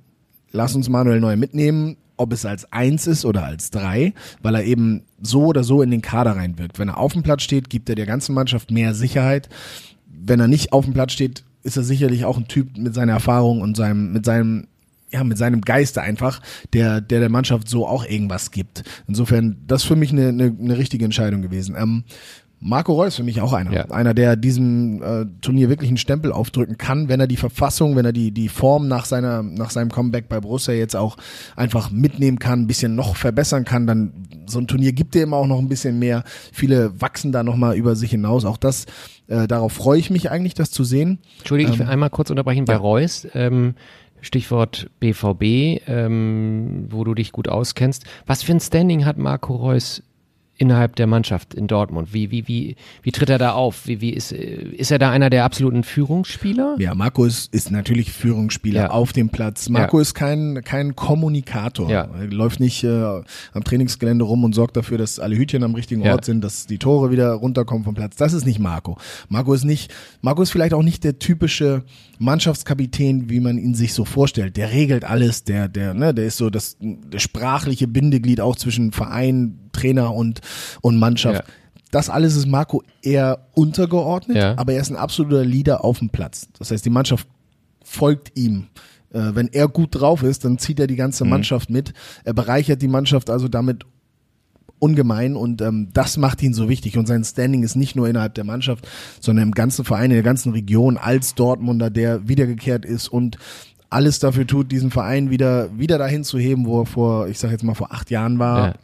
lass 0.52 0.76
uns 0.76 0.88
Manuel 0.88 1.18
Neuer 1.20 1.36
mitnehmen, 1.36 1.96
ob 2.16 2.32
es 2.32 2.44
als 2.44 2.70
eins 2.72 3.06
ist 3.06 3.24
oder 3.24 3.44
als 3.44 3.70
drei, 3.70 4.14
weil 4.42 4.54
er 4.54 4.64
eben 4.64 5.02
so 5.20 5.46
oder 5.46 5.64
so 5.64 5.82
in 5.82 5.90
den 5.90 6.02
Kader 6.02 6.36
reinwirkt. 6.36 6.78
Wenn 6.78 6.88
er 6.88 6.98
auf 6.98 7.12
dem 7.12 7.22
Platz 7.22 7.42
steht, 7.42 7.70
gibt 7.70 7.88
er 7.88 7.94
der 7.94 8.06
ganzen 8.06 8.34
Mannschaft 8.34 8.70
mehr 8.70 8.94
Sicherheit. 8.94 9.48
Wenn 10.06 10.40
er 10.40 10.48
nicht 10.48 10.72
auf 10.72 10.84
dem 10.84 10.94
Platz 10.94 11.12
steht, 11.12 11.44
ist 11.62 11.76
er 11.76 11.82
sicherlich 11.82 12.24
auch 12.24 12.36
ein 12.36 12.48
Typ 12.48 12.76
mit 12.76 12.94
seiner 12.94 13.12
Erfahrung 13.12 13.60
und 13.60 13.76
seinem, 13.76 14.12
mit 14.12 14.24
seinem, 14.24 14.68
ja, 15.10 15.24
mit 15.24 15.38
seinem 15.38 15.62
Geiste 15.62 16.02
einfach, 16.02 16.40
der, 16.72 17.00
der 17.00 17.20
der 17.20 17.30
Mannschaft 17.30 17.68
so 17.68 17.86
auch 17.86 18.04
irgendwas 18.04 18.50
gibt. 18.50 18.84
Insofern, 19.08 19.56
das 19.66 19.82
ist 19.82 19.88
für 19.88 19.96
mich 19.96 20.12
eine, 20.12 20.28
eine, 20.28 20.56
eine 20.58 20.78
richtige 20.78 21.04
Entscheidung 21.04 21.42
gewesen. 21.42 21.74
Ähm, 21.78 22.04
Marco 22.66 22.94
Reus 22.94 23.16
für 23.16 23.24
mich 23.24 23.42
auch 23.42 23.52
einer. 23.52 23.72
Ja. 23.72 23.84
Einer, 23.90 24.14
der 24.14 24.36
diesem 24.36 25.02
äh, 25.02 25.26
Turnier 25.42 25.68
wirklich 25.68 25.88
einen 25.88 25.98
Stempel 25.98 26.32
aufdrücken 26.32 26.78
kann, 26.78 27.10
wenn 27.10 27.20
er 27.20 27.26
die 27.26 27.36
Verfassung, 27.36 27.94
wenn 27.94 28.06
er 28.06 28.14
die, 28.14 28.30
die 28.30 28.48
Form 28.48 28.88
nach 28.88 29.04
seiner, 29.04 29.42
nach 29.42 29.68
seinem 29.68 29.90
Comeback 29.90 30.30
bei 30.30 30.40
Borussia 30.40 30.72
jetzt 30.72 30.96
auch 30.96 31.18
einfach 31.56 31.90
mitnehmen 31.90 32.38
kann, 32.38 32.62
ein 32.62 32.66
bisschen 32.66 32.94
noch 32.94 33.16
verbessern 33.16 33.66
kann, 33.66 33.86
dann 33.86 34.12
so 34.46 34.58
ein 34.58 34.66
Turnier 34.66 34.94
gibt 34.94 35.14
dir 35.14 35.24
immer 35.24 35.36
auch 35.36 35.46
noch 35.46 35.58
ein 35.58 35.68
bisschen 35.68 35.98
mehr. 35.98 36.24
Viele 36.52 36.98
wachsen 37.02 37.32
da 37.32 37.42
nochmal 37.42 37.76
über 37.76 37.96
sich 37.96 38.12
hinaus. 38.12 38.46
Auch 38.46 38.56
das, 38.56 38.86
äh, 39.28 39.46
darauf 39.46 39.74
freue 39.74 39.98
ich 39.98 40.08
mich 40.08 40.30
eigentlich, 40.30 40.54
das 40.54 40.70
zu 40.70 40.84
sehen. 40.84 41.18
Entschuldige, 41.40 41.70
ich 41.70 41.78
will 41.78 41.84
Ähm, 41.84 41.92
einmal 41.92 42.08
kurz 42.08 42.30
unterbrechen 42.30 42.64
bei 42.64 42.72
ja. 42.72 42.78
Reus. 42.78 43.28
Ähm, 43.34 43.74
Stichwort 44.22 44.88
BVB, 45.00 45.82
ähm, 45.86 46.86
wo 46.88 47.04
du 47.04 47.12
dich 47.12 47.30
gut 47.30 47.46
auskennst. 47.46 48.04
Was 48.24 48.42
für 48.42 48.52
ein 48.52 48.60
Standing 48.60 49.04
hat 49.04 49.18
Marco 49.18 49.54
Reus 49.54 50.02
innerhalb 50.56 50.94
der 50.96 51.06
Mannschaft 51.06 51.54
in 51.54 51.66
Dortmund? 51.66 52.12
Wie, 52.14 52.30
wie, 52.30 52.46
wie, 52.46 52.76
wie 53.02 53.10
tritt 53.12 53.28
er 53.28 53.38
da 53.38 53.52
auf? 53.52 53.86
Wie, 53.86 54.00
wie 54.00 54.10
ist, 54.10 54.30
ist 54.32 54.90
er 54.92 54.98
da 54.98 55.10
einer 55.10 55.28
der 55.30 55.44
absoluten 55.44 55.82
Führungsspieler? 55.82 56.76
Ja, 56.78 56.94
Marco 56.94 57.24
ist, 57.24 57.52
ist 57.52 57.70
natürlich 57.70 58.12
Führungsspieler 58.12 58.82
Ja. 58.82 58.90
auf 58.90 59.12
dem 59.12 59.30
Platz. 59.30 59.68
Marco 59.68 59.98
Ja. 59.98 60.02
ist 60.02 60.14
kein, 60.14 60.60
kein 60.64 60.94
Kommunikator. 60.94 61.90
Ja. 61.90 62.08
Er 62.18 62.26
läuft 62.28 62.60
nicht 62.60 62.84
äh, 62.84 62.88
am 63.52 63.64
Trainingsgelände 63.64 64.24
rum 64.24 64.44
und 64.44 64.54
sorgt 64.54 64.76
dafür, 64.76 64.98
dass 64.98 65.18
alle 65.18 65.36
Hütchen 65.36 65.62
am 65.64 65.74
richtigen. 65.74 66.06
Ort 66.08 66.24
sind, 66.24 66.42
dass 66.44 66.66
die 66.66 66.78
Tore 66.78 67.10
wieder 67.10 67.32
runterkommen 67.32 67.84
vom 67.84 67.94
Platz. 67.94 68.16
Das 68.16 68.32
ist 68.32 68.46
nicht 68.46 68.58
Marco. 68.58 68.96
Marco 69.28 69.52
ist 69.54 69.64
nicht, 69.64 69.92
Marco 70.22 70.42
ist 70.42 70.50
vielleicht 70.50 70.74
auch 70.74 70.82
nicht 70.82 71.02
der 71.04 71.18
typische 71.18 71.82
Mannschaftskapitän, 72.24 73.28
wie 73.30 73.40
man 73.40 73.58
ihn 73.58 73.74
sich 73.74 73.94
so 73.94 74.04
vorstellt. 74.04 74.56
Der 74.56 74.70
regelt 74.72 75.04
alles, 75.04 75.44
der, 75.44 75.68
der, 75.68 75.94
ne, 75.94 76.12
der 76.14 76.26
ist 76.26 76.36
so 76.36 76.50
das, 76.50 76.76
der 76.80 77.18
sprachliche 77.18 77.86
Bindeglied 77.86 78.40
auch 78.40 78.56
zwischen 78.56 78.92
Verein, 78.92 79.58
Trainer 79.72 80.14
und, 80.14 80.40
und 80.80 80.98
Mannschaft. 80.98 81.46
Ja. 81.46 81.54
Das 81.90 82.10
alles 82.10 82.34
ist 82.34 82.46
Marco 82.46 82.82
eher 83.02 83.46
untergeordnet, 83.52 84.36
Ja. 84.36 84.58
aber 84.58 84.72
er 84.72 84.80
ist 84.80 84.90
ein 84.90 84.96
absoluter 84.96 85.44
Leader 85.44 85.84
auf 85.84 86.00
dem 86.00 86.10
Platz. 86.10 86.48
Das 86.58 86.70
heißt, 86.70 86.84
die 86.84 86.90
Mannschaft 86.90 87.28
folgt 87.84 88.36
ihm. 88.36 88.66
Äh, 89.12 89.34
wenn 89.34 89.48
er 89.52 89.68
gut 89.68 89.90
drauf 89.94 90.24
ist, 90.24 90.44
dann 90.44 90.58
zieht 90.58 90.80
er 90.80 90.88
die 90.88 90.96
ganze 90.96 91.24
Mannschaft 91.24 91.70
mit. 91.70 91.92
Er 92.24 92.34
bereichert 92.34 92.82
die 92.82 92.88
Mannschaft 92.88 93.30
also 93.30 93.46
damit 93.46 93.84
ungemein 94.78 95.36
und 95.36 95.62
ähm, 95.62 95.88
das 95.92 96.16
macht 96.16 96.42
ihn 96.42 96.52
so 96.54 96.68
wichtig 96.68 96.98
und 96.98 97.06
sein 97.06 97.24
Standing 97.24 97.62
ist 97.62 97.74
nicht 97.76 97.96
nur 97.96 98.08
innerhalb 98.08 98.34
der 98.34 98.44
Mannschaft, 98.44 98.86
sondern 99.20 99.44
im 99.48 99.52
ganzen 99.52 99.84
Verein, 99.84 100.10
in 100.10 100.16
der 100.16 100.22
ganzen 100.22 100.52
Region 100.52 100.96
als 100.98 101.34
Dortmunder, 101.34 101.90
der 101.90 102.28
wiedergekehrt 102.28 102.84
ist 102.84 103.08
und 103.08 103.38
alles 103.90 104.18
dafür 104.18 104.46
tut, 104.46 104.72
diesen 104.72 104.90
Verein 104.90 105.30
wieder 105.30 105.70
wieder 105.78 105.98
dahin 105.98 106.24
zu 106.24 106.38
heben, 106.38 106.66
wo 106.66 106.82
er 106.82 106.86
vor, 106.86 107.28
ich 107.28 107.38
sag 107.38 107.50
jetzt 107.50 107.62
mal 107.64 107.74
vor 107.74 107.92
acht 107.92 108.10
Jahren 108.10 108.38
war. 108.38 108.74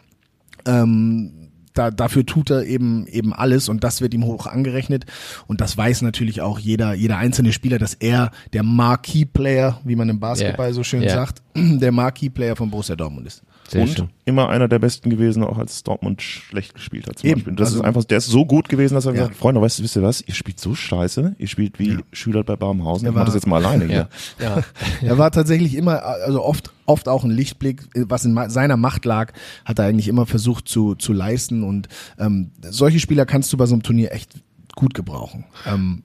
Ja. 0.66 0.82
Ähm, 0.82 1.32
da, 1.74 1.90
dafür 1.92 2.26
tut 2.26 2.50
er 2.50 2.64
eben 2.64 3.06
eben 3.06 3.32
alles 3.32 3.68
und 3.68 3.84
das 3.84 4.00
wird 4.00 4.12
ihm 4.12 4.24
hoch 4.24 4.46
angerechnet 4.46 5.06
und 5.46 5.60
das 5.60 5.76
weiß 5.76 6.02
natürlich 6.02 6.40
auch 6.40 6.58
jeder 6.58 6.94
jeder 6.94 7.16
einzelne 7.16 7.52
Spieler, 7.52 7.78
dass 7.78 7.94
er 7.94 8.32
der 8.52 8.62
Marquee 8.64 9.24
Player, 9.24 9.80
wie 9.84 9.94
man 9.96 10.08
im 10.08 10.18
Basketball 10.18 10.68
Ja. 10.68 10.72
so 10.74 10.82
schön 10.82 11.02
Ja. 11.02 11.10
sagt, 11.14 11.42
der 11.56 11.92
Marquee 11.92 12.28
Player 12.28 12.56
von 12.56 12.70
Borussia 12.70 12.96
Dortmund 12.96 13.26
ist. 13.28 13.42
Sehr 13.70 13.82
und 13.82 13.88
schön. 13.88 14.08
immer 14.24 14.48
einer 14.48 14.68
der 14.68 14.78
besten 14.78 15.10
gewesen, 15.10 15.42
auch 15.44 15.56
als 15.58 15.82
Dortmund 15.84 16.22
schlecht 16.22 16.74
gespielt 16.74 17.06
hat. 17.06 17.18
Zum 17.20 17.28
Eben, 17.30 17.36
Beispiel. 17.40 17.54
Das 17.56 17.68
also- 17.68 17.80
ist 17.80 17.84
einfach, 17.86 18.04
der 18.04 18.18
ist 18.18 18.26
so 18.26 18.44
gut 18.44 18.68
gewesen, 18.68 18.94
dass 18.94 19.04
er 19.06 19.10
Ja. 19.10 19.14
gesagt 19.14 19.30
hat, 19.32 19.38
Freunde, 19.38 19.60
weißt 19.60 19.78
du, 19.78 19.82
wisst 19.84 19.96
ihr 19.96 20.02
was? 20.02 20.20
Ihr 20.22 20.34
spielt 20.34 20.58
so 20.60 20.74
scheiße, 20.74 21.36
ihr 21.38 21.46
spielt 21.48 21.78
wie 21.78 21.98
Schüler 22.12 22.42
bei 22.44 22.56
Baumhausen. 22.56 23.06
Er 23.06 23.10
Ich 23.10 23.14
mach 23.14 23.20
war- 23.20 23.24
das 23.26 23.34
jetzt 23.34 23.46
mal 23.46 23.64
alleine 23.64 23.84
hier. 23.86 24.08
Ja. 24.40 24.58
ja. 24.58 24.64
Er 25.02 25.18
war 25.18 25.30
tatsächlich 25.30 25.74
immer, 25.76 26.02
also 26.04 26.42
oft, 26.44 26.72
oft 26.86 27.08
auch 27.08 27.24
ein 27.24 27.30
Lichtblick, 27.30 27.82
was 27.94 28.24
in 28.24 28.36
seiner 28.50 28.76
Macht 28.76 29.04
lag, 29.04 29.32
hat 29.64 29.78
er 29.78 29.84
eigentlich 29.86 30.08
immer 30.08 30.26
versucht 30.26 30.66
zu, 30.68 30.94
zu 30.96 31.12
leisten 31.12 31.62
und 31.62 31.88
ähm, 32.18 32.50
solche 32.62 32.98
Spieler 33.00 33.26
kannst 33.26 33.52
du 33.52 33.56
bei 33.56 33.66
so 33.66 33.74
einem 33.74 33.82
Turnier 33.82 34.12
echt 34.12 34.32
gut 34.74 34.94
gebrauchen. 34.94 35.44
Ähm, 35.66 36.02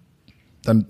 dann, 0.64 0.86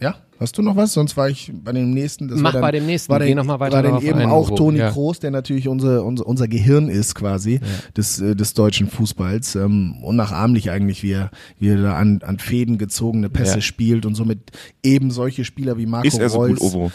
ja, 0.00 0.16
hast 0.40 0.56
du 0.58 0.62
noch 0.62 0.76
was? 0.76 0.92
Sonst 0.92 1.16
war 1.16 1.28
ich 1.28 1.52
bei 1.54 1.72
dem 1.72 1.90
nächsten. 1.90 2.28
Das 2.28 2.38
Mach 2.38 2.46
war 2.46 2.52
dann, 2.54 2.62
bei 2.62 2.70
dem 2.72 2.86
nächsten. 2.86 3.12
War 3.12 3.20
Geh 3.20 3.28
dann, 3.28 3.36
noch 3.38 3.44
mal 3.44 3.60
weiter 3.60 3.76
War 3.76 3.82
dann 3.82 4.02
eben 4.02 4.22
auch. 4.30 4.50
Toni 4.54 4.78
Ja. 4.78 4.90
Kroos, 4.90 5.18
der 5.20 5.30
natürlich 5.30 5.68
unser, 5.68 6.04
unser, 6.04 6.26
unser 6.26 6.48
Gehirn 6.48 6.88
ist 6.88 7.14
quasi 7.14 7.60
des, 7.96 8.20
äh, 8.20 8.34
des 8.36 8.54
deutschen 8.54 8.88
Fußballs. 8.88 9.56
Ähm, 9.56 9.96
unnachahmlich 10.02 10.70
eigentlich, 10.70 11.02
wie 11.02 11.12
er, 11.12 11.30
wie 11.58 11.68
er 11.70 11.82
da 11.82 11.94
an, 11.96 12.20
an 12.24 12.38
Fäden 12.38 12.78
gezogene 12.78 13.28
Pässe 13.28 13.56
Ja. 13.56 13.60
spielt 13.60 14.06
und 14.06 14.14
somit 14.14 14.38
eben 14.82 15.10
solche 15.10 15.44
Spieler 15.44 15.76
wie 15.78 15.86
Marco 15.86 16.06
Ist 16.08 16.18
er 16.18 16.28
so 16.30 16.38
Reus. 16.38 16.58
gut, 16.58 16.60
Ovo? 16.74 16.92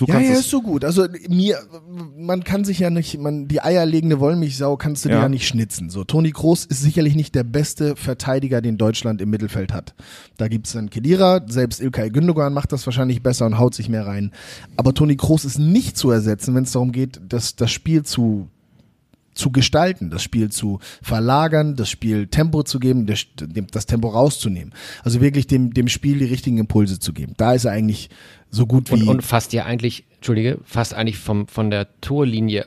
Du 0.00 0.06
Ja, 0.06 0.18
es, 0.18 0.40
ist 0.40 0.50
so 0.50 0.62
gut. 0.62 0.82
Also 0.82 1.06
mir, 1.28 1.58
man 2.16 2.42
kann 2.42 2.64
sich 2.64 2.78
ja 2.78 2.88
nicht, 2.88 3.18
man, 3.18 3.48
die 3.48 3.60
eierlegende 3.60 4.18
Wollmilchsau 4.18 4.78
kannst 4.78 5.04
du 5.04 5.10
dir 5.10 5.16
Ja. 5.16 5.22
ja 5.22 5.28
nicht 5.28 5.46
schnitzen. 5.46 5.90
So, 5.90 6.04
Toni 6.04 6.32
Kroos 6.32 6.64
ist 6.64 6.80
sicherlich 6.80 7.14
nicht 7.14 7.34
der 7.34 7.44
beste 7.44 7.96
Verteidiger, 7.96 8.62
den 8.62 8.78
Deutschland 8.78 9.20
im 9.20 9.28
Mittelfeld 9.28 9.74
hat. 9.74 9.94
Da 10.38 10.48
gibt's 10.48 10.72
dann 10.72 10.88
Kedira, 10.88 11.42
selbst 11.46 11.82
Ilkay 11.82 12.08
Gündogan 12.08 12.54
macht 12.54 12.72
das 12.72 12.86
wahrscheinlich 12.86 13.22
besser 13.22 13.44
und 13.44 13.58
haut 13.58 13.74
sich 13.74 13.90
mehr 13.90 14.06
rein. 14.06 14.32
Aber 14.78 14.94
Toni 14.94 15.16
Kroos 15.16 15.44
ist 15.44 15.58
nicht 15.58 15.98
zu 15.98 16.10
ersetzen, 16.10 16.54
wenn 16.54 16.64
es 16.64 16.72
darum 16.72 16.92
geht, 16.92 17.20
das, 17.28 17.56
das 17.56 17.70
Spiel 17.70 18.02
zu 18.02 18.48
zu 19.40 19.50
gestalten, 19.50 20.10
das 20.10 20.22
Spiel 20.22 20.50
zu 20.50 20.78
verlagern, 21.02 21.74
das 21.74 21.88
Spiel 21.88 22.26
Tempo 22.26 22.62
zu 22.62 22.78
geben, 22.78 23.06
das, 23.06 23.26
Tempo 23.86 24.08
rauszunehmen. 24.08 24.72
Also 25.02 25.20
wirklich 25.20 25.46
dem, 25.46 25.72
dem 25.72 25.88
Spiel 25.88 26.18
die 26.18 26.26
richtigen 26.26 26.58
Impulse 26.58 27.00
zu 27.00 27.12
geben. 27.12 27.32
Da 27.36 27.54
ist 27.54 27.64
er 27.64 27.72
eigentlich 27.72 28.10
so 28.50 28.66
gut 28.66 28.90
wie 28.90 29.02
Und, 29.02 29.08
und 29.08 29.22
fast 29.22 29.52
ja 29.52 29.64
eigentlich, 29.64 30.04
Entschuldige, 30.16 30.58
fast 30.64 30.94
eigentlich 30.94 31.18
vom, 31.18 31.48
von 31.48 31.70
der 31.70 31.88
Torlinie 32.00 32.66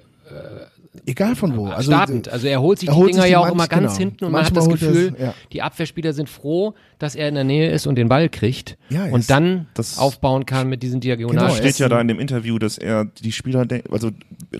Egal 1.08 1.36
von 1.36 1.58
wo. 1.58 1.66
Also, 1.68 1.92
startend. 1.92 2.30
Also 2.30 2.46
er 2.48 2.62
holt 2.62 2.78
sich 2.80 2.88
er 2.88 2.94
die 2.94 3.00
holt 3.00 3.10
Dinger 3.10 3.22
sich 3.24 3.30
die 3.30 3.32
ja 3.34 3.40
auch 3.40 3.52
immer 3.52 3.68
ganz 3.68 3.98
genau. 3.98 4.10
hinten 4.12 4.26
und 4.26 4.32
man 4.32 4.46
hat 4.46 4.54
Manchmal 4.54 4.78
das 4.78 4.84
er 4.84 4.90
es, 4.92 4.96
Gefühl, 5.10 5.16
ja. 5.20 5.34
die 5.52 5.62
Abwehrspieler 5.64 6.14
sind 6.14 6.30
froh, 6.30 6.76
dass 7.00 7.16
er 7.16 7.28
in 7.30 7.36
der 7.36 7.44
Nähe 7.44 7.72
ist 7.72 7.88
und 7.88 7.96
den 7.96 8.10
Ball 8.10 8.30
kriegt 8.30 8.78
Ja, 8.90 9.06
und 9.06 9.28
dann 9.30 9.68
das- 9.74 9.98
aufbauen 9.98 10.46
kann 10.46 10.70
mit 10.70 10.84
diesen 10.84 11.00
Genau, 11.00 11.16
Diagonalen. 11.16 11.50
er 11.50 11.56
steht 11.56 11.80
ja 11.80 11.90
da 11.90 12.00
in 12.00 12.08
dem 12.08 12.20
Interview, 12.20 12.60
dass 12.60 12.78
er 12.78 13.06
die 13.06 13.32
Spieler, 13.32 13.66
also 13.92 14.12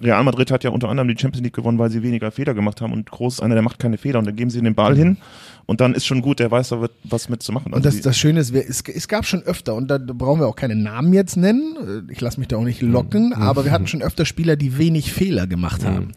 Real 0.02 0.24
Madrid 0.24 0.50
hat 0.50 0.64
ja 0.64 0.72
unter 0.72 0.90
anderem 0.90 1.08
die 1.08 1.18
Champions 1.18 1.44
League 1.44 1.54
gewonnen, 1.54 1.78
weil 1.78 1.92
sie 1.92 2.02
weniger 2.02 2.32
Fehler 2.32 2.56
gemacht 2.56 2.82
haben 2.82 2.94
und 2.94 3.12
Groß 3.12 3.36
ist 3.36 3.40
einer, 3.42 3.54
der 3.54 3.64
macht 3.64 3.78
keine 3.78 3.98
Fehler 3.98 4.18
und 4.20 4.26
dann 4.26 4.36
geben 4.36 4.50
sie 4.50 4.60
den 4.62 4.74
Ball 4.76 4.96
hin 4.96 5.18
und 5.66 5.82
dann 5.82 5.94
ist 5.94 6.06
schon 6.06 6.22
gut, 6.22 6.40
der 6.40 6.52
weiß, 6.52 6.70
da 6.70 6.82
wird 6.82 6.92
was 7.04 7.30
mitzumachen. 7.30 7.68
Und 7.74 7.78
Also 7.78 7.88
das, 7.90 7.96
die- 7.98 8.02
das 8.02 8.18
Schöne 8.18 8.40
ist, 8.40 8.54
wir, 8.54 8.68
es, 8.68 8.82
es 8.82 9.08
gab 9.08 9.26
schon 9.26 9.42
öfter, 9.44 9.76
und 9.76 9.88
da 9.88 9.98
brauchen 9.98 10.40
wir 10.42 10.48
auch 10.48 10.56
keine 10.56 10.76
Namen 10.76 11.14
jetzt 11.14 11.38
nennen, 11.38 12.08
ich 12.12 12.20
lasse 12.22 12.40
mich 12.40 12.48
da 12.50 12.58
auch 12.58 12.64
nicht 12.64 12.82
locken, 12.82 13.28
Mhm. 13.28 13.34
aber 13.42 13.66
wir 13.66 13.72
hatten 13.72 13.88
schon 13.88 14.02
öfter 14.02 14.26
Spieler, 14.26 14.56
die 14.56 14.78
wenig 14.78 15.12
Fehler 15.14 15.48
gemacht 15.48 15.84
haben. 15.86 16.12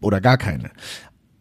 Oder 0.00 0.20
gar 0.20 0.36
keine. 0.38 0.70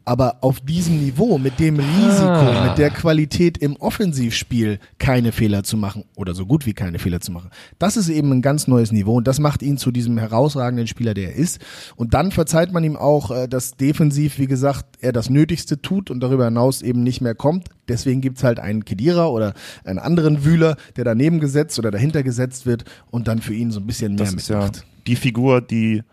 Aber 0.07 0.37
auf 0.39 0.61
diesem 0.61 1.01
Niveau, 1.03 1.37
mit 1.37 1.59
dem 1.59 1.75
Risiko, 1.79 2.23
Ah. 2.29 2.69
mit 2.69 2.77
der 2.77 2.91
Qualität 2.91 3.57
im 3.57 3.75
Offensivspiel 3.75 4.79
keine 4.99 5.33
Fehler 5.33 5.63
zu 5.63 5.75
machen 5.75 6.05
oder 6.15 6.33
so 6.33 6.45
gut 6.45 6.65
wie 6.65 6.71
keine 6.73 6.97
Fehler 6.97 7.19
zu 7.19 7.33
machen, 7.33 7.49
das 7.77 7.97
ist 7.97 8.07
eben 8.07 8.31
ein 8.31 8.41
ganz 8.41 8.67
neues 8.67 8.93
Niveau 8.93 9.15
und 9.17 9.27
das 9.27 9.39
macht 9.39 9.61
ihn 9.61 9.77
zu 9.77 9.91
diesem 9.91 10.17
herausragenden 10.17 10.87
Spieler, 10.87 11.13
der 11.13 11.31
er 11.31 11.35
ist. 11.35 11.59
Und 11.97 12.13
dann 12.13 12.31
verzeiht 12.31 12.71
man 12.71 12.85
ihm 12.85 12.95
auch, 12.95 13.31
äh, 13.31 13.47
dass 13.49 13.71
defensiv, 13.71 14.39
wie 14.39 14.47
gesagt, 14.47 14.85
er 15.01 15.11
das 15.11 15.29
Nötigste 15.29 15.81
tut 15.81 16.09
und 16.09 16.21
darüber 16.21 16.45
hinaus 16.45 16.81
eben 16.81 17.03
nicht 17.03 17.19
mehr 17.19 17.35
kommt. 17.35 17.67
Deswegen 17.89 18.21
gibt's 18.21 18.45
halt 18.45 18.59
einen 18.61 18.85
Kedira 18.85 19.27
oder 19.27 19.53
einen 19.83 19.99
anderen 19.99 20.45
Wühler, 20.45 20.77
der 20.95 21.03
daneben 21.03 21.41
gesetzt 21.41 21.77
oder 21.79 21.91
dahinter 21.91 22.23
gesetzt 22.23 22.65
wird 22.65 22.85
und 23.11 23.27
dann 23.27 23.41
für 23.41 23.53
ihn 23.53 23.71
so 23.71 23.81
ein 23.81 23.85
bisschen 23.87 24.15
mehr 24.15 24.23
das 24.25 24.33
ist 24.33 24.47
ja 24.47 24.59
mitmacht. 24.63 24.85
die 25.05 25.15
Figur, 25.17 25.59
die 25.59 26.03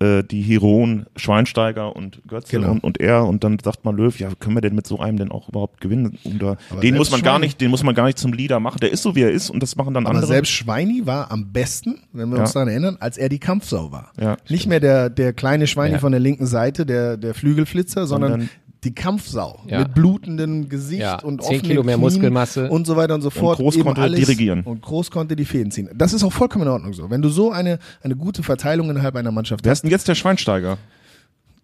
äh, 0.00 0.22
die 0.22 0.42
Heroen 0.42 1.06
Schweinsteiger 1.16 1.94
und 1.96 2.20
Götze 2.26 2.56
Genau. 2.56 2.72
und, 2.72 2.84
und 2.84 3.00
er 3.00 3.24
und 3.26 3.44
dann 3.44 3.58
sagt 3.62 3.84
man 3.84 3.96
Löw, 3.96 4.18
ja, 4.18 4.28
können 4.38 4.54
wir 4.56 4.60
denn 4.60 4.74
mit 4.74 4.86
so 4.86 4.98
einem 5.00 5.16
denn 5.18 5.30
auch 5.30 5.48
überhaupt 5.48 5.80
gewinnen? 5.80 6.18
Da, 6.38 6.56
Aber 6.70 6.80
den 6.80 6.96
muss 6.96 7.10
man 7.10 7.22
gar 7.22 7.36
Schweini- 7.36 7.40
nicht, 7.40 7.60
den 7.60 7.70
muss 7.70 7.82
man 7.82 7.94
gar 7.94 8.06
nicht 8.06 8.18
zum 8.18 8.32
Leader 8.32 8.60
machen. 8.60 8.78
Der 8.80 8.92
ist 8.92 9.02
so 9.02 9.14
wie 9.16 9.22
er 9.22 9.30
ist 9.30 9.50
und 9.50 9.62
das 9.62 9.76
machen 9.76 9.94
dann 9.94 10.06
Aber 10.06 10.14
andere. 10.16 10.26
selbst 10.32 10.50
Schweini 10.52 11.02
war 11.06 11.30
am 11.30 11.52
besten, 11.52 12.00
wenn 12.12 12.28
wir 12.30 12.36
Ja. 12.36 12.42
uns 12.42 12.52
daran 12.52 12.68
erinnern, 12.68 12.96
als 13.00 13.18
er 13.18 13.28
die 13.28 13.38
Kampfsau 13.38 13.90
war. 13.92 14.12
Ja, 14.20 14.36
Nicht 14.48 14.66
mehr 14.66 14.80
der, 14.80 15.10
der 15.10 15.32
kleine 15.32 15.66
Schweini 15.66 15.94
Ja. 15.94 15.98
von 15.98 16.12
der 16.12 16.20
linken 16.20 16.46
Seite, 16.46 16.86
der, 16.86 17.16
der 17.16 17.34
Flügelflitzer, 17.34 18.06
sondern, 18.06 18.30
Sondern- 18.32 18.50
die 18.84 18.94
Kampfsau 18.94 19.60
Ja. 19.66 19.80
mit 19.80 19.94
blutendem 19.94 20.68
Gesicht 20.68 21.02
Ja, 21.02 21.20
und 21.20 21.40
10 21.42 21.46
offenen 21.48 21.62
Kilo 21.62 21.82
mehr 21.82 21.94
Knien 21.96 22.00
Muskelmasse. 22.00 22.68
und 22.68 22.86
so 22.86 22.96
weiter 22.96 23.14
und 23.14 23.22
so 23.22 23.30
fort. 23.30 23.58
Groß 23.58 23.74
Eben 23.76 23.84
konnte 23.84 24.02
alles, 24.02 24.18
dirigieren. 24.20 24.62
Und 24.64 24.82
Groß 24.82 25.10
konnte 25.10 25.36
die 25.36 25.44
Fäden 25.44 25.70
ziehen. 25.70 25.88
Das 25.94 26.12
ist 26.12 26.24
auch 26.24 26.32
vollkommen 26.32 26.64
in 26.66 26.70
Ordnung 26.72 26.92
so. 26.92 27.08
Wenn 27.10 27.22
du 27.22 27.28
so 27.28 27.52
eine, 27.52 27.78
eine 28.02 28.16
gute 28.16 28.42
Verteilung 28.42 28.90
innerhalb 28.90 29.14
einer 29.16 29.30
Mannschaft 29.30 29.64
Wer 29.64 29.70
hast, 29.70 29.78
ist 29.78 29.82
denn 29.82 29.90
jetzt 29.90 30.08
der 30.08 30.14
Schweinsteiger? 30.14 30.78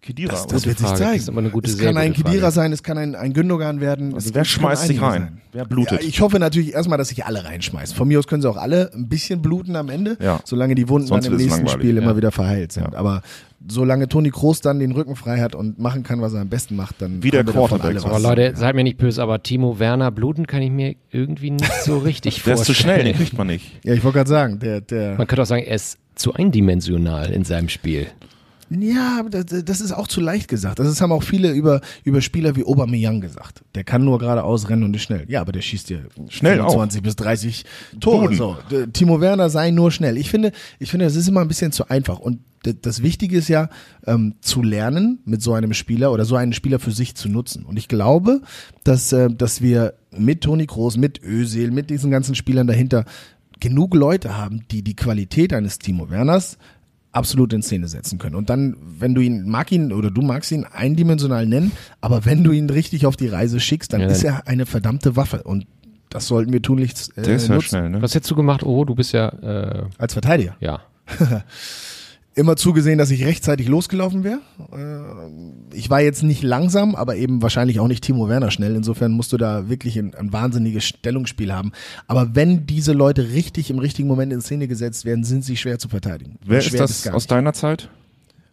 Kedira. 0.01 0.31
das, 0.31 0.47
das 0.47 0.65
wird 0.65 0.77
sich 0.77 0.87
Frage. 0.87 0.99
zeigen. 0.99 1.13
Das 1.13 1.21
ist 1.23 1.29
aber 1.29 1.39
eine 1.39 1.49
gute, 1.49 1.69
es 1.69 1.77
kann 1.77 1.97
ein 1.97 2.13
gute 2.13 2.23
Kedira 2.23 2.41
Frage. 2.43 2.53
sein, 2.53 2.71
es 2.71 2.83
kann 2.83 2.97
ein, 2.97 3.15
ein 3.15 3.33
Gündogan 3.33 3.81
werden. 3.81 4.13
Also 4.13 4.33
wer 4.33 4.45
schmeißt 4.45 4.87
sich 4.87 5.01
rein? 5.01 5.21
sein. 5.21 5.41
Wer 5.51 5.65
blutet? 5.65 6.01
Ja, 6.01 6.07
ich 6.07 6.21
hoffe 6.21 6.39
natürlich 6.39 6.73
erstmal, 6.73 6.97
dass 6.97 7.09
sich 7.09 7.25
alle 7.25 7.43
reinschmeißen. 7.43 7.95
Von 7.97 8.07
mir 8.07 8.17
aus 8.19 8.27
können 8.27 8.41
sie 8.41 8.49
auch 8.49 8.55
alle 8.57 8.91
ein 8.93 9.09
bisschen 9.09 9.41
bluten 9.41 9.75
am 9.75 9.89
Ende, 9.89 10.17
Ja. 10.21 10.39
solange 10.45 10.75
die 10.75 10.87
Wunden 10.87 11.07
Sonst 11.07 11.25
dann 11.25 11.33
im 11.33 11.39
nächsten 11.39 11.67
Spiel 11.67 11.95
ja. 11.95 12.01
immer 12.01 12.15
wieder 12.15 12.31
verheilt 12.31 12.71
sind. 12.71 12.93
Ja. 12.93 12.97
Aber 12.97 13.21
solange 13.67 14.07
Toni 14.07 14.29
Kroos 14.29 14.61
dann 14.61 14.79
den 14.79 14.91
Rücken 14.93 15.17
frei 15.17 15.39
hat 15.41 15.53
und 15.53 15.79
machen 15.79 16.03
kann, 16.03 16.21
was 16.21 16.33
er 16.33 16.41
am 16.41 16.49
besten 16.49 16.77
macht, 16.77 17.01
dann 17.01 17.21
Wie 17.21 17.29
der 17.31 17.41
haben 17.41 17.47
wir 17.47 17.53
davon 17.53 17.79
Quarterback. 17.79 18.05
Aber 18.05 18.19
Leute, 18.19 18.53
seid 18.55 18.75
mir 18.75 18.83
nicht 18.85 18.97
böse, 18.97 19.21
aber 19.21 19.43
Timo 19.43 19.79
Werner 19.79 20.11
bluten 20.11 20.47
kann 20.47 20.61
ich 20.61 20.71
mir 20.71 20.95
irgendwie 21.11 21.51
nicht 21.51 21.73
so 21.83 21.97
richtig 22.05 22.41
Der 22.43 22.53
ist 22.53 22.63
zu 22.63 22.73
schnell, 22.73 23.03
den 23.03 23.07
vorstellen. 23.07 23.17
kriegt 23.25 23.37
man 23.37 23.47
nicht. 23.47 23.83
Ja, 23.83 23.93
ich 23.95 24.03
wollte 24.05 24.19
gerade 24.19 24.29
sagen, 24.29 24.59
der, 24.59 24.79
der, 24.79 25.17
Man 25.17 25.27
könnte 25.27 25.41
auch 25.41 25.45
sagen, 25.47 25.63
er 25.63 25.75
ist 25.75 25.97
zu 26.15 26.33
eindimensional 26.33 27.31
in 27.31 27.43
seinem 27.43 27.67
Spiel. 27.69 28.07
Ja, 28.69 29.19
aber 29.19 29.29
das, 29.29 29.63
das 29.63 29.81
ist 29.81 29.91
auch 29.91 30.07
zu 30.07 30.21
leicht 30.21 30.47
gesagt. 30.47 30.79
Das 30.79 31.01
haben 31.01 31.11
auch 31.11 31.23
viele 31.23 31.51
über, 31.51 31.81
über 32.03 32.21
Spieler 32.21 32.55
wie 32.55 32.63
Aubameyang 32.65 33.21
gesagt. 33.21 33.63
Der 33.75 33.83
kann 33.83 34.05
nur 34.05 34.19
geradeaus 34.19 34.69
rennen 34.69 34.83
und 34.83 34.95
ist 34.95 35.03
schnell. 35.03 35.25
Ja, 35.27 35.41
aber 35.41 35.51
der 35.51 35.61
schießt 35.61 35.89
dir 35.89 36.05
Schnell 36.29 36.57
25 36.57 37.01
bis 37.01 37.15
30 37.15 37.65
Tore. 37.99 38.33
So. 38.35 38.57
Timo 38.93 39.21
Werner 39.21 39.49
sei 39.49 39.71
nur 39.71 39.91
schnell. 39.91 40.17
Ich 40.17 40.29
finde, 40.29 40.51
ich 40.77 40.91
finde, 40.91 41.05
das 41.05 41.15
ist 41.15 41.27
immer 41.27 41.41
ein 41.41 41.47
bisschen 41.47 41.71
zu 41.71 41.89
einfach. 41.89 42.19
Und 42.19 42.39
das 42.81 43.01
Wichtige 43.01 43.37
ist 43.37 43.47
ja, 43.47 43.69
ähm, 44.05 44.35
zu 44.41 44.61
lernen, 44.61 45.19
mit 45.25 45.41
so 45.41 45.53
einem 45.53 45.73
Spieler 45.73 46.11
oder 46.11 46.25
so 46.25 46.35
einen 46.35 46.53
Spieler 46.53 46.79
für 46.79 46.91
sich 46.91 47.15
zu 47.15 47.29
nutzen. 47.29 47.65
Und 47.65 47.77
ich 47.77 47.87
glaube, 47.87 48.41
dass, 48.83 49.11
äh, 49.13 49.29
dass 49.29 49.61
wir 49.61 49.93
mit 50.11 50.41
Toni 50.41 50.65
Kroos, 50.65 50.97
mit 50.97 51.23
Özil, 51.23 51.71
mit 51.71 51.89
diesen 51.89 52.11
ganzen 52.11 52.35
Spielern 52.35 52.67
dahinter 52.67 53.05
genug 53.59 53.93
Leute 53.93 54.37
haben, 54.37 54.65
die 54.71 54.83
die 54.83 54.95
Qualität 54.95 55.53
eines 55.53 55.79
Timo 55.79 56.09
Werners 56.09 56.57
absolut 57.11 57.53
in 57.53 57.61
Szene 57.63 57.87
setzen 57.87 58.19
können. 58.19 58.35
Und 58.35 58.49
dann, 58.49 58.75
wenn 58.99 59.15
du 59.15 59.21
ihn, 59.21 59.49
mag 59.49 59.71
ihn 59.71 59.91
oder 59.93 60.11
du 60.11 60.21
magst 60.21 60.51
ihn 60.51 60.65
eindimensional 60.65 61.45
nennen, 61.45 61.71
aber 62.01 62.25
wenn 62.25 62.43
du 62.43 62.51
ihn 62.51 62.69
richtig 62.69 63.05
auf 63.05 63.15
die 63.15 63.27
Reise 63.27 63.59
schickst, 63.59 63.93
dann 63.93 64.01
Ja, 64.01 64.07
ist 64.07 64.23
er 64.23 64.47
eine 64.47 64.65
verdammte 64.65 65.15
Waffe. 65.15 65.41
Und 65.43 65.65
das 66.09 66.27
sollten 66.27 66.53
wir 66.53 66.61
tunlichst 66.61 67.17
äh, 67.17 67.23
Der 67.23 67.35
ist 67.35 67.47
ja 67.47 67.55
nutzen. 67.55 67.69
schnell, 67.69 67.89
ne? 67.89 68.01
Was 68.01 68.13
hättest 68.15 68.29
du 68.31 68.35
gemacht, 68.35 68.63
Oro? 68.63 68.85
Du 68.85 68.95
bist 68.95 69.11
ja, 69.13 69.29
äh, 69.29 69.83
Als 69.97 70.13
Verteidiger. 70.13 70.55
ja. 70.59 70.81
Immer 72.39 72.55
zugesehen, 72.55 72.97
dass 72.97 73.11
ich 73.11 73.25
rechtzeitig 73.25 73.67
losgelaufen 73.67 74.23
wäre. 74.23 74.39
Äh, 74.71 75.75
ich 75.75 75.89
war 75.89 75.99
jetzt 75.99 76.23
nicht 76.23 76.41
langsam, 76.41 76.95
aber 76.95 77.17
eben 77.17 77.41
wahrscheinlich 77.41 77.81
auch 77.81 77.89
nicht 77.89 78.01
Timo 78.01 78.29
Werner 78.29 78.49
schnell. 78.49 78.77
Insofern 78.77 79.11
musst 79.11 79.33
du 79.33 79.37
da 79.37 79.67
wirklich 79.67 79.99
ein, 79.99 80.15
ein 80.15 80.31
wahnsinniges 80.31 80.85
Stellungsspiel 80.85 81.51
haben. 81.53 81.73
Aber 82.07 82.35
wenn 82.35 82.65
diese 82.65 82.93
Leute 82.93 83.33
richtig 83.33 83.69
im 83.69 83.79
richtigen 83.79 84.07
Moment 84.07 84.31
in 84.31 84.39
Szene 84.39 84.69
gesetzt 84.69 85.03
werden, 85.03 85.25
sind 85.25 85.43
sie 85.43 85.57
schwer 85.57 85.79
zu 85.79 85.89
verteidigen. 85.89 86.37
Wer 86.45 86.59
ist 86.59 86.79
das 86.79 87.07
aus 87.07 87.27
deiner 87.27 87.51
Zeit? 87.51 87.89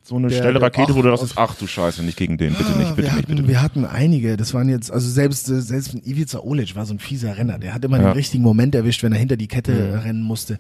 So 0.07 0.15
eine 0.17 0.29
Der- 0.29 0.37
schnelle 0.37 0.53
der- 0.55 0.63
Rakete, 0.63 0.95
wo 0.95 1.03
du 1.03 1.09
ach, 1.09 1.17
dachtest, 1.17 1.33
ach 1.37 1.55
du 1.57 1.67
Scheiße, 1.67 2.03
nicht 2.05 2.17
gegen 2.17 2.39
den, 2.39 2.55
bitte 2.55 2.65
Ah, 2.73 2.79
nicht, 2.79 2.95
bitte 2.95 2.97
wir, 2.97 3.03
nicht, 3.05 3.13
hatten, 3.13 3.27
bitte 3.27 3.43
nicht. 3.43 3.49
wir 3.49 3.63
hatten 3.63 3.85
einige, 3.85 4.37
das 4.37 4.55
waren 4.55 4.69
jetzt, 4.69 4.93
also 4.93 5.09
selbst, 5.11 5.51
äh, 5.51 5.61
selbst 5.61 5.95
ein 5.95 6.03
Ivica 6.05 6.39
Olic 6.39 6.77
war 6.77 6.87
so 6.87 6.95
ein 6.95 7.01
fieser 7.01 7.37
Renner, 7.37 7.59
der 7.59 7.75
hat 7.75 7.85
immer 7.85 7.97
Ja. 7.99 8.05
den 8.05 8.13
richtigen 8.13 8.45
Moment 8.45 8.75
erwischt, 8.77 9.03
wenn 9.03 9.13
er 9.13 9.19
hinter 9.19 9.37
die 9.37 9.49
Kette 9.49 9.73
äh, 9.73 9.97
rennen 9.97 10.23
musste. 10.23 10.59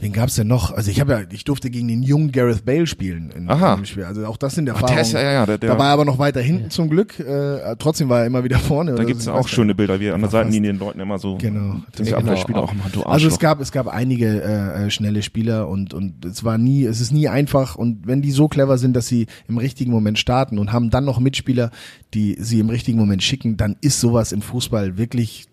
Wen 0.00 0.12
gab's 0.12 0.36
denn 0.36 0.46
noch? 0.46 0.72
Also 0.72 0.90
ich 0.90 1.00
habe 1.00 1.12
ja, 1.12 1.20
ich 1.30 1.44
durfte 1.44 1.68
gegen 1.70 1.88
den 1.88 2.02
jungen 2.02 2.32
Gareth 2.32 2.64
Bale 2.64 2.86
spielen 2.86 3.30
in 3.36 3.50
Aha. 3.50 3.74
dem 3.76 3.84
Spiel. 3.84 4.04
Also 4.04 4.24
auch 4.26 4.36
das 4.38 4.54
sind 4.54 4.68
Ach, 4.70 4.74
Erfahrungen. 4.74 4.94
der 4.96 5.02
ist 5.02 5.12
ja, 5.12 5.20
ja, 5.22 5.32
ja, 5.32 5.46
der, 5.46 5.58
der, 5.58 5.70
da 5.70 5.78
war 5.78 5.88
er 5.88 5.92
aber 5.92 6.04
noch 6.06 6.18
weiter 6.18 6.40
hinten 6.40 6.70
zum 6.70 6.88
Glück. 6.88 7.18
Äh, 7.20 7.76
trotzdem 7.78 8.08
war 8.08 8.20
er 8.20 8.26
immer 8.26 8.42
wieder 8.44 8.58
vorne. 8.58 8.94
da 8.94 9.04
gibt's 9.04 9.24
so, 9.24 9.32
ja 9.32 9.36
ich 9.38 9.44
auch 9.44 9.48
schöne 9.48 9.74
Bilder, 9.74 10.00
wie 10.00 10.06
er 10.06 10.14
an 10.14 10.20
der. 10.22 10.30
Seitenlinie 10.30 10.72
den 10.72 10.78
Leuten 10.78 11.00
immer 11.00 11.18
so, 11.18 11.36
Genau. 11.36 11.82
das 11.96 12.08
Ja, 12.08 12.16
ja, 12.16 12.20
genau. 12.22 12.36
Spieler 12.36 12.62
auch 12.62 12.72
immer, 12.72 12.84
du 12.92 13.02
Also 13.02 13.28
es 13.28 13.38
gab 13.38 13.60
es 13.60 13.70
gab 13.72 13.86
einige 13.88 14.42
äh, 14.42 14.90
schnelle 14.90 15.22
Spieler 15.22 15.68
und 15.68 15.92
und 15.94 16.24
es 16.24 16.42
war 16.44 16.56
nie 16.58 16.84
es 16.84 17.00
ist 17.00 17.12
nie 17.12 17.28
einfach 17.28 17.74
und 17.76 18.06
wenn 18.06 18.22
die 18.22 18.30
so 18.30 18.48
clever 18.48 18.77
sind, 18.78 18.94
dass 18.94 19.06
sie 19.06 19.26
im 19.48 19.58
richtigen 19.58 19.90
Moment 19.90 20.18
starten 20.18 20.58
und 20.58 20.72
haben 20.72 20.90
dann 20.90 21.04
noch 21.04 21.18
Mitspieler, 21.18 21.70
die 22.14 22.36
sie 22.38 22.60
im 22.60 22.70
richtigen 22.70 22.98
Moment 22.98 23.22
schicken, 23.22 23.56
dann 23.56 23.76
ist 23.80 24.00
sowas 24.00 24.32
im 24.32 24.42
Fußball 24.42 24.96
wirklich 24.96 25.46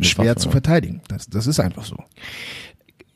schwer 0.00 0.36
zu 0.36 0.50
verteidigen. 0.50 1.00
Das 1.08 1.28
das 1.28 1.46
ist 1.46 1.60
einfach 1.60 1.84
so. 1.84 1.96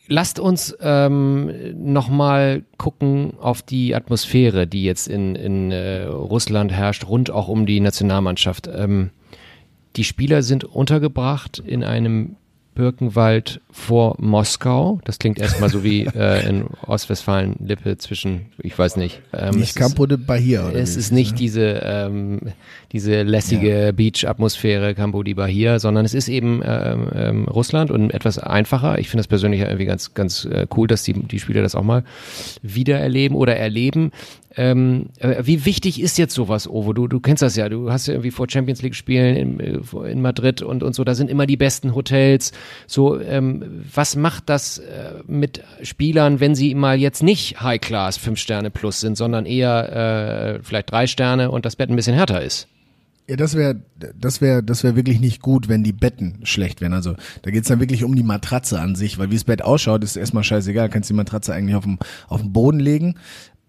Lasst 0.09 0.41
uns 0.41 0.77
ähm, 0.81 1.51
nochmal 1.75 2.65
gucken 2.77 3.35
auf 3.41 3.63
die 3.63 3.95
Atmosphäre, 3.95 4.67
die 4.67 4.85
jetzt 4.85 5.09
in, 5.09 5.37
in 5.37 5.71
äh, 5.71 6.03
Russland 6.03 6.73
herrscht, 6.73 7.07
rund 7.07 7.31
auch 7.31 7.49
um 7.49 7.67
die 7.67 7.81
Nationalmannschaft. 7.81 8.69
Ähm, 8.71 9.11
die 9.97 10.05
Spieler 10.05 10.43
sind 10.43 10.65
untergebracht 10.65 11.63
in 11.65 11.85
einem 11.85 12.37
Birkenwald 12.75 13.61
vor 13.71 14.17
Moskau. 14.19 15.01
Das 15.05 15.19
klingt 15.19 15.39
erstmal 15.39 15.69
so 15.71 15.85
wie 15.85 16.03
äh, 16.15 16.49
in 16.49 16.65
Ostwestfalen-Lippe 16.87 17.99
zwischen, 17.99 18.47
ich 18.59 18.79
weiß 18.79 18.97
nicht. 18.97 19.21
Ähm, 19.33 19.51
es 19.51 19.57
Nicht 19.57 19.69
ist- 19.71 19.77
Campo 19.77 20.07
de 20.07 20.17
Bahia 20.19 20.69
oder 20.69 20.77
es 20.77 20.97
wie? 20.97 21.01
ist 21.01 21.13
nicht 21.13 21.39
diese, 21.39 21.83
ähm, 21.85 22.41
diese 22.93 23.23
lässige 23.23 23.93
Beach-Atmosphäre 23.95 24.95
Campo 24.95 25.23
di 25.23 25.35
Bahia, 25.35 25.79
sondern 25.79 26.05
es 26.05 26.15
ist 26.15 26.29
eben 26.29 26.63
ähm, 26.65 27.09
ähm, 27.15 27.45
Russland 27.45 27.91
und 27.91 28.11
etwas 28.13 28.39
einfacher. 28.39 28.99
Ich 28.99 29.09
finde 29.09 29.21
das 29.23 29.29
persönlich 29.29 29.61
ja 29.61 29.67
irgendwie 29.67 29.87
ganz, 29.87 30.15
ganz 30.15 30.45
äh, 30.45 30.67
cool, 30.77 30.87
dass 30.87 31.03
die, 31.03 31.13
die 31.15 31.41
Spieler 31.41 31.63
das 31.63 31.75
auch 31.75 31.83
mal 31.85 32.05
wiedererleben 32.63 33.37
oder 33.37 33.57
erleben. 33.57 34.13
Ähm, 34.57 35.07
äh, 35.19 35.43
wie 35.45 35.65
wichtig 35.65 36.01
ist 36.01 36.19
jetzt 36.19 36.35
sowas, 36.35 36.69
Ovo? 36.69 36.93
Du, 36.93 37.09
du 37.09 37.21
kennst 37.21 37.43
das 37.43 37.57
ja. 37.57 37.69
Du 37.69 37.91
hast 37.91 38.07
ja 38.07 38.15
irgendwie 38.15 38.31
vor 38.31 38.47
Champions 38.49 38.83
League 38.83 38.95
Spielen 38.95 39.37
in, 39.37 39.61
äh, 39.61 40.11
in 40.11 40.21
Madrid 40.21 40.63
und, 40.63 40.83
und 40.83 40.95
so. 40.95 41.05
Da 41.05 41.15
sind 41.15 41.31
immer 41.31 41.47
die 41.47 41.57
besten 41.57 41.95
Hotels. 41.95 42.53
So, 42.87 43.21
ähm, 43.21 43.85
was 43.95 44.17
macht 44.17 44.49
das 44.49 44.79
äh, 44.79 45.15
mit 45.27 45.63
Spielern, 45.83 46.41
wenn 46.41 46.55
sie 46.55 46.75
mal 46.75 46.99
jetzt 46.99 47.23
nicht 47.23 47.61
High 47.61 47.81
Class 47.81 48.17
fünf 48.17 48.39
Sterne 48.39 48.71
plus 48.71 49.01
sind, 49.01 49.17
sondern 49.17 49.47
eher 49.47 50.57
äh, 50.57 50.63
vielleicht 50.63 50.91
drei 50.91 51.07
Sterne 51.07 51.51
und 51.51 51.65
das 51.65 51.77
Bett 51.77 51.91
ein 51.91 51.97
bisschen 51.97 52.15
härter 52.15 52.43
ist? 52.43 52.69
Ja, 53.29 53.37
das 53.37 53.55
wäre 53.55 53.81
das 54.19 54.41
wäre 54.41 54.63
das 54.63 54.83
wäre 54.83 54.97
wirklich 54.97 55.21
nicht 55.21 55.41
gut, 55.41 55.69
wenn 55.69 55.85
die 55.85 55.93
Betten 55.93 56.41
schlecht 56.43 56.81
wären. 56.81 56.93
Also 56.93 57.15
da 57.43 57.51
geht's 57.51 57.69
dann 57.69 57.79
wirklich 57.79 58.03
um 58.03 58.17
die 58.17 58.25
Matratze 58.25 58.81
an 58.81 58.97
sich, 58.97 59.19
weil 59.19 59.31
wie 59.31 59.37
das 59.37 59.45
Bett 59.45 59.63
ausschaut, 59.63 60.03
ist 60.03 60.17
erstmal 60.17 60.45
scheißegal. 60.45 60.89
Kannst 60.89 61.09
die 61.09 61.15
Matratze 61.15 61.55
eigentlich 61.55 61.77
auf 61.77 61.85
dem 61.85 61.99
auf 62.29 62.41
dem 62.41 62.53
Boden 62.53 62.81
legen. 62.81 63.15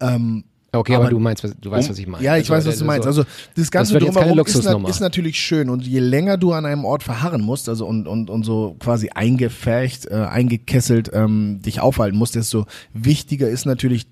Ähm, 0.00 0.44
Okay, 0.74 0.94
aber, 0.94 1.04
Aber- 1.04 1.10
du 1.10 1.18
meinst, 1.18 1.44
was- 1.44 1.54
du 1.60 1.70
weißt, 1.70 1.90
was 1.90 1.98
ich 1.98 2.06
meine. 2.06 2.24
Ja, 2.24 2.36
ich 2.36 2.50
Also, 2.50 2.52
weiß, 2.54 2.66
was 2.66 2.78
du 2.78 2.84
meinst. 2.84 3.04
so- 3.04 3.08
Also 3.08 3.24
das 3.56 3.70
Ganze 3.70 3.94
keine 3.94 4.06
drumherum 4.06 4.38
ist, 4.40 4.54
ist 4.90 5.00
natürlich 5.00 5.38
schön 5.38 5.70
und 5.70 5.86
je 5.86 6.00
länger 6.00 6.36
du 6.36 6.52
an 6.52 6.66
einem 6.66 6.84
Ort 6.84 7.02
verharren 7.02 7.42
musst, 7.42 7.68
also 7.68 7.86
und 7.86 8.06
und 8.08 8.30
und 8.30 8.44
so 8.44 8.76
quasi 8.80 9.10
eingefärcht, 9.14 10.06
äh, 10.06 10.14
eingekesselt 10.14 11.10
ähm, 11.12 11.60
dich 11.64 11.80
aufhalten 11.80 12.16
musst, 12.18 12.34
desto 12.34 12.66
wichtiger 12.92 13.48
ist 13.48 13.66
natürlich 13.66 14.06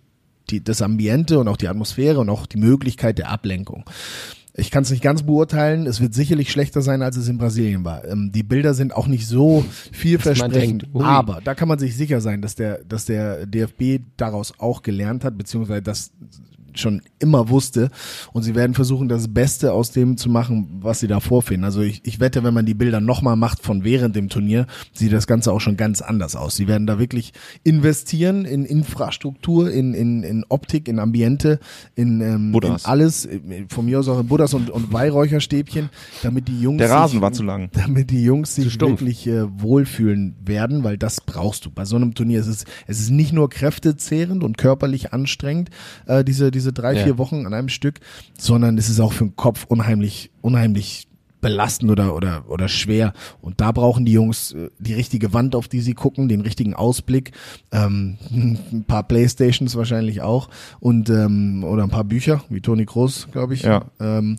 die, 0.51 0.63
das 0.63 0.83
Ambiente 0.83 1.39
und 1.39 1.49
auch 1.49 1.57
die 1.57 1.69
Atmosphäre 1.69 2.19
und 2.21 2.29
auch 2.29 2.47
die 2.47 2.59
Möglichkeit 2.59 3.19
der 3.19 3.31
Ablenkung. 3.31 3.85
Ich 4.55 4.71
kann 4.71 4.83
es 4.83 4.91
nicht 4.91 5.03
ganz 5.03 5.23
beurteilen. 5.23 5.87
Es 5.87 6.03
wird 6.03 6.13
sicherlich 6.13 6.53
schlechter 6.53 6.83
sein, 6.83 7.01
als 7.01 7.17
es 7.17 7.27
in 7.27 7.39
Brasilien 7.39 7.85
war. 7.87 8.05
Ähm, 8.05 8.33
die 8.35 8.43
Bilder 8.43 8.75
sind 8.75 8.95
auch 8.95 9.07
nicht 9.07 9.27
so 9.27 9.65
vielversprechend, 9.93 10.83
denkt, 10.83 10.97
aber 11.03 11.41
da 11.43 11.55
kann 11.55 11.69
man 11.69 11.79
sich 11.79 11.97
sicher 11.97 12.21
sein, 12.21 12.43
dass 12.43 12.55
der, 12.55 12.85
dass 12.85 13.07
der 13.07 13.47
DFB 13.47 14.01
daraus 14.19 14.53
auch 14.59 14.83
gelernt 14.83 15.25
hat, 15.25 15.39
beziehungsweise 15.39 15.81
das 15.81 16.11
schon 16.79 17.03
immer 17.19 17.49
wusste 17.49 17.91
und 18.33 18.43
sie 18.43 18.55
werden 18.55 18.75
versuchen, 18.75 19.09
das 19.09 19.33
Beste 19.33 19.73
aus 19.73 19.91
dem 19.91 20.17
zu 20.17 20.29
machen, 20.29 20.69
was 20.81 21.01
sie 21.01 21.09
da 21.09 21.21
vorfinden. 21.21 21.65
Also 21.65 21.83
ich, 21.83 22.01
ich 22.05 22.21
wette, 22.21 22.43
wenn 22.45 22.55
man 22.55 22.67
die 22.67 22.75
Bilder 22.75 23.01
nochmal 23.01 23.37
macht 23.37 23.63
von 23.63 23.85
während 23.85 24.17
dem 24.17 24.29
Turnier, 24.29 24.67
sieht 24.93 25.13
das 25.13 25.27
Ganze 25.27 25.53
auch 25.53 25.61
schon 25.61 25.77
ganz 25.77 26.01
anders 26.01 26.37
aus. 26.37 26.57
Sie 26.57 26.69
werden 26.69 26.87
da 26.87 26.99
wirklich 26.99 27.33
investieren 27.65 28.45
in 28.45 28.65
Infrastruktur, 28.65 29.71
in, 29.71 29.95
in, 29.95 30.23
in 30.23 30.45
Optik, 30.49 30.89
in 30.89 30.99
Ambiente, 30.99 31.59
in, 31.95 32.21
ähm, 32.21 32.55
in 32.63 32.77
alles, 32.85 33.29
von 33.69 33.85
mir 33.85 33.99
aus 33.99 34.09
auch 34.09 34.21
in 34.21 34.27
Buddhas 34.27 34.55
und, 34.55 34.71
und 34.71 34.93
Weihräucherstäbchen, 34.93 35.91
damit 36.23 36.49
die 36.49 36.61
Jungs 36.61 36.79
Der 36.79 36.91
Rasen 36.91 37.13
sich, 37.13 37.21
war 37.21 37.33
zu 37.33 37.43
lang. 37.43 37.71
damit 37.73 38.11
die 38.11 38.23
Jungs 38.23 38.55
sich 38.55 38.81
wirklich 38.81 39.27
äh, 39.27 39.45
wohlfühlen 39.61 40.37
werden, 40.45 40.85
weil 40.85 40.99
das 40.99 41.21
brauchst 41.21 41.67
du. 41.67 41.71
Bei 41.71 41.85
so 41.85 41.97
einem 41.97 42.15
Turnier 42.15 42.41
ist 42.41 42.47
es, 42.47 42.65
es 42.87 43.01
ist 43.01 43.11
nicht 43.11 43.33
nur 43.33 43.49
kräftezehrend 43.51 44.45
und 44.45 44.59
körperlich 44.59 45.13
anstrengend, 45.13 45.71
äh, 46.07 46.25
diese, 46.25 46.51
diese 46.51 46.62
drei, 46.71 46.95
Ja. 46.95 47.03
vier 47.03 47.19
Wochen 47.19 47.47
an 47.47 47.55
einem 47.55 47.69
Stück, 47.69 47.99
sondern 48.39 48.79
es 48.79 48.89
ist 48.89 49.01
auch 49.01 49.13
für 49.13 49.25
den 49.25 49.35
Kopf 49.35 49.65
unheimlich, 49.69 50.31
unheimlich 50.41 51.09
belastend 51.41 51.91
oder, 51.91 52.15
oder, 52.15 52.45
oder 52.49 52.69
schwer. 52.69 53.13
Und 53.41 53.61
da 53.61 53.73
brauchen 53.73 54.05
die 54.05 54.13
Jungs 54.13 54.53
äh, 54.53 54.71
die 54.79 54.95
richtige 54.95 55.33
Wand, 55.33 55.57
auf 55.57 55.67
die 55.67 55.81
sie 55.81 55.95
gucken, 55.95 56.29
den 56.29 56.41
richtigen 56.41 56.73
Ausblick, 56.75 57.33
ähm, 57.73 58.17
ein 58.31 58.85
paar 58.87 59.03
Playstations 59.03 59.75
wahrscheinlich 59.75 60.23
auch 60.23 60.49
und 60.79 61.11
ähm, 61.11 61.65
oder 61.65 61.83
ein 61.83 61.91
paar 61.91 62.05
Bücher, 62.05 62.45
wie 62.49 62.61
Toni 62.61 62.87
Kroos, 62.87 63.27
glaube 63.33 63.55
ich. 63.55 63.63
Ja. 63.63 63.87
Ähm, 63.99 64.39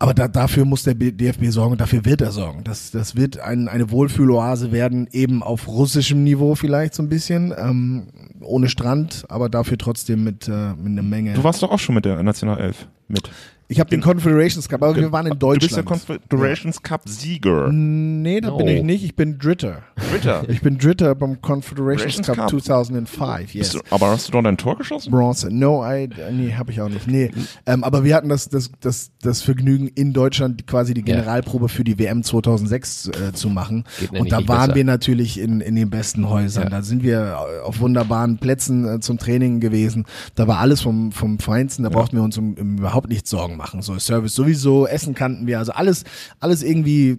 aber 0.00 0.14
da, 0.14 0.28
dafür 0.28 0.64
muss 0.64 0.82
der 0.82 0.94
DFB 0.94 1.50
sorgen 1.50 1.76
dafür 1.76 2.06
wird 2.06 2.22
er 2.22 2.32
sorgen. 2.32 2.64
Das, 2.64 2.90
das 2.90 3.16
wird 3.16 3.38
ein, 3.38 3.68
eine 3.68 3.90
Wohlfühloase 3.90 4.72
werden, 4.72 5.06
eben 5.12 5.42
auf 5.42 5.68
russischem 5.68 6.24
Niveau 6.24 6.54
vielleicht 6.54 6.94
so 6.94 7.02
ein 7.02 7.10
bisschen, 7.10 7.54
ähm, 7.56 8.08
ohne 8.40 8.70
Strand, 8.70 9.26
aber 9.28 9.50
dafür 9.50 9.76
trotzdem 9.76 10.24
mit, 10.24 10.48
äh, 10.48 10.72
mit 10.74 10.86
einer 10.92 11.02
Menge. 11.02 11.34
Du 11.34 11.44
warst 11.44 11.62
doch 11.62 11.70
auch 11.70 11.78
schon 11.78 11.94
mit 11.94 12.06
der 12.06 12.22
Nationalelf 12.22 12.88
mit. 13.08 13.30
Ich 13.70 13.78
habe 13.78 13.88
den 13.88 14.00
Confederations 14.00 14.68
Cup, 14.68 14.82
aber 14.82 14.96
wir 14.96 15.12
waren 15.12 15.26
in 15.26 15.38
Du 15.38 15.48
bist 15.50 15.76
der 15.76 15.82
Deutschland. 15.84 16.06
Confederations 16.28 16.82
Cup 16.82 17.02
Sieger. 17.08 17.70
Nee, 17.72 18.40
da 18.40 18.50
bin 18.50 18.66
No. 18.66 18.72
ich 18.72 18.82
nicht. 18.82 19.04
Ich 19.04 19.14
bin 19.16 19.38
Dritter. 19.38 19.82
Dritter. 20.10 20.42
Ich 20.48 20.60
bin 20.60 20.76
Dritter 20.78 21.14
beim 21.14 21.40
Confederations 21.40 22.26
Cup, 22.26 22.36
Cup. 22.36 22.50
2005. 22.50 23.54
Yes. 23.54 23.70
Du, 23.72 23.80
aber 23.90 24.08
hast 24.08 24.26
du 24.28 24.32
dort 24.32 24.46
ein 24.46 24.56
Tor 24.56 24.76
geschossen? 24.76 25.10
Bronze. 25.12 25.48
No, 25.54 25.84
I, 25.88 26.08
nee, 26.32 26.52
habe 26.54 26.72
ich 26.72 26.80
auch 26.80 26.88
nicht. 26.88 27.06
Nee. 27.06 27.30
Ähm, 27.66 27.84
aber 27.84 28.02
wir 28.04 28.16
hatten 28.16 28.28
das, 28.28 28.48
das, 28.48 28.72
das, 28.80 29.12
das 29.22 29.42
Vergnügen, 29.42 29.86
in 29.88 30.12
Deutschland 30.12 30.66
quasi 30.66 30.92
die 30.92 31.00
Ja. 31.00 31.16
Generalprobe 31.16 31.68
für 31.68 31.84
die 31.84 31.98
WM 31.98 32.22
2006 32.24 33.08
äh, 33.08 33.32
zu 33.32 33.48
machen. 33.50 33.84
Geht 34.00 34.10
Und 34.18 34.32
da 34.32 34.46
waren 34.48 34.66
besser. 34.68 34.74
wir 34.74 34.84
natürlich 34.84 35.38
in, 35.38 35.60
in 35.60 35.76
den 35.76 35.90
besten 35.90 36.28
Häusern. 36.28 36.64
Ja. 36.64 36.70
Da 36.70 36.82
sind 36.82 37.02
wir 37.04 37.38
auf 37.64 37.78
wunderbaren 37.80 38.38
Plätzen 38.38 38.96
äh, 38.96 39.00
zum 39.00 39.18
Training 39.18 39.60
gewesen. 39.60 40.06
Da 40.34 40.48
war 40.48 40.58
alles 40.58 40.80
vom, 40.80 41.12
vom 41.12 41.38
Feinsten. 41.38 41.84
Da 41.84 41.88
brauchten 41.90 42.16
wir 42.16 42.24
uns 42.24 42.36
um, 42.36 42.54
um 42.54 42.78
überhaupt 42.78 43.08
nichts 43.08 43.30
Sorgen 43.30 43.59
machen. 43.60 43.82
So 43.82 43.98
Service 43.98 44.34
sowieso, 44.34 44.86
Essen 44.86 45.14
kannten 45.14 45.46
wir. 45.46 45.58
Also 45.58 45.72
alles, 45.72 46.04
alles 46.40 46.62
irgendwie 46.62 47.18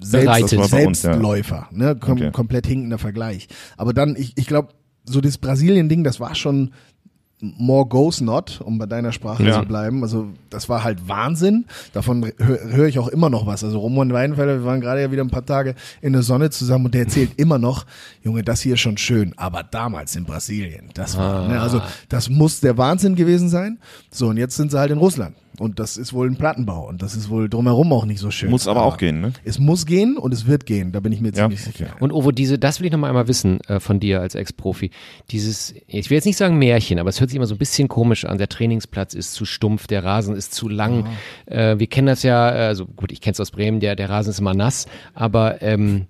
selbst, 0.00 0.26
bei 0.26 0.86
uns, 0.86 1.02
ja. 1.02 1.12
Selbstläufer. 1.12 1.68
Ne? 1.72 1.96
Kom 1.96 2.12
Okay. 2.12 2.30
Komplett 2.30 2.66
hinkender 2.66 2.98
Vergleich. 2.98 3.48
Aber 3.76 3.92
dann, 3.92 4.16
ich, 4.16 4.32
ich 4.36 4.46
glaube, 4.46 4.68
so 5.04 5.20
das 5.20 5.38
Brasilien-Ding, 5.38 6.04
das 6.04 6.20
war 6.20 6.34
schon 6.34 6.72
more 7.40 7.86
goes 7.86 8.20
not, 8.20 8.60
um 8.62 8.78
bei 8.78 8.86
deiner 8.86 9.12
Sprache 9.12 9.44
Ja. 9.44 9.60
zu 9.60 9.66
bleiben. 9.66 10.02
Also 10.02 10.28
das 10.50 10.68
war 10.68 10.84
halt 10.84 11.08
Wahnsinn. 11.08 11.64
Davon 11.92 12.30
höre 12.38 12.58
hör 12.70 12.86
ich 12.86 12.98
auch 12.98 13.08
immer 13.08 13.30
noch 13.30 13.46
was. 13.46 13.64
Also 13.64 13.78
Roman 13.78 14.12
Weidenfelder, 14.12 14.58
wir 14.58 14.64
waren 14.64 14.80
gerade 14.80 15.00
ja 15.00 15.10
wieder 15.10 15.22
ein 15.24 15.30
paar 15.30 15.46
Tage 15.46 15.74
in 16.02 16.12
der 16.12 16.22
Sonne 16.22 16.50
zusammen 16.50 16.86
und 16.86 16.94
der 16.94 17.02
erzählt 17.02 17.32
immer 17.38 17.58
noch, 17.58 17.86
Junge, 18.22 18.42
das 18.42 18.60
hier 18.60 18.74
ist 18.74 18.80
schon 18.80 18.98
schön, 18.98 19.32
aber 19.36 19.62
damals 19.62 20.14
in 20.16 20.24
Brasilien, 20.24 20.90
das 20.94 21.16
war, 21.16 21.48
ne, 21.48 21.60
also 21.60 21.80
das 22.08 22.28
muss 22.28 22.60
der 22.60 22.76
Wahnsinn 22.76 23.14
gewesen 23.14 23.48
sein. 23.48 23.78
So, 24.10 24.28
und 24.28 24.36
jetzt 24.36 24.56
sind 24.56 24.70
sie 24.70 24.78
halt 24.78 24.90
in 24.90 24.98
Russland. 24.98 25.34
Und 25.58 25.78
das 25.78 25.98
ist 25.98 26.14
wohl 26.14 26.26
ein 26.26 26.36
Plattenbau 26.36 26.88
und 26.88 27.02
das 27.02 27.14
ist 27.14 27.28
wohl 27.28 27.50
drumherum 27.50 27.92
auch 27.92 28.06
nicht 28.06 28.18
so 28.18 28.30
schön. 28.30 28.48
Muss 28.48 28.66
aber 28.66 28.82
auch 28.82 28.96
gehen, 28.96 29.20
ne? 29.20 29.32
Es 29.44 29.58
muss 29.58 29.84
gehen 29.84 30.16
und 30.16 30.32
es 30.32 30.46
wird 30.46 30.64
gehen, 30.64 30.90
da 30.92 31.00
bin 31.00 31.12
ich 31.12 31.20
mir 31.20 31.28
Ja, 31.28 31.42
ziemlich 31.44 31.62
sicher. 31.62 31.88
Und 32.00 32.12
Ovo, 32.12 32.30
diese, 32.32 32.58
das 32.58 32.80
will 32.80 32.86
ich 32.86 32.92
noch 32.92 32.98
mal 32.98 33.08
einmal 33.08 33.28
wissen 33.28 33.60
äh, 33.68 33.78
von 33.78 34.00
dir 34.00 34.22
als 34.22 34.34
Ex-Profi. 34.34 34.90
Dieses, 35.30 35.74
ich 35.86 36.08
will 36.08 36.14
jetzt 36.14 36.24
nicht 36.24 36.38
sagen 36.38 36.56
Märchen, 36.58 36.98
aber 36.98 37.10
es 37.10 37.20
hört 37.20 37.29
sich 37.30 37.36
immer 37.36 37.46
so 37.46 37.54
ein 37.54 37.58
bisschen 37.58 37.88
komisch 37.88 38.24
an. 38.24 38.38
Der 38.38 38.48
Trainingsplatz 38.48 39.14
ist 39.14 39.32
zu 39.32 39.44
stumpf, 39.44 39.86
der 39.86 40.04
Rasen 40.04 40.36
ist 40.36 40.54
zu 40.54 40.68
lang. 40.68 41.06
Äh, 41.46 41.78
wir 41.78 41.86
kennen 41.86 42.06
das 42.06 42.22
ja, 42.22 42.50
äh, 42.50 42.66
also 42.66 42.86
gut, 42.86 43.12
ich 43.12 43.20
kenne 43.20 43.32
es 43.32 43.40
aus 43.40 43.50
Bremen, 43.50 43.80
der, 43.80 43.96
der 43.96 44.10
Rasen 44.10 44.30
ist 44.30 44.40
immer 44.40 44.54
nass, 44.54 44.86
aber 45.14 45.62
ähm, 45.62 46.06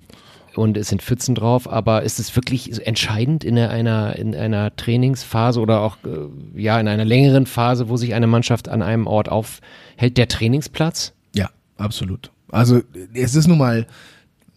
und 0.57 0.77
es 0.77 0.89
sind 0.89 1.03
Pfützen 1.03 1.35
drauf, 1.35 1.71
aber 1.71 2.03
ist 2.03 2.19
es 2.19 2.35
wirklich 2.35 2.87
entscheidend 2.87 3.45
in 3.45 3.59
einer, 3.59 4.17
in 4.17 4.35
einer 4.35 4.75
Trainingsphase 4.75 5.61
oder 5.61 5.81
auch 5.81 5.97
äh, 6.05 6.61
ja 6.61 6.81
in 6.81 6.89
einer 6.89 7.05
längeren 7.05 7.47
Phase, 7.47 7.89
wo 7.89 7.97
sich 7.97 8.15
eine 8.15 8.27
Mannschaft 8.27 8.69
an 8.69 8.83
einem 8.83 9.07
Ort 9.07 9.29
aufhält, 9.29 10.17
der 10.17 10.29
Trainingsplatz? 10.29 11.13
Ja, 11.35 11.51
absolut. 11.77 12.31
Also 12.51 12.81
es 13.15 13.35
ist 13.37 13.47
nun 13.47 13.59
mal 13.59 13.87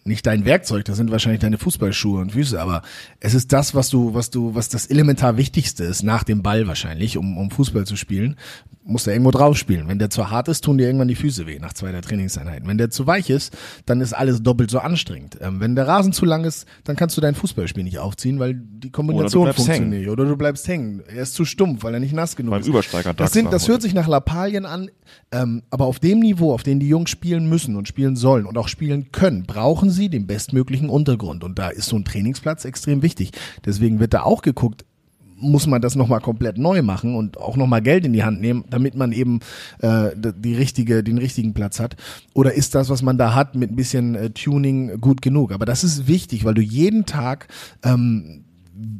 nicht 0.04 0.26
dein 0.26 0.44
Werkzeug, 0.44 0.84
das 0.84 0.96
sind 0.96 1.10
wahrscheinlich 1.10 1.40
deine 1.40 1.58
Fußballschuhe 1.58 2.20
und 2.20 2.32
Füße, 2.32 2.60
aber 2.60 2.82
es 3.20 3.34
ist 3.34 3.52
das, 3.52 3.74
was 3.74 3.88
du, 3.88 4.14
was 4.14 4.30
du, 4.30 4.54
was 4.54 4.68
das 4.68 4.86
elementar 4.86 5.36
Wichtigste 5.36 5.84
ist, 5.84 6.02
nach 6.02 6.24
dem 6.24 6.42
Ball 6.42 6.66
wahrscheinlich, 6.66 7.16
um, 7.16 7.38
um 7.38 7.50
Fußball 7.50 7.86
zu 7.86 7.96
spielen, 7.96 8.36
musst 8.84 9.06
du 9.06 9.10
irgendwo 9.10 9.30
drauf 9.30 9.56
spielen. 9.56 9.88
Wenn 9.88 9.98
der 9.98 10.10
zu 10.10 10.30
hart 10.30 10.48
ist, 10.48 10.62
tun 10.62 10.78
dir 10.78 10.84
irgendwann 10.86 11.08
die 11.08 11.14
Füße 11.14 11.46
weh 11.46 11.58
nach 11.58 11.72
zwei 11.72 11.90
der 11.90 12.02
Trainingseinheiten. 12.02 12.68
Wenn 12.68 12.78
der 12.78 12.90
zu 12.90 13.06
weich 13.06 13.30
ist, 13.30 13.56
dann 13.86 14.00
ist 14.00 14.12
alles 14.12 14.42
doppelt 14.42 14.70
so 14.70 14.78
anstrengend. 14.78 15.38
Ähm, 15.40 15.60
wenn 15.60 15.74
der 15.74 15.88
Rasen 15.88 16.12
zu 16.12 16.26
lang 16.26 16.44
ist, 16.44 16.66
dann 16.84 16.96
kannst 16.96 17.16
du 17.16 17.20
dein 17.20 17.34
Fußballspiel 17.34 17.82
nicht 17.82 17.98
aufziehen, 17.98 18.38
weil 18.38 18.54
die 18.54 18.90
Kombination 18.90 19.46
funktioniert 19.46 19.80
hängen. 19.80 20.00
nicht. 20.00 20.08
Oder 20.08 20.26
du 20.26 20.36
bleibst 20.36 20.68
hängen. 20.68 21.02
Er 21.06 21.22
ist 21.22 21.34
zu 21.34 21.44
stumpf, 21.44 21.82
weil 21.82 21.94
er 21.94 22.00
nicht 22.00 22.12
nass 22.12 22.36
genug 22.36 22.50
Beim 22.50 22.60
ist. 22.60 22.68
Übersteiger 22.68 23.14
Das, 23.14 23.32
sind, 23.32 23.52
das 23.52 23.68
hört 23.68 23.80
sich 23.80 23.94
nach 23.94 24.06
Lappalien 24.06 24.66
an, 24.66 24.90
ähm, 25.32 25.62
aber 25.70 25.86
auf 25.86 25.98
dem 25.98 26.20
Niveau, 26.20 26.52
auf 26.52 26.62
dem 26.62 26.78
die 26.78 26.88
Jungs 26.88 27.10
spielen 27.10 27.48
müssen 27.48 27.76
und 27.76 27.88
spielen 27.88 28.16
sollen 28.16 28.44
und 28.44 28.58
auch 28.58 28.68
spielen 28.68 29.12
können, 29.12 29.44
brauchen 29.44 29.90
sie 29.94 30.10
den 30.10 30.26
bestmöglichen 30.26 30.90
Untergrund. 30.90 31.44
Und 31.44 31.58
da 31.58 31.68
ist 31.70 31.86
so 31.86 31.96
ein 31.96 32.04
Trainingsplatz 32.04 32.64
extrem 32.64 33.02
wichtig. 33.02 33.32
Deswegen 33.64 34.00
wird 34.00 34.12
da 34.12 34.22
auch 34.22 34.42
geguckt, 34.42 34.84
muss 35.36 35.66
man 35.66 35.82
das 35.82 35.96
nochmal 35.96 36.20
komplett 36.20 36.58
neu 36.58 36.82
machen 36.82 37.16
und 37.16 37.38
auch 37.38 37.56
nochmal 37.56 37.82
Geld 37.82 38.04
in 38.04 38.12
die 38.12 38.24
Hand 38.24 38.40
nehmen, 38.40 38.64
damit 38.70 38.94
man 38.94 39.12
eben 39.12 39.40
äh, 39.80 40.10
die 40.16 40.54
richtige, 40.54 41.02
den 41.02 41.18
richtigen 41.18 41.54
Platz 41.54 41.80
hat? 41.80 41.96
Oder 42.34 42.54
ist 42.54 42.74
das, 42.74 42.88
was 42.88 43.02
man 43.02 43.18
da 43.18 43.34
hat, 43.34 43.54
mit 43.54 43.72
ein 43.72 43.76
bisschen 43.76 44.14
äh, 44.14 44.30
Tuning 44.30 45.00
gut 45.00 45.22
genug? 45.22 45.52
Aber 45.52 45.66
das 45.66 45.84
ist 45.84 46.06
wichtig, 46.06 46.44
weil 46.44 46.54
du 46.54 46.62
jeden 46.62 47.04
Tag 47.06 47.48
ähm, 47.84 48.44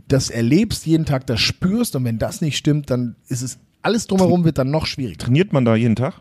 das 0.09 0.30
erlebst, 0.30 0.86
jeden 0.86 1.05
Tag 1.05 1.26
das 1.26 1.40
spürst 1.40 1.97
und 1.97 2.05
wenn 2.05 2.18
das 2.18 2.40
nicht 2.40 2.57
stimmt, 2.57 2.90
dann 2.90 3.16
ist 3.28 3.42
es 3.42 3.59
alles 3.82 4.07
drumherum 4.07 4.45
wird 4.45 4.59
dann 4.59 4.70
noch 4.70 4.86
schwieriger. 4.86 5.18
Trainiert 5.18 5.53
man 5.53 5.64
da 5.64 5.76
jeden 5.76 5.97
Tag? 5.97 6.14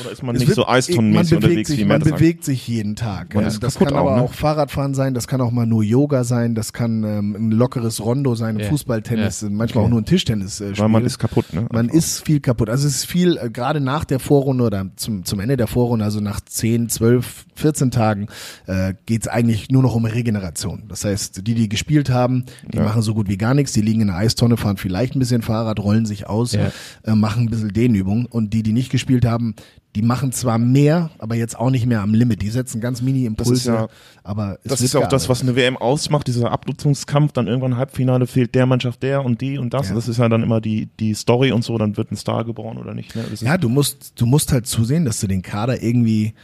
Oder 0.00 0.12
ist 0.12 0.22
man 0.22 0.34
Es 0.36 0.40
nicht 0.40 0.48
wird- 0.48 0.56
so 0.56 0.66
eistonnenmäßig 0.66 1.32
man 1.32 1.40
bewegt 1.40 1.44
unterwegs 1.44 1.68
sich, 1.68 1.78
wie 1.78 1.84
Man 1.84 2.00
bewegt 2.02 2.44
sich 2.44 2.68
jeden 2.68 2.96
Tag. 2.96 3.34
Ja, 3.34 3.42
das 3.42 3.74
kann 3.78 3.88
aber 3.94 4.12
auch, 4.12 4.16
ne? 4.16 4.22
auch 4.22 4.32
Fahrradfahren 4.32 4.94
sein, 4.94 5.14
das 5.14 5.26
kann 5.28 5.40
auch 5.40 5.50
mal 5.50 5.66
nur 5.66 5.82
Yoga 5.82 6.24
sein, 6.24 6.54
das 6.54 6.72
kann 6.72 7.02
ähm, 7.04 7.34
ein 7.36 7.50
lockeres 7.52 8.04
Rondo 8.04 8.34
sein, 8.34 8.58
Ja. 8.58 8.68
Fußballtennis, 8.68 9.46
manchmal 9.50 9.84
auch 9.84 9.88
nur 9.88 10.00
ein 10.00 10.04
Tischtennis. 10.04 10.60
Äh, 10.60 10.76
Weil 10.78 10.88
man 10.88 11.04
ist 11.04 11.18
kaputt, 11.18 11.52
ne? 11.52 11.66
Man 11.72 11.88
ist 11.88 12.24
viel 12.24 12.40
kaputt. 12.40 12.68
Also 12.68 12.86
es 12.86 12.96
ist 12.96 13.04
viel, 13.06 13.36
äh, 13.38 13.50
gerade 13.50 13.80
nach 13.80 14.04
der 14.04 14.18
Vorrunde 14.18 14.64
oder 14.64 14.86
zum, 14.96 15.24
zum 15.24 15.40
Ende 15.40 15.56
der 15.56 15.66
Vorrunde, 15.66 16.04
also 16.04 16.20
nach 16.20 16.40
10, 16.40 16.88
12, 16.88 17.46
14 17.54 17.90
Tagen, 17.90 18.26
äh, 18.66 18.94
geht 19.06 19.22
es 19.22 19.28
eigentlich 19.28 19.70
nur 19.70 19.82
noch 19.82 19.94
um 19.94 20.04
Regeneration. 20.04 20.84
Das 20.88 21.04
heißt, 21.04 21.46
die, 21.46 21.54
die 21.54 21.68
gespielt 21.68 22.10
haben, 22.10 22.44
die 22.72 22.78
Ja. 22.78 22.84
machen 22.84 23.02
so 23.02 23.14
gut 23.14 23.28
wie 23.28 23.36
gar 23.38 23.54
nichts, 23.54 23.72
die 23.72 23.80
liegen 23.82 24.00
in 24.02 24.08
der 24.08 24.16
Eistonne, 24.16 24.56
fahren 24.56 24.76
vielleicht 24.76 25.14
ein 25.16 25.18
bisschen 25.18 25.42
Fahrrad, 25.42 25.80
rollen 25.80 26.06
sich 26.06 26.26
aus, 26.26 26.52
Ja. 26.52 26.70
äh, 27.04 27.14
machen 27.14 27.44
ein 27.44 27.50
bisschen 27.50 27.72
Dehnübung. 27.72 28.26
Und 28.26 28.52
die, 28.52 28.62
die 28.62 28.72
nicht 28.72 28.90
gespielt 28.90 29.24
haben, 29.24 29.54
die 29.96 30.02
machen 30.02 30.30
zwar 30.30 30.58
mehr, 30.58 31.08
aber 31.18 31.36
jetzt 31.36 31.58
auch 31.58 31.70
nicht 31.70 31.86
mehr 31.86 32.02
am 32.02 32.12
Limit. 32.12 32.42
Die 32.42 32.50
setzen 32.50 32.82
ganz 32.82 33.00
Mini-Impulse, 33.00 33.50
Das 33.50 33.58
ist 33.60 33.66
ja- 33.66 33.88
aber 34.24 34.58
es 34.62 34.70
Das 34.70 34.80
ist 34.82 34.92
ja 34.92 35.00
auch 35.00 35.08
das, 35.08 35.30
was 35.30 35.40
eine 35.40 35.56
WM 35.56 35.78
ausmacht, 35.78 36.26
dieser 36.26 36.52
Abnutzungskampf, 36.52 37.32
dann 37.32 37.46
irgendwann 37.46 37.78
Halbfinale 37.78 38.26
fehlt 38.26 38.54
der 38.54 38.66
Mannschaft 38.66 39.02
der 39.02 39.24
und 39.24 39.40
die 39.40 39.56
und 39.56 39.72
das. 39.72 39.88
Ja. 39.88 39.94
Das 39.94 40.06
ist 40.06 40.18
ja 40.18 40.28
dann 40.28 40.42
immer 40.42 40.60
die, 40.60 40.90
die 41.00 41.14
Story 41.14 41.50
und 41.50 41.64
so, 41.64 41.78
dann 41.78 41.96
wird 41.96 42.12
ein 42.12 42.16
Star 42.16 42.44
geboren 42.44 42.76
oder 42.76 42.92
nicht. 42.92 43.16
Ne? 43.16 43.24
Ja, 43.40 43.56
du 43.56 43.70
musst, 43.70 44.20
du 44.20 44.26
musst 44.26 44.52
halt 44.52 44.66
zusehen, 44.66 45.06
dass 45.06 45.18
du 45.18 45.28
den 45.28 45.40
Kader 45.40 45.82
irgendwie 45.82 46.34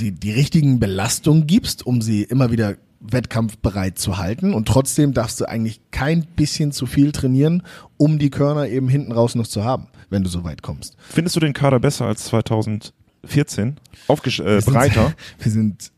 die, 0.00 0.12
die 0.12 0.32
richtigen 0.32 0.80
Belastungen 0.80 1.46
gibst, 1.46 1.86
um 1.86 2.00
sie 2.00 2.22
immer 2.22 2.50
wieder 2.50 2.76
wettkampfbereit 3.00 3.98
zu 3.98 4.16
halten. 4.16 4.54
Und 4.54 4.66
trotzdem 4.66 5.12
darfst 5.12 5.40
du 5.40 5.44
eigentlich 5.44 5.80
kein 5.90 6.24
bisschen 6.24 6.72
zu 6.72 6.86
viel 6.86 7.12
trainieren, 7.12 7.62
um 7.98 8.18
die 8.18 8.30
Körner 8.30 8.66
eben 8.68 8.88
hinten 8.88 9.12
raus 9.12 9.34
noch 9.34 9.46
zu 9.46 9.62
haben, 9.62 9.88
wenn 10.10 10.22
du 10.22 10.28
so 10.28 10.44
weit 10.44 10.62
kommst. 10.62 10.96
Findest 11.08 11.36
du 11.36 11.40
den 11.40 11.52
Kader 11.52 11.80
besser 11.80 12.06
als 12.06 12.24
2014? 12.26 13.76
Aufgesch 14.08 14.40
äh, 14.40 14.60
breiter? 14.60 15.12
Wir 15.38 15.52
sind, 15.52 15.92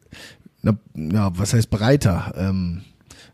na, 0.63 0.77
ja, 0.95 1.31
was 1.37 1.55
heißt 1.55 1.71
breiter? 1.71 2.33
Ähm, 2.37 2.83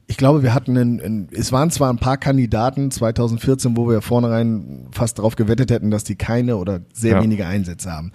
ich 0.07 0.19
glaube, 0.19 0.43
wir 0.43 0.53
hatten, 0.53 0.77
einen, 0.77 1.01
einen, 1.01 1.29
es 1.33 1.51
waren 1.51 1.71
zwar 1.71 1.91
ein 1.91 1.97
paar 1.99 2.19
Kandidaten 2.19 2.91
2014, 2.91 3.75
wo 3.75 3.89
wir 3.89 4.03
vornherein 4.03 4.87
fast 4.93 5.17
darauf 5.19 5.35
gewettet 5.35 5.71
hätten, 5.71 5.91
dass 5.91 6.05
die 6.05 6.15
keine 6.15 6.59
oder 6.59 6.83
sehr 6.93 7.13
Ja. 7.17 7.23
wenige 7.23 7.47
Einsätze 7.47 7.91
haben. 7.91 8.13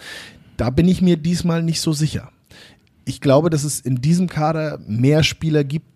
Da 0.55 0.69
bin 0.69 0.87
ich 0.87 1.01
mir 1.01 1.17
diesmal 1.17 1.63
nicht 1.63 1.81
so 1.81 1.91
sicher. 1.91 2.29
Ich 3.05 3.21
glaube, 3.21 3.49
dass 3.49 3.63
es 3.63 3.79
in 3.79 4.01
diesem 4.01 4.27
Kader 4.27 4.79
mehr 4.85 5.23
Spieler 5.23 5.63
gibt, 5.63 5.87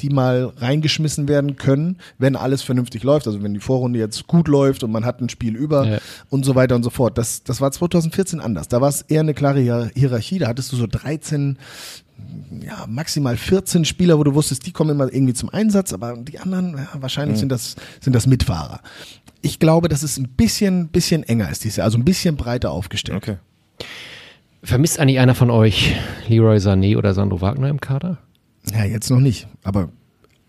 die 0.00 0.08
mal 0.10 0.52
reingeschmissen 0.56 1.28
werden 1.28 1.56
können, 1.56 1.98
wenn 2.18 2.36
alles 2.36 2.62
vernünftig 2.62 3.02
läuft. 3.02 3.26
Also 3.26 3.42
wenn 3.42 3.54
die 3.54 3.60
Vorrunde 3.60 3.98
jetzt 3.98 4.26
gut 4.26 4.48
läuft 4.48 4.82
und 4.82 4.90
man 4.92 5.04
hat 5.04 5.20
ein 5.20 5.28
Spiel 5.28 5.56
über 5.56 5.86
Ja. 5.86 5.98
und 6.28 6.44
so 6.44 6.54
weiter 6.54 6.74
und 6.74 6.82
so 6.82 6.90
fort. 6.90 7.16
Das, 7.18 7.42
das 7.44 7.60
war 7.60 7.70
2014 7.70 8.40
anders. 8.40 8.68
Da 8.68 8.80
war 8.80 8.88
es 8.88 9.02
eher 9.02 9.20
eine 9.20 9.34
klare 9.34 9.60
Hier- 9.60 9.90
Hierarchie. 9.94 10.38
Da 10.38 10.48
hattest 10.48 10.72
du 10.72 10.76
so 10.76 10.86
13, 10.86 11.58
ja, 12.64 12.84
maximal 12.88 13.36
14 13.36 13.84
Spieler, 13.84 14.18
wo 14.18 14.24
du 14.24 14.34
wusstest, 14.34 14.66
die 14.66 14.72
kommen 14.72 14.90
immer 14.90 15.12
irgendwie 15.12 15.34
zum 15.34 15.48
Einsatz, 15.48 15.92
aber 15.92 16.16
die 16.16 16.38
anderen, 16.38 16.76
ja, 16.76 16.88
wahrscheinlich 17.00 17.38
sind 17.38 17.50
das, 17.50 17.76
sind 18.00 18.14
das 18.14 18.26
Mitfahrer. 18.26 18.80
Ich 19.42 19.58
glaube, 19.58 19.88
dass 19.88 20.02
es 20.02 20.18
ein 20.18 20.28
bisschen, 20.28 20.88
bisschen 20.88 21.22
enger 21.22 21.50
ist 21.50 21.64
dieses 21.64 21.76
Jahr, 21.76 21.86
also 21.86 21.96
ein 21.96 22.04
bisschen 22.04 22.36
breiter 22.36 22.70
aufgestellt. 22.72 23.16
Okay. 23.16 23.36
Vermisst 24.62 25.00
eigentlich 25.00 25.18
einer 25.18 25.34
von 25.34 25.48
euch 25.50 25.96
Leroy 26.28 26.58
Sané 26.58 26.98
oder 26.98 27.14
Sandro 27.14 27.40
Wagner 27.40 27.68
im 27.70 27.80
Kader? 27.80 28.18
Ja, 28.72 28.84
jetzt 28.84 29.10
noch 29.10 29.20
nicht. 29.20 29.48
Aber 29.62 29.90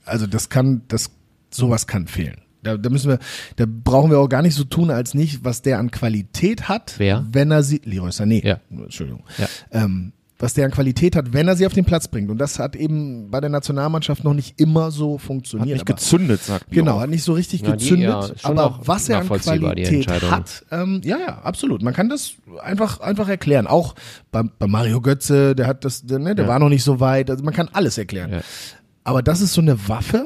also 0.06 0.28
das 0.28 0.50
kann, 0.50 0.82
das 0.88 1.12
sowas 1.52 1.88
kann 1.88 2.08
fehlen. 2.08 2.42
Da, 2.64 2.78
da 2.78 2.90
müssen 2.90 3.10
wir, 3.10 3.20
da 3.56 3.66
brauchen 3.68 4.12
wir 4.12 4.20
auch 4.20 4.28
gar 4.30 4.42
nicht 4.44 4.54
so 4.56 4.64
tun, 4.64 4.92
als 4.92 5.14
nicht, 5.16 5.44
was 5.44 5.62
der 5.64 5.80
an 5.80 5.90
Qualität 5.90 6.70
hat, 6.70 6.96
Wer? 6.98 7.26
wenn 7.32 7.50
er 7.50 7.64
sie, 7.64 7.82
Leroy 7.84 8.10
Sané, 8.12 8.46
Ja. 8.46 8.60
Entschuldigung, 8.70 9.24
Ja. 9.40 9.48
ähm, 9.72 10.14
was 10.42 10.54
der 10.54 10.66
an 10.66 10.72
Qualität 10.72 11.16
hat, 11.16 11.34
wenn 11.34 11.48
er 11.48 11.56
sie 11.56 11.66
auf 11.66 11.74
den 11.74 11.86
Platz 11.86 12.08
bringt. 12.08 12.30
Und 12.30 12.38
das 12.40 12.60
hat 12.60 12.76
eben 12.76 13.30
bei 13.32 13.40
der 13.40 13.50
Nationalmannschaft 13.50 14.24
noch 14.24 14.34
nicht 14.34 14.60
immer 14.60 14.92
so 14.92 15.16
Hat 15.16 15.22
funktioniert. 15.22 15.70
nicht 15.70 15.82
aber- 15.90 15.94
gezündet, 15.94 16.42
sagt 16.44 16.66
Genau, 16.72 16.94
Björk. 16.94 17.04
hat 17.04 17.10
nicht 17.10 17.24
so 17.24 17.34
richtig 17.34 17.62
Ja, 17.62 17.76
die- 17.76 17.84
gezündet, 17.84 18.10
ja, 18.10 18.28
schon 18.38 18.52
aber 18.58 18.66
auch 18.66 18.80
was 18.86 19.08
er 19.10 19.20
an 19.20 19.30
die 19.32 19.40
Qualität 19.40 19.94
Entscheidung. 19.94 20.32
hat, 20.32 20.66
ähm, 20.72 21.02
ja, 21.04 21.18
ja, 21.20 21.38
absolut. 21.44 21.82
Man 21.82 21.94
kann 21.94 22.10
das 22.10 22.34
einfach, 22.62 23.00
einfach 23.00 23.30
erklären. 23.30 23.68
Auch 23.68 23.96
bei, 24.32 24.44
bei 24.44 24.68
Mario 24.68 25.00
Götze, 25.02 25.56
der 25.56 25.68
hat 25.68 25.86
das, 25.86 26.04
der, 26.06 26.20
ne, 26.20 26.36
der 26.36 26.46
Ja. 26.46 26.50
war 26.52 26.60
noch 26.60 26.70
nicht 26.70 26.84
so 26.84 27.00
weit. 27.00 27.30
Also 27.30 27.44
man 27.44 27.54
kann 27.54 27.70
alles 27.74 27.98
erklären. 27.98 28.32
Ja. 28.32 28.42
Aber 29.04 29.22
das 29.24 29.42
ist 29.42 29.54
so 29.54 29.62
eine 29.62 29.88
Waffe, 29.88 30.26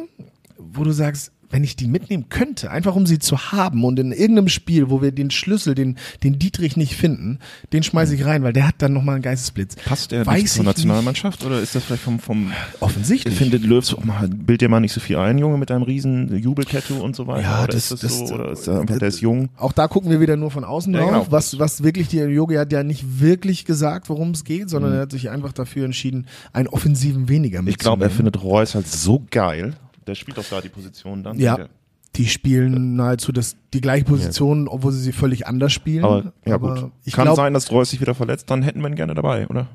wo 0.57 0.83
du 0.83 0.91
sagst, 0.91 1.31
wenn 1.49 1.63
ich 1.63 1.75
die 1.75 1.87
mitnehmen 1.87 2.25
könnte, 2.29 2.71
einfach 2.71 2.95
um 2.95 3.05
sie 3.05 3.19
zu 3.19 3.51
haben 3.51 3.83
und 3.83 3.99
in 3.99 4.11
irgendeinem 4.11 4.49
Spiel, 4.49 4.89
wo 4.89 5.01
wir 5.01 5.11
den 5.11 5.31
Schlüssel, 5.31 5.75
den, 5.75 5.97
den 6.23 6.39
Dietrich 6.39 6.75
nicht 6.77 6.95
finden, 6.95 7.39
den 7.73 7.83
schmeiße 7.83 8.15
ich 8.15 8.25
rein, 8.25 8.43
weil 8.43 8.53
der 8.53 8.67
hat 8.67 8.75
dann 8.79 8.93
nochmal 8.93 9.15
einen 9.15 9.21
Geistesblitz. 9.23 9.75
Passt 9.85 10.11
der 10.11 10.25
Weiß 10.25 10.41
nicht 10.41 10.53
zur 10.53 10.63
Nationalmannschaft 10.65 11.45
oder 11.45 11.59
ist 11.59 11.75
das 11.75 11.83
vielleicht 11.83 12.03
vom, 12.03 12.19
vom 12.19 12.51
Offensichtlich. 12.79 13.35
Findet 13.35 13.63
Löw 13.63 13.83
so, 13.85 13.97
mal, 14.03 14.27
bild 14.27 14.61
dir 14.61 14.69
mal 14.69 14.79
nicht 14.79 14.93
so 14.93 14.99
viel 14.99 15.17
ein, 15.17 15.37
Junge, 15.37 15.57
mit 15.57 15.69
deinem 15.69 15.83
riesen 15.83 16.35
Jubeltattoo 16.37 16.95
und 17.03 17.15
so 17.15 17.27
weiter. 17.27 17.41
Ja, 17.41 17.67
das- 17.67 17.75
ist 17.75 17.91
das, 17.91 17.99
das- 18.01 18.29
so? 18.29 18.35
Oder 18.35 18.51
ist 18.51 18.67
der, 18.67 18.79
einfach, 18.81 18.97
der 18.99 19.07
ist 19.07 19.21
jung? 19.21 19.49
Auch 19.57 19.71
da 19.71 19.87
gucken 19.87 20.09
wir 20.11 20.19
wieder 20.19 20.35
nur 20.37 20.51
von 20.51 20.63
außen 20.63 20.93
Ja, 20.93 20.99
drauf. 21.01 21.09
genau. 21.11 21.25
Was, 21.29 21.57
was 21.59 21.83
wirklich, 21.83 22.07
die 22.07 22.17
Yogi 22.17 22.55
hat 22.55 22.71
ja 22.71 22.83
nicht 22.83 23.19
wirklich 23.19 23.65
gesagt, 23.65 24.09
worum 24.09 24.31
es 24.31 24.43
geht, 24.43 24.69
sondern 24.69 24.91
Mhm. 24.91 24.97
er 24.97 25.01
hat 25.03 25.11
sich 25.11 25.29
einfach 25.29 25.53
dafür 25.53 25.85
entschieden, 25.85 26.25
einen 26.53 26.67
offensiven 26.67 27.29
weniger 27.29 27.59
Ich 27.65 27.77
glaube, 27.77 28.03
er 28.03 28.07
mitzunehmen. 28.09 28.33
findet 28.33 28.43
Reus 28.43 28.75
halt 28.75 28.87
so 28.87 29.23
geil. 29.31 29.73
Der 30.07 30.15
spielt 30.15 30.37
doch 30.37 30.45
da 30.49 30.61
die 30.61 30.69
Position 30.69 31.23
dann. 31.23 31.37
Ja. 31.39 31.55
Der- 31.55 31.69
Die 32.15 32.27
spielen 32.27 32.95
nahezu 32.95 33.31
das, 33.33 33.57
die 33.73 33.81
gleiche 33.81 34.05
Position, 34.05 34.67
obwohl 34.69 34.91
sie 34.93 35.01
sie 35.01 35.11
völlig 35.11 35.47
anders 35.47 35.73
spielen. 35.73 36.05
Aber, 36.05 36.31
ja 36.45 36.55
gut. 36.57 36.91
ich 37.03 37.11
Kann 37.13 37.25
glaube, 37.25 37.35
sein, 37.35 37.53
dass 37.53 37.71
Reus 37.71 37.89
sich 37.89 37.99
wieder 37.99 38.15
verletzt, 38.15 38.49
dann 38.49 38.61
hätten 38.63 38.79
wir 38.81 38.87
ihn 38.87 38.95
gerne 38.95 39.13
dabei, 39.15 39.47
oder? 39.49 39.67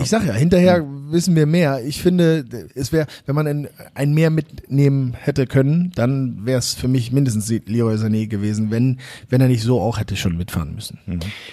ich 0.00 0.10
sag 0.10 0.24
ja, 0.26 0.32
hinterher 0.32 0.84
wissen 1.10 1.34
wir 1.34 1.46
mehr. 1.46 1.84
Ich 1.84 2.00
finde, 2.02 2.44
es 2.76 2.92
wäre, 2.92 3.06
wenn 3.26 3.34
man 3.34 3.46
ein, 3.48 3.68
ein 3.94 4.12
mehr 4.14 4.30
mitnehmen 4.30 5.14
hätte 5.14 5.46
können, 5.46 5.90
dann 5.96 6.44
wäre 6.46 6.58
es 6.58 6.74
für 6.74 6.86
mich 6.88 7.10
mindestens 7.10 7.48
Leroy 7.66 7.94
Sané 7.96 8.28
gewesen, 8.28 8.70
wenn, 8.70 8.98
wenn 9.28 9.40
er 9.40 9.48
nicht 9.48 9.62
so 9.62 9.80
auch 9.80 9.98
hätte 9.98 10.14
schon 10.16 10.36
mitfahren 10.36 10.74
müssen. 10.74 10.98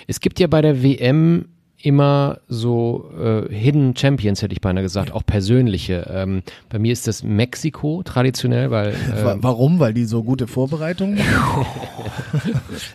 Es 0.08 0.20
gibt 0.20 0.40
ja 0.40 0.46
bei 0.48 0.62
der 0.62 0.84
WM 0.84 1.46
immer 1.82 2.40
so 2.48 3.12
äh, 3.20 3.54
Hidden 3.54 3.96
Champions, 3.96 4.42
hätte 4.42 4.54
ich 4.54 4.62
beinahe 4.62 4.84
gesagt, 4.84 5.12
auch 5.12 5.26
persönliche. 5.26 6.10
Ähm, 6.12 6.42
bei 6.70 6.80
mir 6.80 6.92
ist 6.92 7.08
das 7.08 7.24
Mexiko 7.24 8.02
traditionell, 8.04 8.72
weil 8.72 8.90
äh, 8.90 9.36
Warum? 9.38 9.80
Weil 9.80 9.94
die 9.94 10.06
so 10.06 10.24
gute 10.24 10.48
Vorbereitungen 10.48 11.16
machen? 11.18 11.66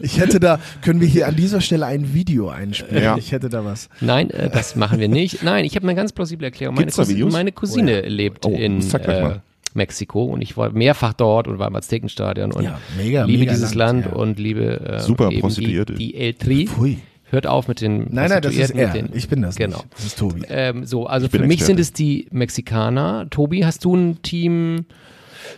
Ich 0.01 0.19
hätte 0.19 0.41
da, 0.41 0.59
können 0.83 1.01
wir 1.01 1.09
hier 1.09 1.27
an 1.27 1.37
dieser 1.37 1.61
Stelle 1.61 1.87
ein 1.87 2.13
Video 2.15 2.49
einspielen? 2.49 3.03
Ja. 3.03 3.17
Ich 3.17 3.33
hätte 3.33 3.49
da 3.49 3.65
was. 3.65 3.89
nein, 4.01 4.31
äh, 4.31 4.51
das 4.51 4.77
machen 4.77 4.99
wir 5.01 5.09
nicht. 5.09 5.43
Nein, 5.43 5.65
ich 5.65 5.77
habe 5.77 5.87
eine 5.87 5.95
ganz 5.95 6.13
plausible 6.13 6.47
Erklärung. 6.47 6.75
Meine, 6.75 6.91
Cousine, 6.91 7.09
Videos? 7.19 7.33
meine 7.33 7.53
Cousine 7.53 8.01
lebt 8.03 8.45
Oh, 8.45 8.51
in 8.51 8.81
äh, 8.81 9.23
mal. 9.23 9.43
Mexiko 9.75 10.25
und 10.25 10.43
ich 10.43 10.57
war 10.57 10.71
mehrfach 10.71 11.13
dort 11.13 11.49
und 11.49 11.59
war 11.59 11.69
im 11.69 11.77
Aztekenstadion 11.77 12.53
und 12.53 12.65
Ja, 12.65 12.79
mega, 12.97 13.25
liebe 13.25 13.41
mega 13.41 13.53
dieses 13.53 13.75
Land, 13.75 14.05
Land, 14.05 14.15
ja. 14.17 14.21
und 14.21 14.39
liebe 14.39 14.81
äh, 14.81 15.01
Super 15.01 15.31
eben 15.31 15.49
die, 15.49 15.85
die 15.97 16.15
El 16.17 16.35
Tri. 16.35 16.67
Pfui. 16.67 16.99
Hört 17.31 17.47
auf 17.47 17.69
mit 17.69 17.81
den 17.81 18.09
Nein, 18.13 18.29
nein, 18.31 18.43
das 18.43 18.55
ist 18.55 18.71
er. 18.71 18.89
den- 18.93 19.11
Ich 19.15 19.29
bin 19.29 19.41
das 19.43 19.55
Genau. 19.57 19.79
nicht. 19.79 19.89
Das 19.95 20.05
ist 20.05 20.19
Tobi. 20.19 20.43
Ähm, 20.49 20.85
so, 20.85 21.07
also 21.07 21.29
für 21.29 21.39
mich 21.39 21.61
Experte. 21.61 21.67
sind 21.67 21.81
es 21.81 21.93
die 21.93 22.27
Mexikaner. 22.33 23.29
Tobi, 23.31 23.65
hast 23.65 23.85
du 23.85 23.95
ein 23.95 24.21
Team, 24.23 24.85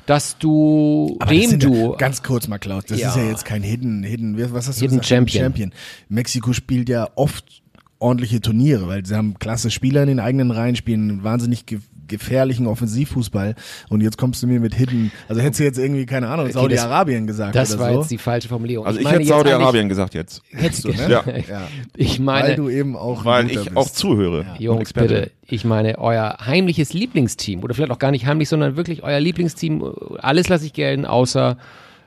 dass 0.06 0.36
du, 0.38 1.16
Aber 1.20 1.34
das 1.34 1.48
dem 1.48 1.58
du, 1.60 1.74
Ja, 1.92 1.96
ganz 1.96 2.22
kurz 2.22 2.46
mal, 2.46 2.58
Klaus, 2.58 2.84
das 2.86 3.00
Ja. 3.00 3.08
ist 3.10 3.16
ja 3.16 3.24
jetzt 3.24 3.44
kein 3.44 3.62
Hidden, 3.62 4.02
Hidden, 4.02 4.36
was 4.52 4.68
hast 4.68 4.78
du 4.80 4.82
Hidden 4.82 4.98
gesagt? 4.98 5.08
Champion. 5.08 5.44
Champion. 5.44 5.72
Mexiko 6.08 6.52
spielt 6.52 6.88
ja 6.88 7.08
oft 7.14 7.62
ordentliche 7.98 8.40
Turniere, 8.40 8.88
weil 8.88 9.06
sie 9.06 9.14
haben 9.14 9.38
klasse 9.38 9.70
Spieler 9.70 10.02
in 10.02 10.08
den 10.08 10.20
eigenen 10.20 10.50
Reihen, 10.50 10.76
spielen 10.76 11.22
wahnsinnig 11.24 11.64
gefährlichen 12.09 12.66
Offensivfußball 12.66 13.55
und 13.88 14.00
jetzt 14.00 14.18
kommst 14.18 14.42
du 14.42 14.46
mir 14.46 14.61
mit 14.61 14.74
Hidden, 14.74 15.11
also 15.28 15.40
hättest 15.40 15.61
du 15.61 15.64
jetzt 15.64 15.78
irgendwie, 15.78 16.07
keine 16.07 16.28
Ahnung, 16.28 16.46
Okay, 16.46 16.55
Saudi-Arabien 16.55 17.26
gesagt 17.26 17.55
Das 17.55 17.72
oder 17.74 17.80
war 17.84 17.92
so. 17.94 17.98
jetzt 18.00 18.11
die 18.11 18.18
falsche 18.18 18.48
Formulierung. 18.48 18.86
Also 18.86 18.98
ich, 18.98 19.05
meine 19.05 19.16
hätte 19.18 19.24
jetzt 19.28 19.36
Saudi-Arabien 19.36 19.88
gesagt 19.88 20.14
jetzt. 20.14 20.42
Hättest 20.50 20.84
du, 20.84 20.88
ne? 20.90 20.96
Ja. 21.09 21.22
ja, 21.26 21.68
Ich 21.96 22.18
weil 22.18 22.24
meine, 22.24 22.57
du 22.57 22.68
eben 22.68 22.96
auch 22.96 23.24
Weil 23.24 23.50
ich 23.50 23.55
bist. 23.64 23.76
auch 23.76 23.88
zuhöre. 23.90 24.40
und 24.53 24.61
Jungs, 24.61 24.92
bitte, 24.92 25.30
ich 25.46 25.64
meine, 25.64 25.98
euer 25.98 26.36
heimliches 26.44 26.92
Lieblingsteam, 26.92 27.62
oder 27.62 27.74
vielleicht 27.74 27.92
auch 27.92 27.98
gar 27.98 28.11
nicht 28.11 28.26
heimlich, 28.26 28.48
sondern 28.48 28.76
wirklich 28.76 29.03
euer 29.03 29.20
Lieblingsteam, 29.20 29.82
alles 30.18 30.48
lasse 30.48 30.66
ich 30.66 30.72
gelten, 30.72 31.05
außer 31.07 31.57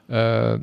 äh, 0.07 0.59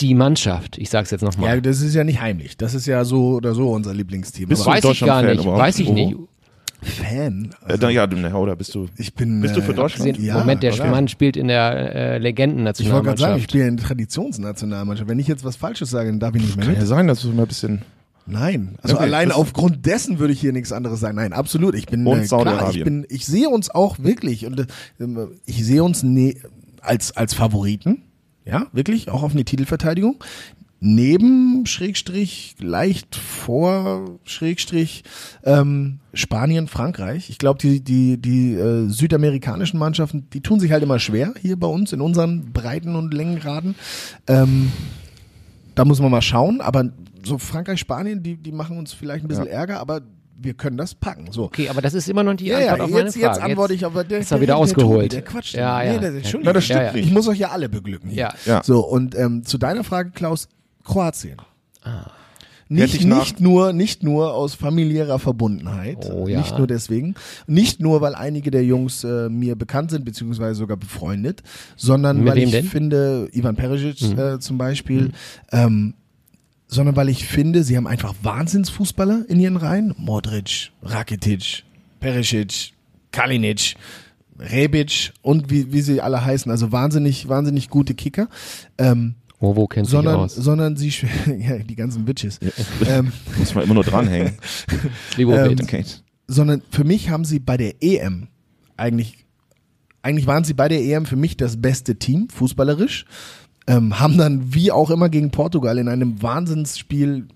die 0.00 0.14
Mannschaft. 0.14 0.78
Ich 0.78 0.88
sag's 0.88 1.10
jetzt 1.10 1.20
Ja, 1.22 1.28
nochmal. 1.28 1.60
das 1.60 1.82
ist 1.82 1.94
ja 1.94 2.04
nicht 2.04 2.20
heimlich. 2.22 2.56
Das 2.56 2.72
ist 2.74 2.86
ja 2.86 3.04
so 3.04 3.34
oder 3.34 3.54
so 3.54 3.70
unser 3.70 3.92
Lieblingsteam. 3.92 4.48
Bist 4.48 4.62
Aber 4.62 4.72
weiß 4.76 4.84
ich 4.86 5.00
gar 5.00 5.22
nicht, 5.22 5.44
weiß 5.44 5.78
ich 5.78 5.88
Oh. 5.88 5.92
nicht. 5.92 6.16
Fan? 6.82 7.50
Äh, 7.66 7.76
da, 7.78 7.90
ja, 7.90 8.06
du- 8.06 8.16
ne, 8.16 8.34
oder 8.34 8.56
bist 8.56 8.74
du? 8.74 8.88
Ich 8.96 9.14
bin. 9.14 9.40
Bist 9.40 9.56
du 9.56 9.62
für 9.62 9.72
äh, 9.72 9.74
Deutschland? 9.74 10.12
Gesehen, 10.14 10.24
Ja, 10.26 10.38
Moment, 10.38 10.62
der 10.62 10.72
oder? 10.74 10.86
Mann 10.86 11.08
spielt 11.08 11.36
in 11.36 11.48
der 11.48 11.94
äh, 11.94 12.18
Ich 12.18 12.24
wollte 12.24 12.44
gerade 12.44 13.20
sagen, 13.20 13.36
ich 13.38 13.42
Legendennationalmannschaft. 13.42 13.42
spiele 13.50 13.66
in 13.68 13.76
der 13.76 13.86
Traditionsnationalmannschaft. 13.86 15.08
Wenn 15.08 15.18
ich 15.18 15.28
jetzt 15.28 15.44
was 15.44 15.56
Falsches 15.56 15.90
sage, 15.90 16.08
dann 16.10 16.20
darf 16.20 16.34
ich 16.34 16.42
nicht 16.42 16.56
mehr 16.56 16.64
Kann 16.66 16.74
ja 16.74 16.80
mit. 16.80 16.88
sein, 16.88 17.06
dass 17.06 17.22
du 17.22 17.28
mal 17.32 17.42
ein 17.42 17.48
bisschen. 17.48 17.82
Nein, 18.26 18.76
also 18.82 18.94
Okay, 18.96 19.04
allein 19.04 19.32
aufgrund 19.32 19.84
dessen 19.86 20.18
würde 20.20 20.32
ich 20.32 20.40
hier 20.40 20.52
nichts 20.52 20.70
anderes 20.72 21.00
sagen. 21.00 21.16
Nein, 21.16 21.32
absolut. 21.32 21.74
Ich 21.74 21.86
bin 21.86 22.06
Und 22.06 22.12
äh, 22.12 22.12
klar, 22.14 22.22
ich 22.22 22.28
Saudi-Arabien. 22.28 22.84
bin, 22.84 23.06
ich 23.08 23.26
sehe 23.26 23.48
uns 23.48 23.70
auch 23.70 23.98
wirklich 23.98 24.46
und 24.46 24.60
äh, 24.60 24.66
ich 25.46 25.64
sehe 25.64 25.82
uns 25.82 26.02
ne, 26.02 26.36
als 26.80 27.16
als 27.16 27.34
Favoriten, 27.34 28.02
ja, 28.44 28.66
wirklich 28.72 29.08
auch 29.10 29.22
auf 29.22 29.32
eine 29.32 29.44
Titelverteidigung. 29.44 30.22
Neben 30.82 31.66
Schrägstrich 31.66 32.56
leicht 32.58 33.14
vor 33.14 34.18
Schrägstrich 34.24 35.04
ähm, 35.44 35.98
Spanien, 36.14 36.68
Frankreich. 36.68 37.28
Ich 37.28 37.36
glaube, 37.36 37.58
die 37.58 37.80
die 37.80 38.16
die 38.16 38.54
äh, 38.54 38.88
südamerikanischen 38.88 39.78
Mannschaften, 39.78 40.28
die 40.32 40.40
tun 40.40 40.58
sich 40.58 40.72
halt 40.72 40.82
immer 40.82 40.98
schwer 40.98 41.34
hier 41.38 41.58
bei 41.58 41.66
uns 41.66 41.92
in 41.92 42.00
unseren 42.00 42.52
Breiten 42.52 42.96
und 42.96 43.12
Längengraden. 43.12 43.74
Ähm, 44.26 44.72
da 45.74 45.84
muss 45.84 46.00
man 46.00 46.10
mal 46.10 46.22
schauen, 46.22 46.62
aber 46.62 46.90
so 47.22 47.36
Frankreich, 47.36 47.78
Spanien, 47.80 48.22
die, 48.22 48.36
die 48.36 48.52
machen 48.52 48.78
uns 48.78 48.94
vielleicht 48.94 49.24
ein 49.24 49.28
bisschen 49.28 49.46
Ärger, 49.46 49.80
aber 49.80 50.00
wir 50.42 50.54
können 50.54 50.78
das 50.78 50.94
packen. 50.94 51.30
So. 51.30 51.44
Okay, 51.44 51.68
aber 51.68 51.82
das 51.82 51.92
ist 51.92 52.08
immer 52.08 52.22
noch 52.22 52.34
die 52.34 52.46
Ja, 52.46 52.56
Antwort 52.56 52.78
ja, 52.78 52.84
auf 52.84 52.90
meine 52.90 53.04
jetzt, 53.04 53.18
Frage. 53.18 53.26
jetzt 53.26 53.42
antworte 53.42 53.74
ich, 53.74 53.84
aber 53.84 54.04
der, 54.04 54.18
ist 54.20 54.30
er 54.30 54.36
der, 54.36 54.42
wieder 54.42 54.54
der 54.54 54.56
ausgeholt. 54.56 55.00
Tobi, 55.00 55.08
der 55.10 55.22
quatscht. 55.22 55.54
Ja, 55.54 55.82
ja. 55.82 55.92
Nee, 55.92 55.98
das, 55.98 56.14
Entschuldigung. 56.14 56.42
Na, 56.44 56.52
das 56.54 56.64
stimmt 56.64 56.80
Ja, 56.80 56.86
ja. 56.86 56.94
Ich 56.94 57.10
muss 57.10 57.28
euch 57.28 57.38
ja 57.38 57.50
alle 57.50 57.68
beglücken. 57.68 58.10
Ja. 58.10 58.32
Ja. 58.46 58.62
So, 58.64 58.80
und 58.80 59.14
ähm, 59.14 59.44
zu 59.44 59.58
deiner 59.58 59.84
Frage, 59.84 60.12
Klaus, 60.12 60.48
Kroatien. 60.84 61.36
Hätte 61.82 62.12
Nicht, 62.68 63.04
nicht 63.04 63.40
nur, 63.40 63.72
nicht 63.72 64.02
nur 64.04 64.32
aus 64.34 64.54
familiärer 64.54 65.18
Verbundenheit, 65.18 66.08
Oh, 66.08 66.28
ja. 66.28 66.38
nicht 66.38 66.56
nur 66.56 66.68
deswegen, 66.68 67.14
nicht 67.48 67.80
nur, 67.80 68.00
weil 68.00 68.14
einige 68.14 68.52
der 68.52 68.64
Jungs 68.64 69.02
äh, 69.02 69.28
mir 69.28 69.56
bekannt 69.56 69.90
sind, 69.90 70.04
beziehungsweise 70.04 70.54
sogar 70.54 70.76
befreundet, 70.76 71.42
sondern 71.76 72.18
Mit 72.18 72.26
weil 72.28 72.38
ich 72.38 72.50
denn? 72.52 72.64
finde, 72.66 73.28
Ivan 73.32 73.56
Perisic 73.56 74.16
äh, 74.16 74.38
zum 74.38 74.56
Beispiel, 74.56 75.10
ähm, 75.50 75.94
sondern 76.68 76.94
weil 76.94 77.08
ich 77.08 77.26
finde, 77.26 77.64
sie 77.64 77.76
haben 77.76 77.88
einfach 77.88 78.14
Wahnsinnsfußballer 78.22 79.24
in 79.28 79.40
ihren 79.40 79.56
Reihen. 79.56 79.92
Modric, 79.98 80.70
Rakitic, 80.84 81.64
Perisic, 81.98 82.72
Kalinic, 83.10 83.74
Rebic 84.38 85.12
und 85.22 85.50
wie, 85.50 85.72
wie 85.72 85.80
sie 85.80 86.00
alle 86.00 86.24
heißen. 86.24 86.50
Also 86.52 86.70
wahnsinnig, 86.70 87.28
wahnsinnig 87.28 87.68
gute 87.68 87.94
Kicker. 87.94 88.28
Ähm, 88.78 89.16
Oh, 89.42 89.56
wo 89.56 89.66
sich 89.72 89.88
sondern, 89.88 90.16
aus? 90.16 90.34
sondern 90.34 90.76
sie, 90.76 90.88
ja, 91.38 91.58
die 91.58 91.74
ganzen 91.74 92.04
Bitches. 92.04 92.38
Ähm, 92.86 93.10
Muss 93.38 93.54
man 93.54 93.64
immer 93.64 93.74
nur 93.74 93.84
dranhängen. 93.84 94.34
Slivovit. 95.12 95.62
Okay. 95.62 95.84
sondern 96.28 96.62
für 96.70 96.84
mich 96.84 97.08
haben 97.08 97.24
sie 97.24 97.38
bei 97.38 97.56
der 97.56 97.82
EM 97.82 98.28
eigentlich, 98.76 99.24
eigentlich 100.02 100.26
waren 100.26 100.44
sie 100.44 100.54
bei 100.54 100.68
der 100.68 100.82
EM 100.82 101.06
für 101.06 101.16
mich 101.16 101.36
das 101.36 101.60
beste 101.60 101.96
Team, 101.96 102.28
fußballerisch. 102.28 103.04
Ähm, 103.66 104.00
haben 104.00 104.18
dann 104.18 104.54
wie 104.54 104.72
auch 104.72 104.90
immer 104.90 105.08
gegen 105.08 105.30
Portugal 105.30 105.78
in 105.78 105.88
einem 105.88 106.22
Wahnsinnsspiel, 106.22 107.28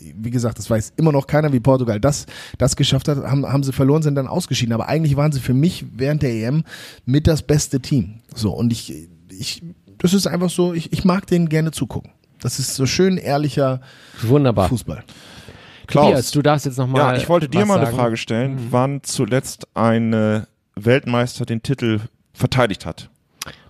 wie 0.00 0.30
gesagt, 0.30 0.58
das 0.58 0.70
weiß 0.70 0.94
immer 0.96 1.12
noch 1.12 1.26
keiner, 1.26 1.52
wie 1.52 1.60
Portugal 1.60 2.00
das, 2.00 2.26
das 2.58 2.76
geschafft 2.76 3.08
hat, 3.08 3.18
haben, 3.18 3.46
haben 3.46 3.62
sie 3.62 3.72
verloren, 3.72 4.02
sind 4.02 4.14
dann 4.14 4.26
ausgeschieden. 4.26 4.72
Aber 4.72 4.88
eigentlich 4.88 5.16
waren 5.16 5.32
sie 5.32 5.40
für 5.40 5.54
mich 5.54 5.84
während 5.94 6.22
der 6.22 6.32
EM 6.32 6.64
mit 7.04 7.26
das 7.26 7.42
beste 7.42 7.80
Team. 7.80 8.20
So, 8.34 8.52
und 8.52 8.72
ich, 8.72 9.08
ich, 9.28 9.62
das 10.02 10.12
ist 10.12 10.26
einfach 10.26 10.50
so, 10.50 10.74
ich, 10.74 10.92
ich 10.92 11.04
mag 11.04 11.26
denen 11.26 11.48
gerne 11.48 11.70
zugucken. 11.70 12.12
Das 12.40 12.58
ist 12.58 12.74
so 12.74 12.86
schön 12.86 13.16
ehrlicher 13.18 13.80
Wunderbar. 14.22 14.68
Fußball. 14.68 15.04
Klaus. 15.86 16.06
Tobias, 16.06 16.30
du 16.32 16.42
darfst 16.42 16.66
jetzt 16.66 16.76
nochmal. 16.78 17.14
Ja, 17.14 17.16
ich 17.16 17.28
wollte 17.28 17.48
dir 17.48 17.64
mal 17.64 17.76
eine 17.78 17.86
sagen. 17.86 17.96
Frage 17.96 18.16
stellen, 18.16 18.68
wann 18.70 19.02
zuletzt 19.02 19.66
ein 19.74 20.44
Weltmeister 20.74 21.44
den 21.44 21.62
Titel 21.62 22.00
verteidigt 22.32 22.84
hat. 22.86 23.10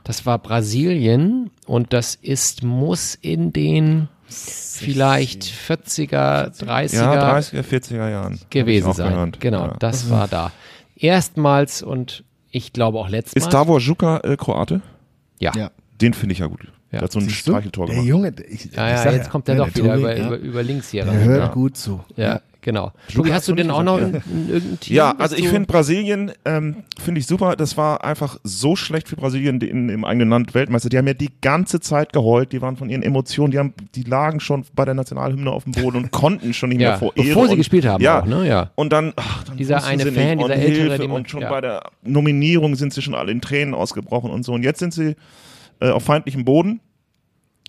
Das 0.04 0.26
war 0.26 0.38
Brasilien 0.38 1.50
und 1.66 1.92
das 1.92 2.14
ist, 2.14 2.62
muss 2.62 3.14
in 3.14 3.52
den 3.52 4.08
vielleicht 4.26 5.44
40er, 5.44 6.58
30er 6.58 6.94
Ja, 6.96 7.36
30er, 7.36 7.62
40er 7.62 8.08
Jahren. 8.10 8.40
Gewesen 8.50 8.92
sein. 8.92 9.10
gehört. 9.12 9.40
Genau, 9.40 9.66
Ja. 9.66 9.76
das 9.78 10.10
war 10.10 10.28
da. 10.28 10.50
Erstmals 10.96 11.82
und 11.82 12.24
ich 12.50 12.72
glaube 12.72 12.98
auch 12.98 13.08
letztmals. 13.08 13.46
Ist 13.46 13.52
Davor 13.54 13.78
Juka 13.80 14.18
äh, 14.24 14.36
Kroate? 14.36 14.80
Ja. 15.38 15.52
Ja. 15.56 15.70
Den 16.02 16.14
finde 16.14 16.32
ich 16.34 16.40
ja 16.40 16.46
gut. 16.46 16.60
Ja. 16.64 16.98
Der 16.98 17.00
hat 17.02 17.12
so 17.12 17.18
ein 17.20 17.24
Siehst 17.26 17.46
du? 17.46 17.52
Streicheltor 17.52 17.86
Der 17.86 17.94
gemacht. 17.94 18.08
Junge, 18.08 18.32
ich, 18.50 18.64
Ja, 18.66 18.68
ich 18.70 18.74
ja, 18.76 18.96
sag 18.98 19.12
jetzt 19.14 19.24
ja, 19.26 19.30
kommt 19.30 19.48
der 19.48 19.54
ja, 19.56 19.64
doch 19.64 19.74
wieder 19.74 19.88
Tobi, 19.94 19.98
über, 20.00 20.16
ja, 20.16 20.26
über, 20.26 20.36
über 20.38 20.62
links 20.62 20.90
hier 20.90 21.04
Der 21.04 21.12
rein. 21.14 21.24
hört 21.24 21.38
Ja. 21.48 21.48
gut 21.48 21.76
zu. 21.78 22.00
Ja, 22.16 22.40
genau. 22.60 22.92
Tobi, 23.14 23.32
hast 23.32 23.48
du 23.48 23.54
denn 23.54 23.70
auch 23.70 23.82
noch 23.82 23.98
irgendein 23.98 24.78
Team? 24.80 24.96
Ja, 24.96 25.14
also 25.16 25.34
ich 25.36 25.44
du- 25.44 25.48
finde 25.48 25.66
Brasilien, 25.68 26.32
ähm, 26.44 26.76
finde 27.00 27.20
ich 27.20 27.26
super. 27.26 27.56
Das 27.56 27.78
war 27.78 28.04
einfach 28.04 28.36
so 28.44 28.76
schlecht 28.76 29.08
für 29.08 29.16
Brasilien 29.16 29.58
in, 29.62 29.88
im 29.88 30.04
eigenen 30.04 30.28
Land 30.28 30.52
Weltmeister. 30.54 30.90
Die 30.90 30.98
haben 30.98 31.06
ja 31.06 31.14
die 31.14 31.30
ganze 31.40 31.80
Zeit 31.80 32.12
geheult. 32.12 32.52
Die 32.52 32.60
waren 32.60 32.76
von 32.76 32.90
ihren 32.90 33.02
Emotionen, 33.02 33.52
die 33.52 33.58
haben, 33.58 33.72
die 33.94 34.02
lagen 34.02 34.40
schon 34.40 34.66
bei 34.74 34.84
der 34.84 34.92
Nationalhymne 34.92 35.50
auf 35.50 35.64
dem 35.64 35.72
Boden 35.72 35.96
und 35.96 36.10
konnten 36.10 36.52
schon 36.52 36.68
nicht 36.68 36.82
Ja, 36.82 36.90
mehr 36.90 36.98
vor 36.98 37.14
bevor 37.14 37.26
Ehre 37.26 37.46
sie 37.46 37.52
und, 37.52 37.56
gespielt 37.58 37.86
haben 37.86 38.02
ja, 38.02 38.20
auch, 38.20 38.26
ne? 38.26 38.46
Ja. 38.46 38.70
Und 38.74 38.92
dann, 38.92 39.14
ach, 39.16 39.44
dann 39.44 39.56
Dieser 39.56 39.76
wussten 39.76 39.88
eine 39.92 40.02
sie 40.04 40.10
Fan, 40.10 40.36
dieser 40.38 40.44
und 40.44 40.50
ältere, 40.50 40.74
Hilfe 40.82 40.98
den 40.98 41.10
man- 41.10 41.16
und 41.22 41.30
schon 41.30 41.40
ja. 41.40 41.48
bei 41.48 41.62
der 41.62 41.84
Nominierung 42.02 42.74
sind 42.74 42.92
sie 42.92 43.00
schon 43.00 43.14
alle 43.14 43.32
in 43.32 43.40
Tränen 43.40 43.72
ausgebrochen 43.72 44.30
und 44.30 44.42
so. 44.44 44.52
Und 44.52 44.62
jetzt 44.62 44.78
sind 44.80 44.92
sie 44.92 45.16
äh, 45.82 45.90
auf 45.90 46.04
feindlichem 46.04 46.44
Boden, 46.44 46.80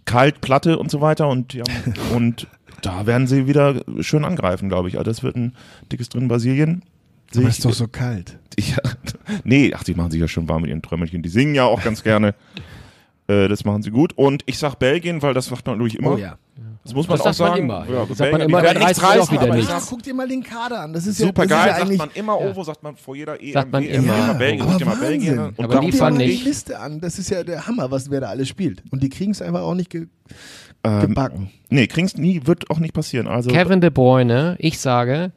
kalt, 0.06 0.42
Platte 0.42 0.78
und 0.78 0.90
so 0.92 1.02
weiter 1.02 1.28
und 1.30 1.54
ja, 1.54 1.64
und 2.16 2.48
da 2.82 3.06
werden 3.06 3.28
sie 3.28 3.48
wieder 3.48 3.82
schön 4.02 4.26
angreifen, 4.26 4.70
glaube 4.70 4.90
ich. 4.90 4.98
Also 4.98 5.10
das 5.10 5.24
wird 5.24 5.36
ein 5.36 5.56
dickes 5.92 6.10
drin 6.10 6.28
Brasilien. 6.28 6.84
Aber 7.34 7.44
ich- 7.44 7.50
ist 7.50 7.66
doch 7.66 7.74
so 7.74 7.88
kalt. 7.88 8.38
ja, 8.60 8.78
nee, 9.44 9.74
ach, 9.76 9.84
die 9.84 9.94
machen 9.96 10.12
sich 10.12 10.20
ja 10.22 10.28
schon 10.28 10.48
warm 10.50 10.62
mit 10.64 10.70
ihren 10.70 10.82
Trömmelchen. 10.82 11.24
Die 11.24 11.30
singen 11.30 11.56
ja 11.56 11.64
auch 11.66 11.82
ganz 11.84 12.04
gerne. 12.04 12.36
Äh, 13.26 13.48
das 13.48 13.64
machen 13.64 13.82
sie 13.84 13.90
gut. 13.90 14.12
Und 14.18 14.44
ich 14.48 14.58
sag 14.58 14.76
Belgien, 14.80 15.22
weil 15.22 15.34
das 15.34 15.50
macht 15.50 15.66
man 15.66 15.78
natürlich 15.78 15.98
immer. 15.98 16.12
Oh 16.16 16.18
ja. 16.18 16.38
Das 16.84 16.94
muss 16.94 17.08
man 17.08 17.18
Das 17.18 17.26
auch 17.28 17.34
sagt 17.34 17.40
man 17.40 17.50
sagen. 17.50 17.64
immer. 17.90 17.96
Ja, 18.00 18.06
Das 18.06 18.18
sagt 18.18 18.32
man 18.34 18.42
immer, 18.42 18.58
dann 18.62 18.76
werden 18.76 18.84
reißt 18.84 19.04
reißen, 19.04 19.32
wieder 19.42 19.56
ich 19.58 19.68
Ja, 19.70 19.80
sag, 19.80 19.90
guck 19.90 20.04
dir 20.04 20.14
mal 20.14 20.28
den 20.28 20.44
Kader 20.44 20.82
an. 20.82 20.92
Das 20.92 21.08
ist 21.08 21.18
ja, 21.20 21.28
Super 21.28 21.46
das 21.48 21.52
ist 21.58 21.64
geil, 21.66 21.68
ja 21.80 21.86
sagt 21.88 21.98
man 21.98 22.10
immer 22.14 22.42
Ovo, 22.42 22.64
sagt 22.64 22.84
man 22.84 22.98
vor 22.98 23.16
jeder 23.16 23.42
EM. 23.42 23.54
Sagt 23.54 23.72
man 23.72 23.84
WM, 23.84 24.04
immer. 24.04 24.16
immer 24.18 24.34
Belgien, 24.34 24.68
aber 24.70 24.86
mal 24.86 24.96
Belgien. 24.98 25.40
Und 25.40 25.60
Aber 25.64 25.80
die 25.80 25.92
fand 25.94 26.22
ich- 26.22 26.44
Liste 26.44 26.78
an. 26.80 27.00
Das 27.00 27.20
ist 27.20 27.30
ja 27.30 27.44
der 27.44 27.68
Hammer, 27.68 27.90
was 27.90 28.12
wer 28.12 28.20
da 28.20 28.28
alles 28.28 28.50
spielt. 28.50 28.84
Und 28.92 29.02
die 29.02 29.10
kriegen 29.10 29.32
es 29.32 29.42
einfach 29.42 29.62
auch 29.62 29.76
nicht 29.76 29.90
ge 29.90 30.08
Ähm, 30.86 31.00
gebacken. 31.00 31.50
Nee, 31.70 31.88
kriegst 31.88 32.18
nie, 32.18 32.42
wird 32.46 32.70
auch 32.70 32.80
nicht 32.80 32.94
passieren. 32.94 33.28
Also 33.28 33.50
Kevin 33.50 33.80
De 33.80 33.90
Bruyne, 33.90 34.58
ich 34.60 34.80
sage, 34.80 35.32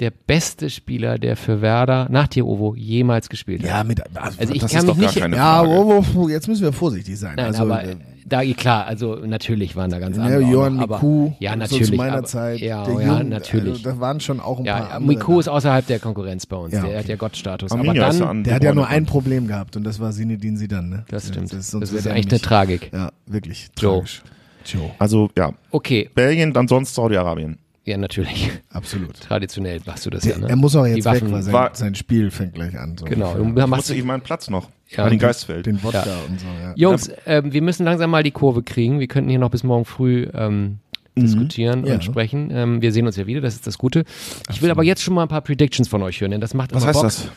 der 0.00 0.10
beste 0.10 0.70
Spieler, 0.70 1.18
der 1.18 1.36
für 1.36 1.60
Werder 1.60 2.08
nach 2.10 2.26
dir, 2.26 2.46
Ovo, 2.46 2.74
jemals 2.74 3.28
gespielt 3.28 3.62
hat. 3.62 3.68
Ja, 3.68 3.84
mit, 3.84 4.02
Also 4.16 4.54
ich 4.54 4.60
das 4.60 4.72
kann 4.72 4.88
ist 4.88 4.96
mich 4.96 5.06
doch 5.08 5.20
gar 5.20 5.28
nicht. 5.28 5.36
ja, 5.36 5.58
Frage. 5.58 5.70
wo, 5.70 6.04
wo, 6.14 6.28
jetzt 6.28 6.48
müssen 6.48 6.62
wir 6.62 6.72
vorsichtig 6.72 7.18
sein. 7.18 7.34
Nein, 7.36 7.46
also, 7.46 7.62
aber 7.62 7.84
äh, 7.84 7.96
da 8.26 8.42
klar, 8.54 8.86
also 8.86 9.16
natürlich 9.16 9.76
waren 9.76 9.90
da 9.90 9.98
ganz 9.98 10.16
ja, 10.16 10.22
andere. 10.22 10.44
auch 10.44 10.50
Johann 10.50 10.76
Miku, 10.76 11.32
ja, 11.38 11.52
so 11.52 11.58
natürlich. 11.58 11.86
zu 11.88 11.94
meiner 11.96 12.18
aber, 12.18 12.24
Zeit. 12.24 12.60
Ja, 12.60 12.84
der 12.84 12.94
oh, 12.94 13.00
Jung, 13.00 13.08
ja, 13.08 13.22
natürlich. 13.24 13.72
Also, 13.74 13.90
da 13.90 14.00
waren 14.00 14.20
schon 14.20 14.40
auch 14.40 14.58
ein 14.58 14.64
paar 14.64 14.78
ja, 14.78 14.88
andere. 14.88 15.14
Miku 15.14 15.40
ist 15.40 15.48
außerhalb 15.48 15.86
der 15.86 15.98
Konkurrenz 15.98 16.46
bei 16.46 16.56
uns. 16.56 16.72
Ja, 16.72 16.80
der 16.80 16.90
okay. 16.90 16.98
hat 16.98 17.08
ja 17.08 17.16
Gottstatus. 17.16 17.72
Aber 17.72 17.84
ja 17.84 18.10
dann, 18.10 18.22
an 18.22 18.44
der 18.44 18.54
hat 18.54 18.64
ja 18.64 18.72
nur 18.72 18.86
ein 18.86 19.04
Problem 19.04 19.46
gehabt 19.46 19.76
und 19.76 19.84
das 19.84 20.00
war 20.00 20.12
Sinedin 20.12 20.56
Sidan. 20.56 20.88
Ne? 20.88 21.04
das 21.08 21.28
stimmt. 21.28 21.52
Das, 21.52 21.70
sonst 21.70 21.88
ist 21.88 21.92
wäre 21.92 22.04
der 22.04 22.16
echt 22.16 22.30
eine 22.30 22.40
Tragik. 22.40 22.90
Ja, 22.92 23.10
wirklich. 23.26 23.68
Joe. 23.78 23.98
Tragisch. 23.98 24.22
Joe. 24.64 24.90
Also 24.98 25.30
ja, 25.36 25.52
Okay, 25.70 26.10
Belgien, 26.14 26.52
dann 26.52 26.68
sonst 26.68 26.94
Saudi-Arabien. 26.94 27.58
Ja, 27.84 27.96
natürlich. 27.96 28.50
Absolut. 28.70 29.18
Traditionell 29.20 29.80
machst 29.86 30.06
du 30.06 30.10
das 30.10 30.22
Der, 30.22 30.32
ja, 30.32 30.38
ne? 30.38 30.48
Er 30.48 30.56
muss 30.56 30.76
auch 30.76 30.86
jetzt 30.86 31.04
weg, 31.04 31.22
weil 31.30 31.42
sein, 31.42 31.52
War- 31.52 31.74
sein 31.74 31.94
Spiel 31.94 32.30
fängt 32.30 32.54
gleich 32.54 32.78
an. 32.78 32.96
So 32.98 33.04
Genau. 33.06 33.34
Du 33.34 33.44
Ich 33.44 33.54
machst, 33.54 33.68
musste 33.68 33.94
ich 33.94 34.04
meinen 34.04 34.22
Platz 34.22 34.50
noch. 34.50 34.68
Ja, 34.88 35.04
Ja, 35.04 35.08
den 35.10 35.18
Geistfeld. 35.18 35.66
Den 35.66 35.82
Wodka 35.82 36.04
Ja. 36.04 36.16
und 36.28 36.40
so, 36.40 36.46
ja. 36.46 36.72
Jungs, 36.76 37.10
ähm, 37.26 37.52
wir 37.52 37.62
müssen 37.62 37.84
langsam 37.84 38.10
mal 38.10 38.22
die 38.22 38.32
Kurve 38.32 38.62
kriegen. 38.62 38.98
Wir 39.00 39.06
könnten 39.08 39.30
hier 39.30 39.38
noch 39.38 39.50
bis 39.50 39.62
morgen 39.64 39.84
früh 39.84 40.28
ähm, 40.34 40.78
diskutieren 41.16 41.80
Mhm. 41.82 41.86
Ja. 41.86 41.94
und 41.94 42.04
sprechen. 42.04 42.50
Ähm, 42.52 42.82
wir 42.82 42.92
sehen 42.92 43.06
uns 43.06 43.16
ja 43.16 43.26
wieder, 43.26 43.40
das 43.40 43.54
ist 43.54 43.66
das 43.66 43.78
Gute. 43.78 44.04
Ich 44.50 44.62
will 44.62 44.70
aber 44.70 44.82
jetzt 44.84 45.02
schon 45.02 45.14
mal 45.14 45.22
ein 45.22 45.28
paar 45.28 45.40
Predictions 45.42 45.88
von 45.88 46.02
euch 46.02 46.20
hören, 46.20 46.30
denn 46.32 46.40
das 46.40 46.54
macht 46.54 46.72
Was 46.74 46.82
immer 46.82 46.88
heißt 46.88 46.94
Bock. 47.00 47.04
das? 47.04 47.28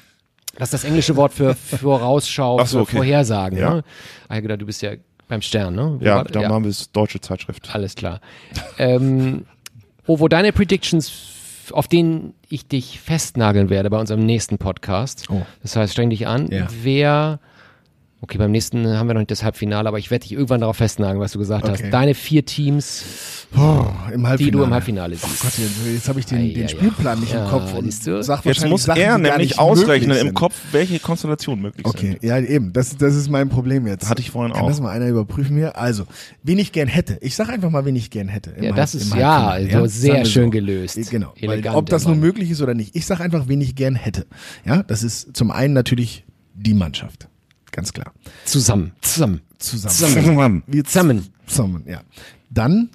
Das 0.55 0.67
ist 0.67 0.73
das 0.73 0.83
englische 0.83 1.15
Wort 1.15 1.33
für 1.33 1.55
Vorausschau, 1.55 2.59
Ach 2.59 2.67
so, 2.67 2.81
okay. 2.81 2.97
Vorhersagen. 2.97 3.57
Ja. 3.57 3.75
Ne? 3.75 3.83
Ah, 4.29 4.39
genau, 4.39 4.55
du 4.55 4.65
bist 4.65 4.81
ja 4.81 4.91
beim 5.27 5.41
Stern, 5.41 5.73
ne? 5.75 5.95
Wo 5.99 6.03
Ja, 6.05 6.17
war- 6.17 6.23
da 6.25 6.47
machen 6.47 6.63
wir 6.65 6.69
es 6.71 6.91
deutsche 6.91 7.19
Zeitschrift. 7.21 7.73
Alles 7.73 7.95
klar. 7.95 8.19
ähm, 8.77 9.45
Ovo, 10.05 10.27
deine 10.27 10.51
Predictions 10.51 11.33
auf 11.71 11.87
den 11.87 12.33
ich 12.49 12.67
dich 12.67 12.99
festnageln 12.99 13.69
werde 13.69 13.89
bei 13.89 13.97
unserem 13.97 14.25
nächsten 14.25 14.57
Podcast. 14.57 15.27
Oh. 15.29 15.43
Das 15.61 15.75
heißt, 15.75 15.93
streng 15.93 16.09
dich 16.09 16.27
an. 16.27 16.49
Ja. 16.51 16.67
Wer, 16.81 17.39
okay, 18.23 18.37
beim 18.39 18.49
nächsten 18.51 18.87
haben 18.87 19.07
wir 19.07 19.13
noch 19.13 19.21
nicht 19.21 19.29
das 19.31 19.43
Halbfinale, 19.43 19.87
aber 19.87 19.99
ich 19.99 20.09
werde 20.09 20.23
dich 20.23 20.31
irgendwann 20.31 20.61
darauf 20.61 20.77
festnageln, 20.77 21.19
was 21.19 21.33
du 21.33 21.39
gesagt 21.39 21.65
Okay. 21.69 21.83
hast. 21.83 21.93
Deine 21.93 22.15
vier 22.15 22.43
Teams, 22.45 23.03
Oh, 23.55 23.85
im 24.11 24.25
Halbfinale. 24.25 24.37
die 24.37 24.49
du 24.51 24.63
im 24.63 24.73
Halbfinale 24.73 25.15
Oh 25.15 25.27
siehst. 25.27 25.41
Gott, 25.43 25.57
jetzt, 25.59 25.71
jetzt 25.93 26.09
habe 26.09 26.19
ich 26.19 26.25
den, 26.25 26.39
Ei, 26.39 26.53
den 26.53 26.63
ei. 26.63 26.67
Spielplan 26.69 27.19
nicht 27.19 27.33
Ja, 27.33 27.43
im 27.43 27.49
Kopf 27.51 27.73
und 27.75 27.83
siehst 27.85 28.07
du? 28.07 28.23
sag 28.23 28.43
Jetzt 28.45 28.65
muss 28.67 28.83
Sachen, 28.85 28.99
er 29.01 29.17
nämlich 29.19 29.37
nicht 29.49 29.59
ausrechnen 29.59 30.17
im. 30.17 30.33
Kopf, 30.33 30.55
welche 30.71 30.97
Konstellationen 30.99 31.61
möglich 31.61 31.85
Okay, 31.85 32.11
sind. 32.13 32.23
ja 32.23 32.39
eben, 32.39 32.73
das, 32.73 32.97
das 32.97 33.13
ist 33.13 33.29
mein 33.29 33.49
Problem 33.49 33.85
jetzt. 33.85 34.09
Hatte 34.09 34.21
ich 34.21 34.31
vorhin 34.31 34.53
Kann 34.53 34.63
auch. 34.63 34.67
das 34.69 34.81
mal 34.81 34.89
einer 34.89 35.07
überprüfen 35.07 35.55
hier? 35.57 35.77
Also, 35.77 36.05
wen 36.41 36.57
ich 36.57 36.71
gern 36.71 36.87
hätte. 36.87 37.17
Ich 37.21 37.35
sag 37.35 37.49
einfach 37.49 37.69
mal, 37.69 37.85
wen 37.85 37.95
ich 37.95 38.09
gern 38.09 38.27
hätte. 38.29 38.51
im 38.51 38.63
Ja, 38.63 38.71
das 38.71 38.95
im 38.95 39.01
ist- 39.01 39.15
ja, 39.15 39.47
also 39.49 39.85
sehr 39.85 40.25
schön 40.25 40.49
gelöst. 40.49 40.97
Äh, 40.97 41.03
Genau, 41.03 41.33
weil, 41.41 41.51
Elegant 41.51 41.75
ob 41.75 41.89
das 41.89 42.07
nun 42.07 42.19
möglich 42.19 42.49
ist 42.49 42.61
oder 42.61 42.73
nicht. 42.73 42.95
Ich 42.95 43.05
sag 43.05 43.19
einfach, 43.19 43.47
wen 43.47 43.61
ich 43.61 43.75
gern 43.75 43.93
hätte. 43.95 44.25
Ja, 44.65 44.81
das 44.81 45.03
ist 45.03 45.35
zum 45.35 45.51
einen 45.51 45.73
natürlich 45.73 46.23
die 46.55 46.73
Mannschaft. 46.73 47.27
Ganz 47.73 47.91
klar. 47.91 48.13
Zusammen, 48.45 48.93
zusammen, 49.01 49.41
Zusammen. 49.57 49.93
Zusammen. 49.93 50.63
Wir 50.67 50.83
zusammen. 50.85 51.27
Zusammen, 51.47 51.83
ja. 51.87 52.01
Dann, 52.49 52.89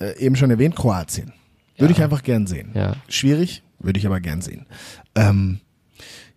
äh, 0.00 0.18
eben 0.18 0.34
schon 0.36 0.50
erwähnt, 0.50 0.74
Kroatien. 0.76 1.32
Würde 1.78 1.92
ich 1.94 2.02
einfach 2.02 2.22
gern 2.22 2.46
sehen. 2.46 2.72
Ja. 2.74 2.96
Schwierig, 3.08 3.62
würde 3.78 3.98
ich 3.98 4.06
aber 4.06 4.20
gern 4.20 4.42
sehen. 4.42 4.66
Ähm, 5.14 5.60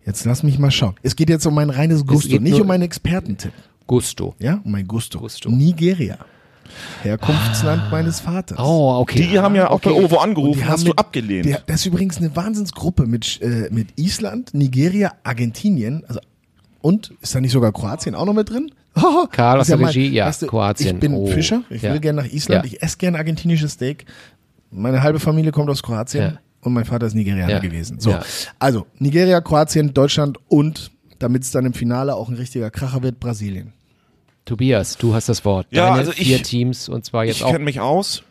jetzt 0.06 0.24
lass 0.24 0.42
mich 0.42 0.58
mal 0.58 0.70
schauen. 0.70 0.94
Es 1.02 1.16
geht 1.16 1.28
jetzt 1.28 1.44
um 1.46 1.54
mein 1.54 1.68
reines 1.70 2.06
Gusto, 2.06 2.38
nicht 2.38 2.60
um 2.60 2.66
meinen 2.68 2.82
Expertentipp. 2.82 3.52
Gusto. 3.86 4.34
Ja, 4.38 4.60
um 4.64 4.70
mein 4.72 4.86
Gusto. 4.86 5.18
Gusto. 5.18 5.50
Nigeria. 5.50 6.18
Herkunftsland 7.02 7.90
meines 7.90 8.20
Vaters. 8.20 8.58
Oh, 8.58 8.96
okay. 9.00 9.18
Die 9.30 9.38
haben 9.38 9.54
ja 9.54 9.68
auch 9.70 9.80
bei 9.80 9.90
Ovo 9.90 10.16
angerufen, 10.18 10.60
die 10.60 10.64
hast 10.64 10.70
haben 10.78 10.84
du 10.84 10.88
mit- 10.90 10.98
abgelehnt. 10.98 11.44
Der, 11.46 11.60
das 11.66 11.80
ist 11.80 11.86
übrigens 11.86 12.16
eine 12.18 12.34
Wahnsinnsgruppe 12.34 13.06
mit, 13.06 13.40
äh, 13.42 13.68
mit 13.70 13.88
Island, 13.98 14.54
Nigeria, 14.54 15.12
Argentinien, 15.24 16.04
also 16.06 16.20
und 16.84 17.14
ist 17.22 17.34
da 17.34 17.40
nicht 17.40 17.52
sogar 17.52 17.72
Kroatien 17.72 18.14
auch 18.14 18.26
noch 18.26 18.34
mit 18.34 18.50
drin? 18.50 18.70
Karl 19.32 19.58
aus 19.60 19.68
der 19.68 19.80
Regie, 19.80 20.08
ja, 20.08 20.26
weißt 20.26 20.42
du, 20.42 20.46
Kroatien. 20.48 20.96
Ich 20.96 21.00
bin 21.00 21.14
Oh, 21.14 21.26
Fischer, 21.26 21.62
ich 21.70 21.80
ja. 21.80 21.92
will 21.94 22.00
gerne 22.00 22.20
nach 22.22 22.28
Island, 22.30 22.66
Ja. 22.66 22.70
ich 22.72 22.82
esse 22.82 22.98
gerne 22.98 23.16
argentinisches 23.16 23.72
Steak. 23.72 24.04
Meine 24.70 25.02
halbe 25.02 25.18
Familie 25.18 25.50
kommt 25.50 25.70
aus 25.70 25.82
Kroatien 25.82 26.22
Ja. 26.34 26.38
und 26.60 26.74
mein 26.74 26.84
Vater 26.84 27.06
ist 27.06 27.14
Nigerianer 27.14 27.52
Ja. 27.54 27.58
gewesen. 27.58 28.00
So, 28.00 28.10
Ja. 28.10 28.22
also 28.58 28.86
Nigeria, 28.98 29.40
Kroatien, 29.40 29.94
Deutschland 29.94 30.36
und 30.48 30.90
damit 31.18 31.42
es 31.44 31.50
dann 31.52 31.64
im 31.64 31.72
Finale 31.72 32.14
auch 32.14 32.28
ein 32.28 32.34
richtiger 32.34 32.70
Kracher 32.70 33.02
wird, 33.02 33.18
Brasilien. 33.18 33.72
Tobias, 34.44 34.98
du 34.98 35.14
hast 35.14 35.30
das 35.30 35.42
Wort. 35.46 35.66
Ja, 35.70 35.86
Deine 35.86 35.98
also 36.00 36.10
ich- 36.12 36.26
vier 36.28 36.42
Teams 36.42 36.90
und 36.90 37.04
zwar 37.06 37.24
jetzt 37.24 37.36
ich 37.38 37.44
auch. 37.44 37.52
kenne 37.52 37.64
mich 37.64 37.80
aus. 37.80 38.22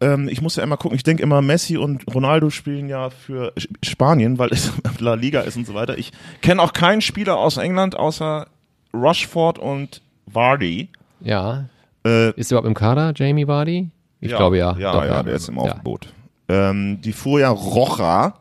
Ähm, 0.00 0.28
ich 0.28 0.40
muss 0.40 0.56
ja 0.56 0.62
immer 0.62 0.76
gucken, 0.76 0.96
ich 0.96 1.02
denke 1.02 1.22
immer, 1.22 1.42
Messi 1.42 1.76
und 1.76 2.04
Ronaldo 2.14 2.48
spielen 2.50 2.88
ja 2.88 3.10
für 3.10 3.52
Spanien, 3.82 4.38
weil 4.38 4.50
es 4.50 4.72
La 4.98 5.14
Liga 5.14 5.40
ist 5.42 5.56
und 5.56 5.66
so 5.66 5.74
weiter. 5.74 5.98
Ich 5.98 6.12
kenne 6.40 6.62
auch 6.62 6.72
keinen 6.72 7.00
Spieler 7.02 7.36
aus 7.36 7.56
England 7.58 7.96
außer 7.96 8.46
Rushford 8.94 9.58
und 9.58 10.00
Vardy. 10.26 10.88
Ja. 11.20 11.64
Äh, 12.04 12.30
Ist 12.32 12.50
überhaupt 12.50 12.66
im 12.66 12.74
Kader, 12.74 13.12
Jamie 13.14 13.46
Vardy? 13.46 13.90
Ich 14.20 14.30
glaube 14.34 14.58
ja. 14.58 14.76
Ja, 14.78 14.92
Doch, 14.92 15.04
ja, 15.04 15.22
der 15.22 15.34
ist 15.34 15.48
im 15.48 15.56
Ja. 15.56 15.62
Aufgebot. 15.62 16.08
Ähm, 16.48 17.00
die 17.02 17.12
Furia 17.12 17.48
Rocha, 17.50 18.34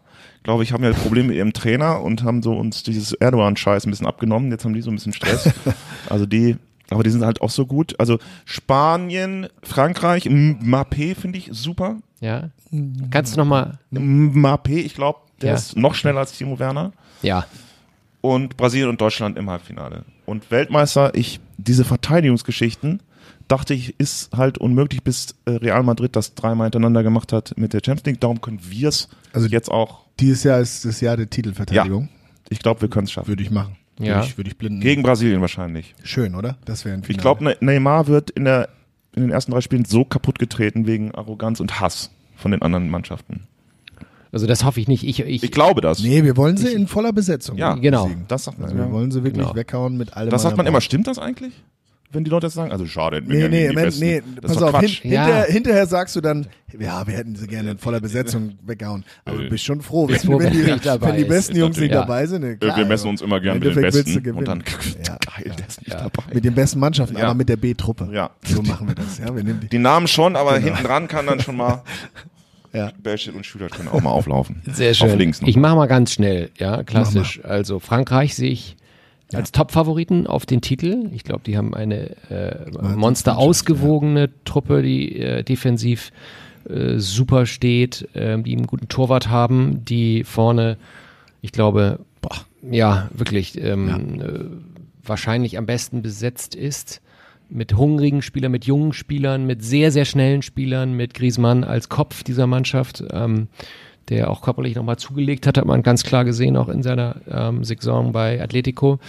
glaube 0.44 0.64
ich, 0.64 0.72
haben 0.74 0.84
ja 0.84 0.92
Probleme 0.94 1.28
mit 1.30 1.38
ihrem 1.38 1.54
Trainer 1.54 2.02
und 2.02 2.24
haben 2.24 2.42
so 2.42 2.54
uns 2.54 2.84
dieses 2.84 3.14
Erdogan-Scheiß 3.14 3.86
ein 3.86 3.92
bisschen 3.92 4.08
abgenommen. 4.08 4.50
Jetzt 4.52 4.66
haben 4.66 4.74
die 4.74 4.82
so 4.82 4.90
ein 4.92 4.96
bisschen 4.96 5.14
Stress. 5.14 5.50
also 6.10 6.26
die, 6.26 6.58
aber 6.90 7.04
die 7.04 7.10
sind 7.10 7.24
halt 7.24 7.42
auch 7.42 7.50
so 7.50 7.66
gut. 7.66 8.00
Also 8.00 8.20
Spanien, 8.46 9.48
Frankreich, 9.64 10.26
Mbappé 10.26 11.16
finde 11.16 11.38
ich 11.38 11.50
super. 11.52 11.98
Ja. 12.20 12.50
Kannst 13.12 13.36
du 13.36 13.40
nochmal. 13.40 13.80
Mbappé, 13.92 14.78
ich 14.78 14.96
glaube, 14.96 15.20
der 15.42 15.50
Ja. 15.52 15.56
ist 15.56 15.76
noch 15.78 15.96
schneller 15.96 16.20
als 16.20 16.34
Timo 16.34 16.60
Werner. 16.60 16.92
Ja. 17.22 17.46
Und 18.22 18.58
Brasilien 18.58 18.90
und 18.90 19.00
Deutschland 19.00 19.38
im 19.38 19.50
Halbfinale. 19.50 20.04
Und 20.26 20.52
Weltmeister, 20.52 21.16
ich, 21.16 21.40
diese 21.58 21.86
Verteidigungsgeschichten, 21.86 23.02
dachte 23.48 23.74
ich, 23.74 24.00
ist 24.00 24.32
halt 24.36 24.58
unmöglich, 24.58 25.04
bis 25.04 25.36
äh, 25.46 25.52
Real 25.52 25.82
Madrid 25.84 26.16
das 26.16 26.36
dreimal 26.36 26.66
hintereinander 26.66 27.02
gemacht 27.04 27.34
hat 27.34 27.54
mit 27.58 27.74
der 27.74 27.80
Champions 27.84 28.06
League. 28.06 28.22
Darum 28.22 28.42
können 28.42 28.60
wir 28.64 28.90
es 28.90 29.08
Also 29.34 29.48
jetzt 29.48 29.72
auch. 29.72 30.06
Dieses 30.20 30.44
Jahr 30.44 30.60
ist 30.60 30.86
das 30.86 31.02
Jahr 31.02 31.18
der 31.18 31.30
Titelverteidigung. 31.30 32.10
Ich 32.50 32.60
glaube, 32.60 32.82
wir 32.82 32.90
können 32.90 33.06
es 33.06 33.12
schaffen. 33.12 33.30
Würde 33.30 33.42
ich 33.42 33.52
machen. 33.52 33.76
Ja. 34.00 34.16
Würde 34.16 34.28
ich, 34.28 34.38
würde 34.38 34.50
ich 34.50 34.58
blinden. 34.58 34.80
Gegen 34.82 35.04
Brasilien 35.04 35.42
wahrscheinlich. 35.42 35.94
Schön, 36.04 36.34
oder? 36.36 36.58
Das 36.66 36.86
wäre 36.86 36.96
ein 36.96 37.04
Finale. 37.04 37.18
Ich 37.18 37.22
glaube, 37.22 37.44
ne 37.44 37.58
Neymar 37.60 38.08
wird 38.08 38.30
in, 38.32 38.46
der, 38.46 38.70
in 39.16 39.24
den 39.24 39.32
ersten 39.32 39.52
drei 39.52 39.62
Spielen 39.62 39.86
so 39.86 40.06
kaputt 40.06 40.40
getreten 40.40 40.88
wegen 40.88 41.14
Arroganz 41.14 41.60
und 41.60 41.80
Hass 41.80 42.10
von 42.36 42.52
den 42.52 42.62
anderen 42.62 42.90
Mannschaften. 42.90 43.42
Also 44.32 44.46
das 44.48 44.64
hoffe 44.64 44.80
ich 44.80 44.88
nicht. 44.88 45.04
Ich, 45.04 45.20
ich, 45.22 45.44
Ich 45.44 45.52
glaube 45.52 45.82
das. 45.82 46.00
Nee, 46.02 46.24
wir 46.24 46.38
wollen 46.38 46.56
sie 46.56 46.72
in 46.72 46.88
voller 46.88 47.12
Besetzung. 47.12 47.58
Ja, 47.58 47.74
genau. 47.74 48.04
besiegen. 48.04 48.26
Das 48.28 48.44
sagt 48.46 48.60
man. 48.60 48.70
Also 48.70 48.78
wir 48.78 48.92
wollen 48.92 49.12
sie 49.12 49.24
wirklich 49.24 49.44
Genau. 49.44 49.56
weghauen 49.56 49.98
mit 49.98 50.14
allem. 50.16 50.30
das 50.30 50.44
sagt 50.44 50.56
man 50.56 50.66
immer. 50.68 50.82
Stimmt 50.82 51.08
das 51.08 51.18
eigentlich? 51.18 51.54
Wenn 52.12 52.24
die 52.24 52.32
Leute 52.32 52.48
das 52.48 52.56
sagen? 52.56 52.72
Also 52.72 52.88
schade. 52.88 53.22
Nee, 53.24 53.48
nee, 53.50 53.68
die 53.68 53.76
Moment, 53.76 54.00
nee, 54.00 54.22
das 54.36 54.42
pass 54.42 54.52
ist 54.54 54.62
doch 54.62 54.74
auf, 54.74 54.82
hin. 54.82 55.12
Ja. 55.12 55.26
hinterher, 55.26 55.46
hinterher 55.46 55.86
sagst 55.86 56.16
du 56.16 56.22
dann, 56.22 56.48
ja, 56.80 57.06
wir 57.06 57.14
hätten 57.14 57.36
sie 57.36 57.46
gerne 57.46 57.70
in 57.72 57.78
voller 57.78 58.00
Besetzung 58.00 58.58
weggehauen. 58.66 59.06
Aber 59.26 59.38
du 59.38 59.50
bist 59.50 59.64
schon 59.64 59.82
froh, 59.82 60.08
wenn, 60.10 60.18
froh, 60.20 60.40
wenn, 60.40 60.52
die, 60.52 60.66
wenn 60.66 60.74
nicht 60.74 60.86
dabei 60.88 61.10
wenn 61.10 61.18
die 61.18 61.26
besten 61.26 61.54
Ist 61.54 61.60
Jungs 61.60 61.78
nicht 61.78 61.92
natürlich- 61.92 62.08
dabei 62.08 62.26
sind. 62.26 62.44
Äh, 62.44 62.56
Klar, 62.56 62.78
wir 62.78 62.86
messen 62.86 63.10
uns 63.10 63.22
immer 63.22 63.38
im 63.38 63.44
gerne 63.44 63.60
mit 63.60 63.76
den 63.76 63.82
Besten 63.82 64.30
und 64.36 64.48
dann. 64.48 64.64
Ja, 65.06 65.18
geil, 65.18 65.44
ja. 65.46 65.54
der 65.54 65.68
ist 65.68 65.82
nicht 65.82 65.92
Ja. 65.94 65.98
dabei. 66.10 66.34
Mit 66.34 66.46
den 66.46 66.56
besten 66.56 66.80
Mannschaften, 66.80 67.16
Ja. 67.16 67.26
aber 67.26 67.34
mit 67.36 67.48
der 67.48 67.58
B-Truppe. 67.58 68.10
Ja. 68.12 68.32
So 68.44 68.64
machen 68.64 68.88
wir 68.88 68.96
das. 68.96 69.20
Ja, 69.20 69.36
wir 69.36 69.44
nehmen 69.44 69.60
die, 69.60 69.70
Die 69.70 69.78
Namen 69.78 70.08
schon, 70.08 70.36
aber 70.36 70.58
hinten 70.58 70.84
dran 70.84 71.08
kann 71.08 71.28
dann 71.28 71.40
schon 71.42 71.58
mal 71.58 71.84
ja. 72.74 72.92
Belschit 73.04 73.36
und 73.36 73.46
Schüler 73.46 73.68
können 73.70 73.88
auch 73.90 74.02
mal 74.02 74.10
auflaufen. 74.10 74.64
Sehr 74.72 74.96
schön. 74.96 75.12
Auf 75.12 75.16
links 75.16 75.42
noch. 75.42 75.48
Ich 75.48 75.58
mache 75.58 75.76
mal 75.76 75.86
ganz 75.88 76.14
schnell, 76.14 76.50
ja, 76.58 76.82
klassisch. 76.82 77.40
Also 77.44 77.78
Frankreich 77.80 78.34
sehe 78.34 78.50
ich 78.50 78.78
als 79.34 79.52
Top-Favoriten 79.52 80.28
auf 80.28 80.46
den 80.46 80.62
Titel. 80.62 81.10
Ich 81.14 81.24
glaube, 81.24 81.42
die 81.46 81.58
haben 81.58 81.74
eine 81.74 82.16
äh, 82.30 82.72
monster 82.96 83.38
ausgewogene 83.38 84.30
Truppe, 84.46 84.82
die 84.82 85.20
äh, 85.20 85.44
defensiv 85.44 86.12
äh, 86.68 86.98
super 86.98 87.46
steht, 87.46 88.08
äh, 88.16 88.42
die 88.42 88.56
einen 88.56 88.68
guten 88.68 88.88
Torwart 88.88 89.30
haben, 89.30 89.86
die 89.86 90.24
vorne, 90.24 90.78
ich 91.42 91.52
glaube, 91.52 92.00
boah, 92.22 92.36
ja, 92.70 93.10
wirklich 93.14 93.60
ähm, 93.62 94.22
Äh, 94.22 94.46
wahrscheinlich 95.04 95.58
am 95.58 95.66
besten 95.66 96.02
besetzt 96.02 96.56
ist. 96.56 97.02
Mit 97.50 97.76
hungrigen 97.76 98.22
Spielern, 98.22 98.52
mit 98.52 98.66
jungen 98.66 98.94
Spielern, 98.94 99.48
mit 99.48 99.64
sehr, 99.64 99.92
sehr 99.92 100.06
schnellen 100.06 100.44
Spielern, 100.44 100.94
mit 100.94 101.16
Griezmann 101.16 101.64
als 101.64 101.90
Kopf 101.90 102.24
dieser 102.24 102.46
Mannschaft. 102.46 103.04
Ähm, 103.12 103.48
der 104.10 104.30
auch 104.30 104.42
körperlich 104.42 104.76
nochmal 104.76 104.98
zugelegt 104.98 105.48
hat, 105.48 105.58
hat 105.58 105.66
man 105.66 105.84
ganz 105.84 106.04
klar 106.04 106.26
gesehen, 106.26 106.58
auch 106.58 106.70
in 106.70 106.84
seiner 106.84 107.16
ähm, 107.30 107.64
Saison 107.64 108.12
bei 108.12 108.42
Atletico. 108.42 109.00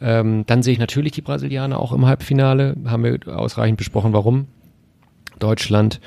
Ähm, 0.00 0.44
dann 0.46 0.62
sehe 0.62 0.72
ich 0.72 0.78
natürlich 0.78 1.12
die 1.12 1.22
Brasilianer 1.22 1.78
auch 1.78 1.92
im 1.92 2.06
Halbfinale, 2.06 2.76
haben 2.86 3.04
wir 3.04 3.18
ausreichend 3.26 3.78
besprochen, 3.78 4.12
warum. 4.12 4.46
Deutschland 5.38 6.00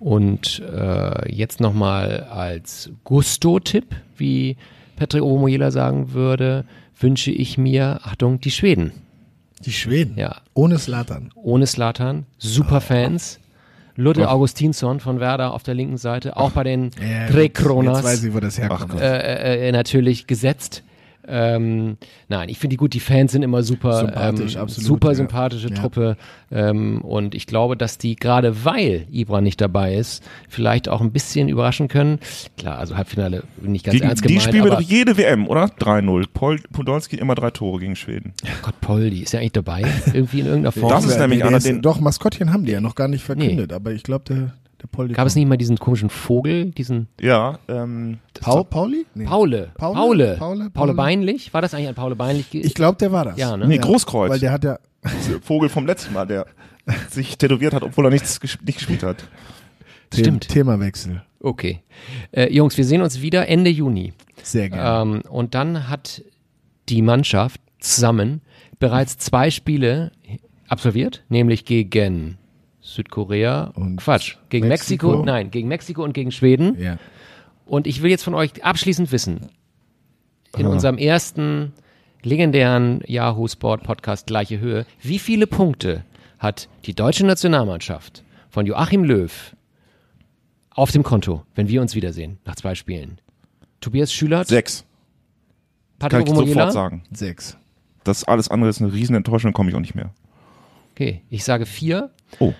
und 0.00 0.60
äh, 0.60 1.32
jetzt 1.32 1.60
nochmal 1.60 2.24
als 2.24 2.90
Gusto-Tipp, 3.04 3.94
wie 4.16 4.56
Patrick 4.96 5.22
Omoyela 5.22 5.70
sagen 5.70 6.12
würde, 6.12 6.64
wünsche 6.98 7.30
ich 7.30 7.56
mir, 7.56 8.00
Achtung, 8.02 8.40
die 8.40 8.50
Schweden. 8.50 8.92
Die 9.64 9.72
Schweden. 9.72 10.18
Ja. 10.18 10.40
Ohne 10.54 10.78
Slattern. 10.78 11.30
Ohne 11.36 11.66
Slatan, 11.66 12.26
super 12.38 12.80
Fans. 12.80 13.38
Ludde 13.96 14.28
Augustinsson 14.28 15.00
von 15.00 15.20
Werder 15.20 15.52
auf 15.52 15.62
der 15.62 15.74
linken 15.74 15.96
Seite, 15.96 16.36
auch 16.36 16.52
bei 16.52 16.64
den 16.64 16.90
das 18.40 18.58
herkommt. 18.58 19.00
äh, 19.00 19.68
äh, 19.68 19.72
natürlich 19.72 20.26
gesetzt. 20.26 20.82
Ähm, 21.26 21.96
nein, 22.28 22.48
ich 22.48 22.58
finde 22.58 22.74
die 22.74 22.76
gut, 22.78 22.94
die 22.94 23.00
Fans 23.00 23.32
sind 23.32 23.42
immer 23.42 23.62
super, 23.62 23.98
Sympathisch, 24.00 24.56
ähm, 24.56 24.60
absolut, 24.62 24.86
super 24.86 25.08
ja. 25.08 25.14
sympathische 25.14 25.68
Ja. 25.68 25.74
Truppe 25.76 26.16
ähm, 26.50 27.00
und 27.02 27.34
ich 27.34 27.46
glaube, 27.46 27.76
dass 27.76 27.96
die 27.98 28.16
gerade 28.16 28.64
weil 28.64 29.06
Ibra 29.10 29.40
nicht 29.40 29.60
dabei 29.60 29.94
ist, 29.94 30.24
vielleicht 30.48 30.88
auch 30.88 31.00
ein 31.00 31.12
bisschen 31.12 31.48
überraschen 31.48 31.86
können. 31.88 32.18
Klar, 32.58 32.78
also 32.78 32.96
Halbfinale 32.96 33.44
nicht 33.60 33.84
ganz 33.84 33.94
Gegen, 33.94 34.08
ernst 34.08 34.24
die 34.24 34.28
gemeint, 34.28 34.42
spielen 34.42 34.64
wir 34.64 34.70
doch 34.72 34.80
jede 34.80 35.16
WM, 35.16 35.46
oder? 35.46 35.66
3-0. 35.66 36.24
Pol 36.32 36.58
Podolski 36.72 37.16
immer 37.16 37.34
drei 37.36 37.50
Tore 37.50 37.78
gegen 37.80 37.94
Schweden. 37.94 38.32
Gott, 38.62 38.80
Poldi 38.80 39.22
ist 39.22 39.32
ja 39.32 39.38
eigentlich 39.40 39.52
dabei, 39.52 39.82
irgendwie 40.12 40.40
in 40.40 40.46
irgendeiner 40.46 40.72
Form. 40.72 40.90
Das 40.90 41.04
ist 41.04 41.18
nämlich 41.18 41.44
einer, 41.44 41.60
den- 41.60 41.82
Doch, 41.82 42.00
Maskottchen 42.00 42.52
haben 42.52 42.64
die 42.64 42.72
ja 42.72 42.80
noch 42.80 42.94
gar 42.96 43.08
nicht 43.08 43.22
verkündet, 43.24 43.72
aber 43.72 43.92
ich 43.92 44.02
glaube, 44.02 44.24
der. 44.28 44.54
Gab 45.12 45.26
es 45.26 45.34
nicht 45.34 45.46
mal 45.46 45.56
diesen 45.56 45.78
komischen 45.78 46.10
Vogel, 46.10 46.70
diesen 46.72 47.08
Ja, 47.20 47.58
ähm, 47.68 48.18
Paul, 48.40 48.64
Pauli? 48.64 49.06
Nee. 49.14 49.24
Paule, 49.24 49.70
Paule? 49.76 49.94
Paule, 49.94 50.36
Paule? 50.38 50.70
Paule? 50.70 50.94
Beinlich? 50.94 51.54
War 51.54 51.62
das 51.62 51.74
eigentlich 51.74 51.88
ein 51.88 51.94
Paule 51.94 52.16
Beinlich? 52.16 52.52
Ich 52.52 52.74
glaube, 52.74 52.98
der 52.98 53.12
war 53.12 53.24
das. 53.24 53.38
Ja, 53.38 53.56
ne? 53.56 53.66
nee, 53.66 53.76
Ja, 53.76 53.82
Großkreuz. 53.82 54.30
Weil 54.30 54.40
der 54.40 54.52
hat 54.52 54.64
ja. 54.64 54.78
Vogel 55.42 55.68
vom 55.68 55.86
letzten 55.86 56.12
Mal, 56.12 56.26
der 56.26 56.46
sich 57.10 57.38
tätowiert 57.38 57.74
hat, 57.74 57.82
obwohl 57.82 58.06
er 58.06 58.10
nichts 58.10 58.40
ges 58.40 58.58
nicht 58.64 58.78
gespielt 58.78 59.02
hat. 59.02 59.24
Stimmt. 60.12 60.48
Themawechsel. 60.48 61.22
Okay. 61.40 61.80
Äh, 62.32 62.52
Jungs, 62.52 62.76
wir 62.76 62.84
sehen 62.84 63.02
uns 63.02 63.22
wieder 63.22 63.48
Ende 63.48 63.70
Juni. 63.70 64.12
Sehr 64.42 64.68
gerne. 64.68 65.02
Ähm, 65.02 65.22
und 65.28 65.54
dann 65.54 65.88
hat 65.88 66.22
die 66.88 67.02
Mannschaft 67.02 67.60
zusammen 67.80 68.42
bereits 68.78 69.18
zwei 69.18 69.50
Spiele 69.50 70.12
absolviert, 70.68 71.24
nämlich 71.28 71.64
gegen 71.64 72.38
Südkorea 72.82 73.70
Und 73.74 73.96
Quatsch, 73.96 74.36
gegen 74.50 74.68
Mexiko, 74.68 75.06
Mexiko. 75.08 75.24
nein, 75.24 75.50
gegen 75.50 75.68
Mexiko 75.68 76.02
und 76.04 76.12
gegen 76.12 76.30
Schweden. 76.32 76.78
ja. 76.80 76.98
Und 77.64 77.86
ich 77.86 78.02
will 78.02 78.10
jetzt 78.10 78.24
von 78.24 78.34
euch 78.34 78.64
abschließend 78.64 79.12
wissen, 79.12 79.48
in 80.58 80.66
Ah. 80.66 80.70
unserem 80.70 80.98
ersten 80.98 81.72
legendären 82.22 83.00
Yahoo 83.06 83.46
Sport 83.48 83.84
Podcast 83.84 84.26
Gleiche 84.26 84.58
Höhe, 84.58 84.84
wie 85.00 85.18
viele 85.20 85.46
Punkte 85.46 86.04
hat 86.38 86.68
die 86.84 86.94
deutsche 86.94 87.24
Nationalmannschaft 87.24 88.24
von 88.50 88.66
Joachim 88.66 89.04
Löw 89.04 89.54
auf 90.70 90.90
dem 90.90 91.02
Konto, 91.04 91.44
wenn 91.54 91.68
wir 91.68 91.80
uns 91.80 91.94
wiedersehen, 91.94 92.38
nach 92.44 92.56
zwei 92.56 92.74
Spielen? 92.74 93.20
Tobias 93.80 94.12
Schülert, 94.12 94.48
Sechs. 94.48 94.84
Kann 96.00 96.10
Patrick 96.10 96.26
ich 96.26 96.32
Omoyela? 96.32 96.54
sofort 96.54 96.72
sagen. 96.72 97.02
Sechs. 97.12 97.56
Das 98.04 98.24
alles 98.24 98.48
andere 98.48 98.70
ist 98.70 98.82
eine 98.82 98.92
riesen 98.92 99.14
Enttäuschung, 99.14 99.52
komme 99.52 99.70
ich 99.70 99.76
auch 99.76 99.80
nicht 99.80 99.94
mehr. 99.94 100.10
Okay, 100.94 101.22
ich 101.30 101.44
sage 101.44 101.64
vier. 101.64 102.10
Oh. 102.40 102.52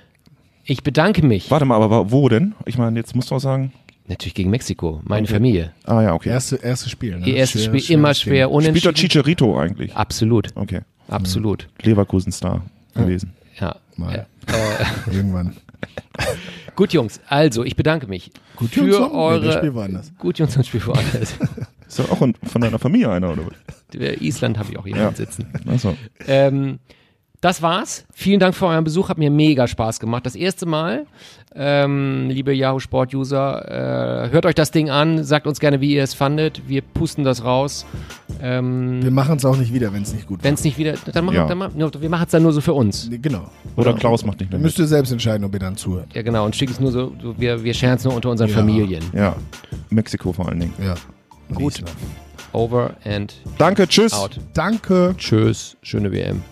Ich 0.65 0.83
bedanke 0.83 1.25
mich. 1.27 1.51
Warte 1.51 1.65
mal, 1.65 1.81
aber 1.83 2.11
wo 2.13 2.29
denn? 2.29 2.55
Ich 2.67 2.79
meine, 2.79 2.99
jetzt 2.99 3.15
musst 3.17 3.31
du 3.31 3.35
auch 3.37 3.41
sagen. 3.41 3.73
Natürlich 4.09 4.35
gegen 4.35 4.51
Mexiko, 4.51 5.01
meine 5.05 5.27
Familie. 5.29 5.73
Ah 5.85 6.03
ja, 6.03 6.15
okay. 6.15 6.29
Erste, 6.31 6.57
erste 6.57 6.89
Spiel. 6.91 7.19
Ne? 7.21 7.27
Ihr 7.27 7.37
erstes 7.37 7.65
Schwer- 7.65 7.79
Spiel 7.81 7.95
immer 7.95 8.09
schweres 8.15 8.19
schwer, 8.19 8.47
Ding. 8.49 8.61
Spielt 8.61 8.85
der 8.85 8.91
unentschieden. 8.91 8.95
Chicharito 8.95 9.59
eigentlich? 9.59 9.95
Absolut, 9.97 10.49
Okay. 10.57 10.81
absolut. 11.09 11.69
Leverkusen-Star 11.83 12.63
gewesen. 12.95 13.33
Ja. 13.61 13.77
Mal. 13.97 14.27
Äh, 14.49 15.11
Irgendwann. 15.15 15.57
gut, 16.77 16.93
Jungs, 16.93 17.21
also 17.29 17.65
ich 17.65 17.77
bedanke 17.77 18.07
mich 18.07 18.31
Gut, 18.57 18.71
für 18.71 18.81
Jungs, 18.85 19.13
nee, 19.13 19.17
eure. 19.19 19.45
das 19.47 19.55
Spiel 19.57 19.75
war 19.75 19.85
anders. 19.85 20.13
Gut, 20.19 20.39
Jungs, 20.39 20.57
und 20.57 20.67
Spiel 20.67 20.85
woanders. 20.87 21.35
Ist 21.89 21.99
ja 21.99 22.05
auch 22.07 22.17
von 22.19 22.35
deiner 22.61 22.79
Familie 22.79 23.11
einer, 23.11 23.33
oder 23.33 23.43
was? 23.47 24.21
Island 24.21 24.59
habe 24.59 24.71
ich 24.73 24.79
auch 24.79 24.87
jemanden 24.87 25.11
Ja. 25.11 25.15
sitzen. 25.17 25.47
Achso. 25.67 25.97
Ähm, 26.27 26.79
das 27.43 27.61
war's. 27.61 28.07
Vielen 28.15 28.41
Dank 28.41 28.55
für 28.55 28.67
euren 28.67 28.85
Besuch. 28.85 29.11
Hat 29.11 29.19
mir 29.19 29.31
mega 29.31 29.67
Spaß 29.69 30.01
gemacht. 30.01 30.25
Das 30.25 30.35
erste 30.37 30.65
Mal, 30.65 31.07
ähm, 31.55 32.29
liebe 32.31 32.55
Yahoo 32.55 32.79
Sport 32.79 33.13
User, 33.15 34.27
äh, 34.27 34.31
hört 34.31 34.47
euch 34.47 34.55
das 34.55 34.71
Ding 34.71 34.89
an. 34.89 35.23
Sagt 35.25 35.47
uns 35.47 35.61
gerne, 35.61 35.81
wie 35.81 35.95
ihr 35.95 36.03
es 36.05 36.15
fandet. 36.15 36.63
Wir 36.69 36.81
pusten 36.83 37.25
das 37.25 37.45
raus. 37.45 37.85
Ähm, 38.41 39.03
Wir 39.03 39.11
machen 39.11 39.37
es 39.37 39.45
auch 39.45 39.57
nicht 39.57 39.73
wieder, 39.75 39.93
wenn 39.93 40.03
es 40.03 40.15
nicht 40.15 40.27
gut 40.27 40.43
Wenn 40.43 40.55
es 40.55 40.65
nicht 40.65 40.79
wieder, 40.79 40.95
dann 41.13 41.25
machen 41.25 41.35
Ja. 41.37 41.47
dann 41.47 41.59
machen, 41.59 41.75
wir 41.77 42.09
machen 42.09 42.25
es 42.27 42.31
dann 42.31 42.43
nur 42.45 42.53
so 42.53 42.61
für 42.61 42.73
uns. 42.73 43.11
Genau. 43.11 43.51
Oder 43.77 43.93
Klaus 43.95 44.25
macht 44.25 44.41
nicht 44.41 44.51
mehr 44.51 44.61
müsst 44.61 44.79
ihr 44.79 44.87
selbst 44.87 45.13
entscheiden, 45.13 45.45
ob 45.45 45.53
ihr 45.53 45.61
dann 45.61 45.77
zuhört. 45.77 46.15
Ja, 46.15 46.23
genau. 46.23 46.45
Und 46.47 46.57
schick 46.57 46.71
es 46.71 46.81
nur 46.81 46.93
so, 46.93 47.13
so 47.21 47.35
wir, 47.39 47.63
wir 47.63 47.75
scheren 47.75 47.97
es 47.97 48.05
nur 48.05 48.15
unter 48.15 48.31
unseren 48.31 48.49
Ja. 48.51 48.57
Familien. 48.57 49.03
Ja. 49.13 49.37
Mexiko 49.91 50.33
vor 50.33 50.49
allen 50.49 50.61
Dingen. 50.61 50.75
Ja. 50.83 50.95
Gut. 51.53 51.83
Mal. 51.83 51.91
Over 52.53 52.95
and 53.05 53.35
Danke, 53.59 53.89
tschüss. 53.89 54.13
out. 54.13 54.39
Danke. 54.55 55.15
Tschüss. 55.19 55.77
Schöne 55.83 56.13
WM. 56.13 56.43